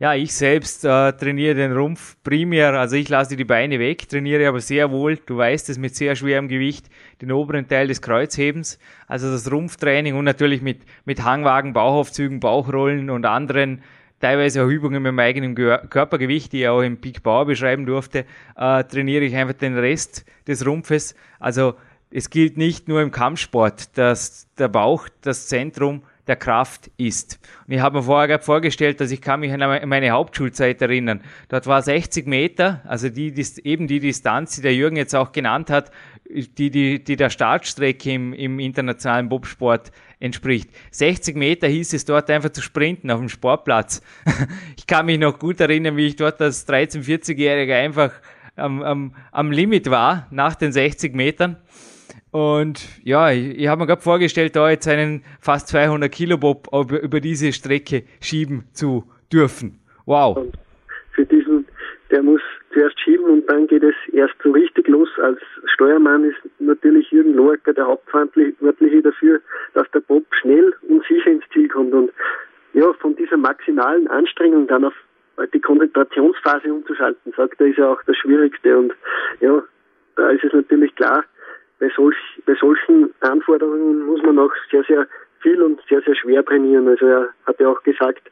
Ja, 0.00 0.14
ich 0.14 0.32
selbst 0.32 0.84
äh, 0.84 1.12
trainiere 1.12 1.56
den 1.56 1.72
Rumpf 1.72 2.16
primär, 2.22 2.74
also 2.74 2.94
ich 2.94 3.08
lasse 3.08 3.34
die 3.34 3.44
Beine 3.44 3.80
weg, 3.80 4.08
trainiere 4.08 4.46
aber 4.46 4.60
sehr 4.60 4.92
wohl, 4.92 5.16
du 5.16 5.36
weißt 5.36 5.68
es, 5.70 5.78
mit 5.78 5.96
sehr 5.96 6.14
schwerem 6.14 6.46
Gewicht, 6.46 6.86
den 7.20 7.32
oberen 7.32 7.66
Teil 7.66 7.88
des 7.88 8.00
Kreuzhebens, 8.00 8.78
also 9.08 9.28
das 9.28 9.50
Rumpftraining 9.50 10.14
und 10.14 10.24
natürlich 10.24 10.62
mit, 10.62 10.82
mit 11.04 11.24
Hangwagen, 11.24 11.72
Bauchaufzügen, 11.72 12.38
Bauchrollen 12.38 13.10
und 13.10 13.26
anderen 13.26 13.82
teilweise 14.20 14.62
auch 14.62 14.68
Übungen 14.68 15.02
mit 15.02 15.12
meinem 15.12 15.18
eigenen 15.18 15.56
Körpergewicht, 15.56 16.52
die 16.52 16.60
ich 16.60 16.68
auch 16.68 16.82
im 16.82 17.00
Peak 17.00 17.24
Power 17.24 17.46
beschreiben 17.46 17.84
durfte, 17.84 18.24
äh, 18.56 18.84
trainiere 18.84 19.24
ich 19.24 19.34
einfach 19.34 19.54
den 19.54 19.76
Rest 19.76 20.24
des 20.46 20.64
Rumpfes. 20.64 21.16
Also 21.40 21.74
es 22.12 22.30
gilt 22.30 22.56
nicht 22.56 22.86
nur 22.86 23.02
im 23.02 23.10
Kampfsport, 23.10 23.98
dass 23.98 24.46
der 24.58 24.68
Bauch 24.68 25.08
das 25.22 25.48
Zentrum 25.48 26.04
der 26.28 26.36
Kraft 26.36 26.90
ist. 26.96 27.40
Und 27.66 27.74
ich 27.74 27.80
habe 27.80 27.98
mir 27.98 28.02
vorher 28.04 28.28
gerade 28.28 28.44
vorgestellt, 28.44 29.00
dass 29.00 29.10
ich 29.10 29.20
kann 29.20 29.40
mich 29.40 29.52
an 29.52 29.88
meine 29.88 30.10
Hauptschulzeit 30.10 30.80
erinnern. 30.82 31.22
Dort 31.48 31.66
war 31.66 31.82
60 31.82 32.26
Meter, 32.26 32.82
also 32.84 33.08
die, 33.08 33.32
die, 33.32 33.46
eben 33.64 33.86
die 33.86 34.00
Distanz, 34.00 34.56
die 34.56 34.62
der 34.62 34.74
Jürgen 34.74 34.96
jetzt 34.96 35.14
auch 35.14 35.32
genannt 35.32 35.70
hat, 35.70 35.90
die, 36.28 36.70
die, 36.70 37.02
die 37.02 37.16
der 37.16 37.30
Startstrecke 37.30 38.12
im, 38.12 38.32
im 38.34 38.58
internationalen 38.60 39.28
Bobsport 39.28 39.90
entspricht. 40.20 40.70
60 40.90 41.36
Meter 41.36 41.68
hieß 41.68 41.94
es 41.94 42.04
dort 42.04 42.30
einfach 42.30 42.50
zu 42.50 42.60
sprinten 42.60 43.10
auf 43.10 43.20
dem 43.20 43.28
Sportplatz. 43.28 44.02
Ich 44.76 44.86
kann 44.86 45.06
mich 45.06 45.18
noch 45.18 45.38
gut 45.38 45.60
erinnern, 45.60 45.96
wie 45.98 46.06
ich 46.06 46.16
dort 46.16 46.40
als 46.40 46.66
13-, 46.66 47.04
40-Jähriger 47.04 47.74
einfach 47.74 48.12
am, 48.56 48.82
am, 48.82 49.14
am 49.32 49.52
Limit 49.52 49.90
war 49.90 50.26
nach 50.30 50.54
den 50.54 50.72
60 50.72 51.14
Metern. 51.14 51.56
Und 52.30 52.84
ja, 53.04 53.30
ich, 53.30 53.58
ich 53.58 53.68
habe 53.68 53.80
mir 53.80 53.86
gerade 53.86 54.02
vorgestellt, 54.02 54.54
da 54.56 54.70
jetzt 54.70 54.86
einen 54.86 55.24
fast 55.40 55.68
200 55.68 56.10
Kilo 56.12 56.36
Bob 56.36 56.68
über, 56.72 57.00
über 57.00 57.20
diese 57.20 57.52
Strecke 57.52 58.04
schieben 58.20 58.64
zu 58.72 59.04
dürfen. 59.32 59.80
Wow. 60.04 60.36
Und 60.36 60.58
für 61.12 61.24
diesen, 61.24 61.66
der 62.10 62.22
muss 62.22 62.40
zuerst 62.72 63.00
schieben 63.00 63.24
und 63.24 63.50
dann 63.50 63.66
geht 63.66 63.82
es 63.82 63.94
erst 64.12 64.34
so 64.42 64.50
richtig 64.50 64.88
los. 64.88 65.08
Als 65.22 65.40
Steuermann 65.74 66.24
ist 66.24 66.36
natürlich 66.58 67.10
Jürgen 67.10 67.34
Loacker 67.34 67.72
der 67.72 67.86
Hauptverantwortliche 67.86 69.02
dafür, 69.02 69.40
dass 69.74 69.90
der 69.92 70.00
Bob 70.00 70.24
schnell 70.40 70.74
und 70.88 71.04
sicher 71.06 71.30
ins 71.30 71.44
Ziel 71.52 71.68
kommt. 71.68 71.92
Und 71.92 72.10
ja, 72.74 72.92
von 73.00 73.16
dieser 73.16 73.36
maximalen 73.36 74.06
Anstrengung 74.08 74.66
dann 74.66 74.84
auf 74.84 74.94
die 75.52 75.60
Konzentrationsphase 75.60 76.72
umzuschalten, 76.72 77.32
sagt 77.36 77.60
er, 77.60 77.68
ist 77.68 77.78
ja 77.78 77.92
auch 77.92 78.02
das 78.06 78.16
Schwierigste. 78.16 78.76
Und 78.76 78.92
ja, 79.40 79.62
da 80.16 80.30
ist 80.30 80.44
es 80.44 80.52
natürlich 80.52 80.94
klar, 80.96 81.24
bei, 81.78 81.90
solch, 81.94 82.16
bei 82.46 82.54
solchen 82.54 83.12
Anforderungen 83.20 84.06
muss 84.06 84.22
man 84.22 84.38
auch 84.38 84.52
sehr, 84.70 84.84
sehr 84.84 85.06
viel 85.40 85.62
und 85.62 85.80
sehr, 85.88 86.00
sehr 86.02 86.16
schwer 86.16 86.44
trainieren. 86.44 86.88
Also 86.88 87.06
er 87.06 87.28
hat 87.46 87.60
ja 87.60 87.68
auch 87.68 87.82
gesagt, 87.82 88.22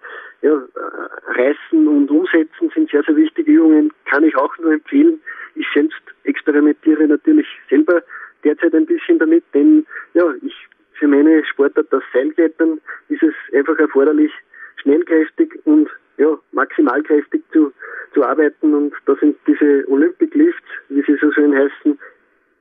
ja, 0.42 0.52
äh, 0.52 1.40
Reißen 1.40 1.86
und 1.86 2.10
Umsetzen 2.10 2.70
sind 2.74 2.90
sehr, 2.90 3.02
sehr 3.04 3.16
wichtige 3.16 3.52
Übungen, 3.52 3.92
kann 4.10 4.24
ich 4.24 4.36
auch 4.36 4.56
nur 4.58 4.72
empfehlen. 4.72 5.20
Ich 5.54 5.66
selbst 5.72 6.00
experimentiere 6.24 7.06
natürlich 7.06 7.46
selber 7.70 8.02
derzeit 8.44 8.74
ein 8.74 8.86
bisschen 8.86 9.18
damit, 9.18 9.44
denn 9.54 9.86
ja, 10.14 10.24
ich 10.42 10.54
für 10.98 11.08
meine 11.08 11.44
Sportart 11.44 11.86
das 11.90 12.02
Seilklettern 12.12 12.80
ist 13.08 13.22
es 13.22 13.34
einfach 13.54 13.78
erforderlich, 13.78 14.32
schnellkräftig 14.76 15.58
und 15.64 15.88
ja, 16.18 16.38
maximalkräftig 16.52 17.42
zu, 17.52 17.72
zu 18.14 18.24
arbeiten 18.24 18.74
und 18.74 18.94
da 19.04 19.14
sind 19.16 19.36
diese 19.46 19.84
Olympic 19.88 20.36
Lifts, 20.36 20.68
wie 20.88 21.02
sie 21.02 21.16
so 21.20 21.30
schön 21.32 21.54
heißen, 21.54 21.98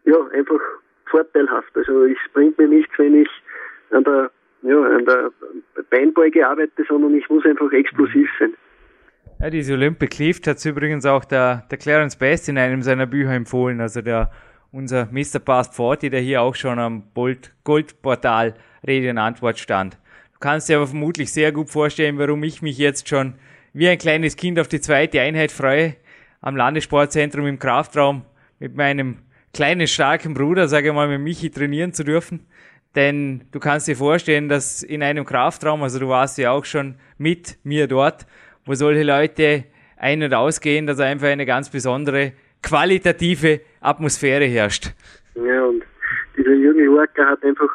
ja, 0.06 0.16
einfach 0.34 0.60
vorteilhaft. 1.06 1.76
Also 1.76 2.06
es 2.06 2.18
bringt 2.34 2.58
mir 2.58 2.68
nichts, 2.68 2.91
wenn 2.97 3.22
ich 3.22 3.30
an 3.91 4.03
der, 4.03 4.32
ja, 4.64 4.82
an 4.82 5.06
der 5.06 5.32
Beinbeuge 5.89 6.47
arbeite, 6.47 6.84
sondern 6.88 7.16
ich 7.16 7.30
muss 7.30 7.45
einfach 7.45 7.72
explosiv 7.72 8.30
sein. 8.39 8.53
Ja, 9.39 9.49
diese 9.49 9.74
Olympic 9.74 10.18
Lift 10.18 10.47
hat 10.47 10.64
übrigens 10.66 11.06
auch 11.06 11.26
der, 11.26 11.68
der 11.70 11.78
Clarence 11.78 12.16
Best 12.16 12.47
in 12.47 12.58
einem 12.58 12.82
seiner 12.82 13.06
Bücher 13.06 13.34
empfohlen, 13.34 13.82
also 13.82 14.01
der 14.01 14.32
unser 14.72 15.08
Mr. 15.12 15.39
Past 15.39 15.74
40, 15.74 16.12
der 16.12 16.20
hier 16.20 16.41
auch 16.41 16.56
schon 16.56 16.80
am 16.80 17.03
Goldportal 17.64 18.56
Rede 18.86 19.10
und 19.10 19.18
Antwort 19.18 19.58
stand. 19.58 19.97
Du 20.34 20.39
kannst 20.39 20.68
dir 20.68 20.78
aber 20.78 20.88
vermutlich 20.88 21.32
sehr 21.32 21.51
gut 21.51 21.70
vorstellen, 21.70 22.18
warum 22.18 22.43
ich 22.43 22.62
mich 22.62 22.78
jetzt 22.78 23.08
schon 23.08 23.36
wie 23.74 23.88
ein 23.88 23.97
kleines 23.97 24.36
Kind 24.36 24.60
auf 24.60 24.68
die 24.68 24.82
zweite 24.82 25.22
Einheit 25.22 25.51
freue, 25.51 25.95
am 26.41 26.56
Landessportzentrum 26.56 27.47
im 27.47 27.58
Kraftraum 27.58 28.24
mit 28.60 28.76
meinem 28.76 29.20
kleinen, 29.56 29.88
starken 29.88 30.34
Bruder, 30.34 30.68
sage 30.68 30.89
ich 30.89 30.93
mal, 30.93 31.08
mit 31.08 31.22
Michi 31.22 31.49
trainieren 31.49 31.93
zu 31.93 32.03
dürfen. 32.03 32.45
Denn 32.95 33.41
du 33.51 33.60
kannst 33.60 33.88
dir 33.88 33.95
vorstellen, 33.95 34.49
dass 34.49 34.84
in 34.84 35.01
einem 35.01 35.26
Kraftraum, 35.26 35.82
also 35.82 35.97
du 35.97 36.10
warst 36.10 36.38
ja 36.38 36.51
auch 36.51 36.66
schon 36.66 36.95
mit 37.18 37.58
mir 37.64 37.88
dort, 37.88 38.26
wo 38.66 38.74
solche 38.74 39.03
Leute 39.03 39.64
ein- 39.97 40.24
und 40.24 40.34
ausgehen, 40.34 40.88
dass 40.88 40.99
einfach 40.99 41.28
eine 41.28 41.45
ganz 41.45 41.70
besondere 41.70 42.34
qualitative 42.62 43.62
Atmosphäre 43.80 44.45
herrscht. 44.45 44.91
Ja, 45.36 45.64
und 45.64 45.84
dieser 46.38 46.53
Jürgen 46.53 46.84
Jorka 46.84 47.26
hat 47.26 47.43
einfach, 47.43 47.70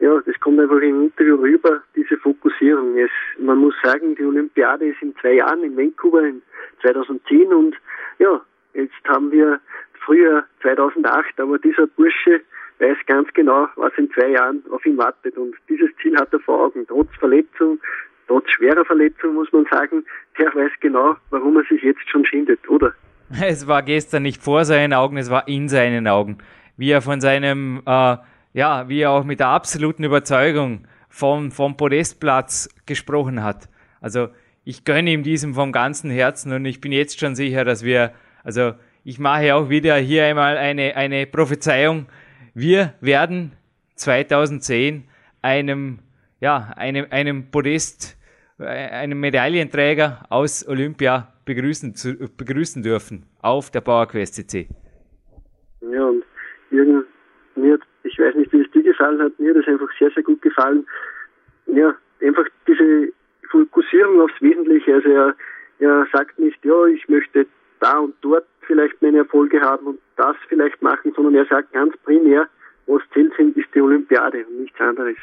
ja, 0.00 0.20
das 0.26 0.38
kommt 0.40 0.60
einfach 0.60 0.80
im 0.80 1.04
Interview 1.04 1.36
rüber, 1.36 1.82
diese 1.96 2.18
Fokussierung. 2.18 2.98
Es, 2.98 3.10
man 3.38 3.58
muss 3.58 3.74
sagen, 3.82 4.14
die 4.16 4.24
Olympiade 4.24 4.88
ist 4.88 5.00
in 5.00 5.14
zwei 5.20 5.34
Jahren 5.34 5.62
in 5.62 5.76
Vancouver 5.76 6.22
in 6.22 6.42
2010 6.82 7.52
und 7.52 7.76
ja, 8.18 8.40
jetzt 8.74 9.08
haben 9.08 9.30
wir 9.30 9.60
früher 10.04 10.44
2008, 10.62 11.40
aber 11.40 11.58
dieser 11.58 11.86
Bursche 11.86 12.42
weiß 12.78 12.96
ganz 13.06 13.32
genau, 13.34 13.68
was 13.76 13.92
in 13.96 14.10
zwei 14.12 14.30
Jahren 14.30 14.62
auf 14.70 14.84
ihn 14.84 14.98
wartet 14.98 15.36
und 15.36 15.54
dieses 15.68 15.90
Ziel 16.02 16.16
hat 16.16 16.32
er 16.32 16.40
vor 16.40 16.66
Augen. 16.66 16.84
Trotz 16.88 17.08
Verletzung, 17.18 17.78
trotz 18.26 18.50
schwerer 18.50 18.84
Verletzung 18.84 19.34
muss 19.34 19.52
man 19.52 19.66
sagen, 19.70 20.04
der 20.38 20.54
weiß 20.54 20.72
genau, 20.80 21.16
warum 21.30 21.56
er 21.56 21.64
sich 21.64 21.82
jetzt 21.82 22.08
schon 22.10 22.24
schindet, 22.26 22.68
oder? 22.68 22.92
Es 23.42 23.66
war 23.66 23.82
gestern 23.82 24.22
nicht 24.22 24.42
vor 24.42 24.64
seinen 24.64 24.92
Augen, 24.92 25.16
es 25.16 25.30
war 25.30 25.48
in 25.48 25.68
seinen 25.68 26.06
Augen. 26.06 26.38
Wie 26.76 26.90
er 26.90 27.02
von 27.02 27.20
seinem, 27.20 27.82
äh, 27.86 28.16
ja, 28.52 28.88
wie 28.88 29.00
er 29.00 29.10
auch 29.10 29.24
mit 29.24 29.40
der 29.40 29.48
absoluten 29.48 30.04
Überzeugung 30.04 30.86
vom, 31.08 31.50
vom 31.50 31.76
Podestplatz 31.76 32.68
gesprochen 32.86 33.42
hat. 33.42 33.68
Also 34.00 34.28
ich 34.64 34.84
gönne 34.84 35.10
ihm 35.10 35.22
diesem 35.22 35.54
vom 35.54 35.72
ganzen 35.72 36.10
Herzen 36.10 36.52
und 36.52 36.64
ich 36.64 36.80
bin 36.80 36.92
jetzt 36.92 37.20
schon 37.20 37.34
sicher, 37.34 37.64
dass 37.64 37.84
wir, 37.84 38.12
also 38.44 38.74
ich 39.02 39.18
mache 39.18 39.54
auch 39.54 39.68
wieder 39.68 39.96
hier 39.96 40.24
einmal 40.24 40.56
eine, 40.56 40.94
eine 40.96 41.26
Prophezeiung. 41.26 42.06
Wir 42.54 42.94
werden 43.00 43.52
2010 43.96 45.04
einem, 45.42 45.98
ja, 46.40 46.72
einem, 46.76 47.06
einem 47.10 47.50
Podest, 47.50 48.16
äh, 48.58 48.64
einem 48.64 49.20
Medaillenträger 49.20 50.26
aus 50.30 50.66
Olympia 50.66 51.32
begrüßen, 51.44 51.94
zu, 51.94 52.14
begrüßen 52.36 52.82
dürfen 52.82 53.26
auf 53.42 53.70
der 53.70 53.80
PowerQuest 53.80 54.34
CC. 54.34 54.68
Ja, 55.80 56.04
und 56.04 56.24
Jürgen, 56.70 57.04
mir, 57.56 57.78
ich 58.04 58.18
weiß 58.18 58.34
nicht, 58.36 58.52
wie 58.52 58.60
es 58.60 58.70
dir 58.70 58.82
gefallen 58.82 59.20
hat, 59.20 59.38
mir 59.38 59.50
hat 59.50 59.62
es 59.62 59.68
einfach 59.68 59.88
sehr, 59.98 60.10
sehr 60.12 60.22
gut 60.22 60.40
gefallen. 60.40 60.86
Ja, 61.66 61.94
einfach 62.22 62.44
diese 62.66 63.12
Fokussierung 63.50 64.20
aufs 64.20 64.40
Wesentliche. 64.40 64.94
Also 64.94 65.08
er, 65.08 65.34
er 65.78 66.06
sagt 66.12 66.38
nicht, 66.38 66.64
ja, 66.64 66.86
ich 66.86 67.08
möchte 67.08 67.46
da 67.84 67.98
und 67.98 68.14
dort 68.22 68.46
vielleicht 68.66 69.00
meine 69.02 69.18
Erfolge 69.18 69.60
haben 69.60 69.86
und 69.86 69.98
das 70.16 70.36
vielleicht 70.48 70.80
machen, 70.82 71.12
sondern 71.14 71.34
er 71.34 71.46
sagt 71.46 71.72
ganz 71.72 71.94
primär, 72.04 72.48
was 72.86 73.02
zählt 73.12 73.32
sind, 73.36 73.56
ist 73.56 73.68
die 73.74 73.80
Olympiade 73.80 74.44
und 74.46 74.62
nichts 74.62 74.80
anderes. 74.80 75.16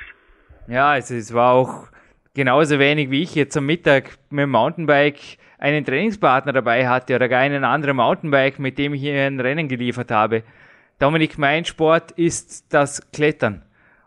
Ja, 0.68 0.91
also 0.91 1.16
es 1.16 1.34
war 1.34 1.53
auch 1.53 1.88
genauso 2.34 2.80
wenig 2.80 3.09
wie 3.09 3.24
ich 3.24 3.36
jetzt 3.36 3.57
am 3.57 3.66
Mittag 3.66 4.12
mit 4.30 4.43
dem 4.43 4.51
Mountainbike 4.51 5.38
einen 5.57 5.86
Trainingspartner 5.86 6.53
dabei 6.53 6.88
hatte 6.88 7.16
oder 7.16 7.28
gar 7.30 7.39
einen 7.39 7.64
anderen 7.64 7.97
Mountainbike, 7.97 8.59
mit 8.59 8.78
dem 8.78 8.93
ich 8.93 9.01
hier 9.01 9.26
ein 9.26 9.39
Rennen 9.39 9.68
geliefert 9.68 10.12
habe. 10.12 10.43
Dominik, 10.99 11.38
mein 11.38 11.66
Sport 11.66 12.12
ist 12.12 12.74
das 12.74 13.12
Klettern. 13.12 13.64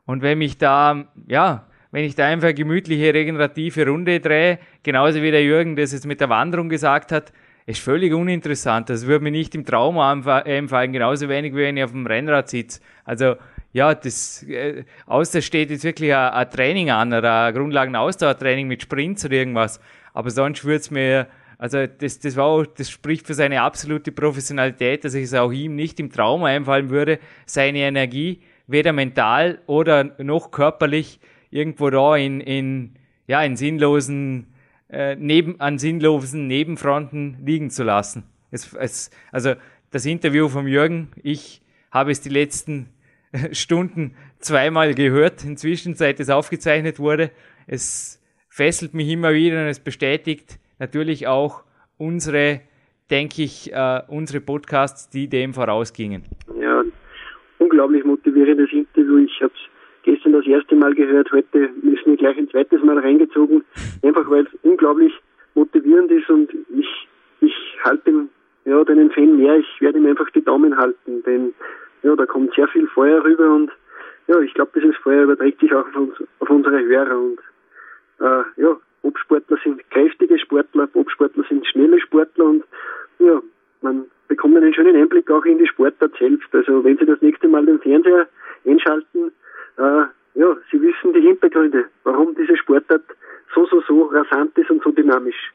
Und 0.06 0.22
wenn 0.22 0.38
mich 0.38 0.58
da, 0.58 1.06
ja, 1.26 1.66
wenn 1.90 2.04
ich 2.04 2.14
da 2.16 2.26
einfach 2.26 2.54
gemütliche, 2.54 3.14
regenerative 3.14 3.86
Runde 3.86 4.20
drehe, 4.20 4.58
genauso 4.82 5.22
wie 5.22 5.30
der 5.30 5.44
Jürgen 5.44 5.76
das 5.76 5.92
jetzt 5.92 6.06
mit 6.06 6.20
der 6.20 6.28
Wanderung 6.28 6.68
gesagt 6.68 7.12
hat, 7.12 7.32
ist 7.66 7.80
völlig 7.80 8.12
uninteressant. 8.12 8.90
Das 8.90 9.06
würde 9.06 9.24
mir 9.24 9.30
nicht 9.30 9.54
im 9.54 9.64
Traum 9.64 9.98
einfallen, 9.98 10.92
genauso 10.92 11.28
wenig 11.28 11.54
wie 11.54 11.58
wenn 11.58 11.76
ich 11.76 11.84
auf 11.84 11.92
dem 11.92 12.06
Rennrad 12.06 12.48
sitze. 12.48 12.80
Also 13.04 13.36
ja, 13.72 13.94
das 13.94 14.42
äh, 14.44 14.84
außer 15.06 15.42
steht 15.42 15.70
jetzt 15.70 15.84
wirklich 15.84 16.14
ein, 16.14 16.50
Training 16.50 16.90
an 16.90 17.12
oder 17.12 17.46
ein 17.46 17.54
Grundlagenausdauertraining 17.54 18.68
mit 18.68 18.82
Sprints 18.82 19.24
oder 19.24 19.34
irgendwas. 19.34 19.80
Aber 20.12 20.30
sonst 20.30 20.64
würde 20.64 20.76
es 20.76 20.90
mir 20.90 21.26
Also 21.58 21.86
das, 21.86 22.18
das 22.18 22.36
war 22.36 22.44
auch, 22.44 22.66
das 22.66 22.90
spricht 22.90 23.26
für 23.26 23.34
seine 23.34 23.62
absolute 23.62 24.12
Professionalität, 24.12 25.04
dass 25.04 25.14
es 25.14 25.34
auch 25.34 25.52
ihm 25.52 25.74
nicht 25.76 25.98
im 26.00 26.10
Traum 26.10 26.44
einfallen 26.44 26.90
würde, 26.90 27.18
seine 27.46 27.78
Energie 27.78 28.40
weder 28.66 28.92
mental 28.92 29.60
oder 29.66 30.14
noch 30.18 30.50
körperlich 30.50 31.20
irgendwo 31.50 31.90
da 31.90 32.16
in, 32.16 32.40
in, 32.40 32.94
ja, 33.26 33.42
in 33.42 33.56
sinnlosen, 33.56 34.53
äh, 34.88 35.16
neben, 35.16 35.60
an 35.60 35.78
sinnlosen 35.78 36.46
Nebenfronten 36.46 37.38
liegen 37.44 37.70
zu 37.70 37.84
lassen. 37.84 38.24
Es, 38.50 38.72
es, 38.74 39.10
also 39.32 39.54
das 39.90 40.06
Interview 40.06 40.48
vom 40.48 40.66
Jürgen, 40.66 41.08
ich 41.22 41.62
habe 41.90 42.10
es 42.10 42.20
die 42.20 42.28
letzten 42.28 42.88
Stunden 43.52 44.14
zweimal 44.38 44.94
gehört, 44.94 45.44
inzwischen 45.44 45.94
seit 45.94 46.20
es 46.20 46.30
aufgezeichnet 46.30 46.98
wurde. 46.98 47.30
Es 47.66 48.22
fesselt 48.48 48.94
mich 48.94 49.08
immer 49.08 49.32
wieder 49.34 49.62
und 49.62 49.68
es 49.68 49.80
bestätigt 49.80 50.58
natürlich 50.78 51.26
auch 51.26 51.64
unsere, 51.96 52.60
denke 53.10 53.42
ich, 53.42 53.72
äh, 53.72 54.02
unsere 54.08 54.40
Podcasts, 54.40 55.08
die 55.10 55.28
dem 55.28 55.54
vorausgingen. 55.54 56.24
Ja, 56.60 56.82
unglaublich 57.58 58.04
motivierendes 58.04 58.70
Interview. 58.72 59.18
Ich 59.18 59.40
habe 59.40 59.52
es 59.54 59.73
gestern 60.04 60.32
das 60.32 60.46
erste 60.46 60.76
Mal 60.76 60.94
gehört, 60.94 61.32
heute 61.32 61.70
müssen 61.82 62.06
wir 62.06 62.16
gleich 62.16 62.36
ein 62.38 62.48
zweites 62.50 62.82
Mal 62.82 62.98
reingezogen, 62.98 63.64
einfach 64.02 64.28
weil 64.30 64.46
es 64.46 64.58
unglaublich 64.62 65.12
motivierend 65.54 66.10
ist 66.10 66.28
und 66.30 66.50
ich, 66.76 67.08
ich 67.40 67.54
halte 67.82 68.26
ja, 68.64 68.84
den 68.84 69.10
Fan 69.10 69.36
mehr, 69.36 69.56
ich 69.56 69.80
werde 69.80 69.98
ihm 69.98 70.06
einfach 70.06 70.30
die 70.30 70.44
Daumen 70.44 70.76
halten, 70.76 71.22
denn 71.24 71.54
ja, 72.02 72.14
da 72.14 72.26
kommt 72.26 72.54
sehr 72.54 72.68
viel 72.68 72.86
Feuer 72.88 73.24
rüber 73.24 73.50
und 73.54 73.70
ja, 74.26 74.38
ich 74.40 74.54
glaube, 74.54 74.72
dieses 74.74 74.96
Feuer 74.96 75.24
überträgt 75.24 75.60
sich 75.60 75.72
auch 75.74 75.86
auf, 75.86 75.96
uns, 75.96 76.14
auf 76.38 76.50
unsere 76.50 76.82
Hörer 76.82 77.18
und 77.18 77.38
äh, 78.20 78.62
ja, 78.62 78.76
Bobsportler 79.02 79.58
sind 79.62 79.90
kräftige 79.90 80.38
Sportler, 80.38 80.86
Bobsportler 80.86 81.44
sind 81.48 81.66
schnelle 81.66 82.00
Sportler 82.00 82.44
und 82.46 82.64
ja, 83.18 83.40
man 83.82 84.06
bekommt 84.28 84.56
einen 84.56 84.72
schönen 84.72 84.96
Einblick 84.96 85.30
auch 85.30 85.44
in 85.44 85.58
die 85.58 85.66
Sportart 85.66 86.12
selbst. 86.18 86.48
Also 86.52 86.82
wenn 86.84 86.96
Sie 86.96 87.04
das 87.04 87.20
nächste 87.20 87.48
Mal 87.48 87.66
den 87.66 87.78
Fernseher 87.80 88.26
einschalten, 88.66 89.30
äh, 89.78 90.04
ja, 90.34 90.56
Sie 90.70 90.80
wissen 90.80 91.12
die 91.12 91.20
Hintergründe, 91.20 91.86
warum 92.02 92.34
diese 92.34 92.56
Sportart 92.56 93.04
so, 93.54 93.66
so, 93.66 93.80
so 93.86 94.02
rasant 94.04 94.56
ist 94.58 94.70
und 94.70 94.82
so 94.82 94.90
dynamisch. 94.90 95.52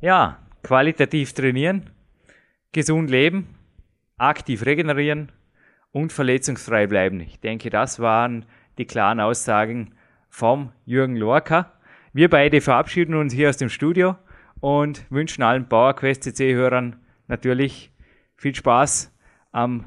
Ja, 0.00 0.38
qualitativ 0.62 1.32
trainieren, 1.32 1.90
gesund 2.72 3.10
leben, 3.10 3.48
aktiv 4.18 4.64
regenerieren 4.64 5.32
und 5.90 6.12
verletzungsfrei 6.12 6.86
bleiben. 6.86 7.20
Ich 7.20 7.40
denke, 7.40 7.70
das 7.70 8.00
waren 8.00 8.44
die 8.78 8.86
klaren 8.86 9.20
Aussagen 9.20 9.94
vom 10.28 10.72
Jürgen 10.86 11.16
Lorca. 11.16 11.72
Wir 12.12 12.28
beide 12.30 12.60
verabschieden 12.60 13.14
uns 13.14 13.32
hier 13.32 13.48
aus 13.48 13.56
dem 13.56 13.68
Studio 13.68 14.16
und 14.60 15.10
wünschen 15.10 15.42
allen 15.42 15.68
PowerQuest 15.68 16.22
CC-Hörern 16.22 16.96
natürlich 17.26 17.92
viel 18.36 18.54
Spaß 18.54 19.12
am 19.50 19.86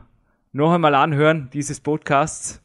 noch 0.51 0.73
einmal 0.73 0.95
anhören 0.95 1.49
dieses 1.51 1.81
Podcasts 1.81 2.64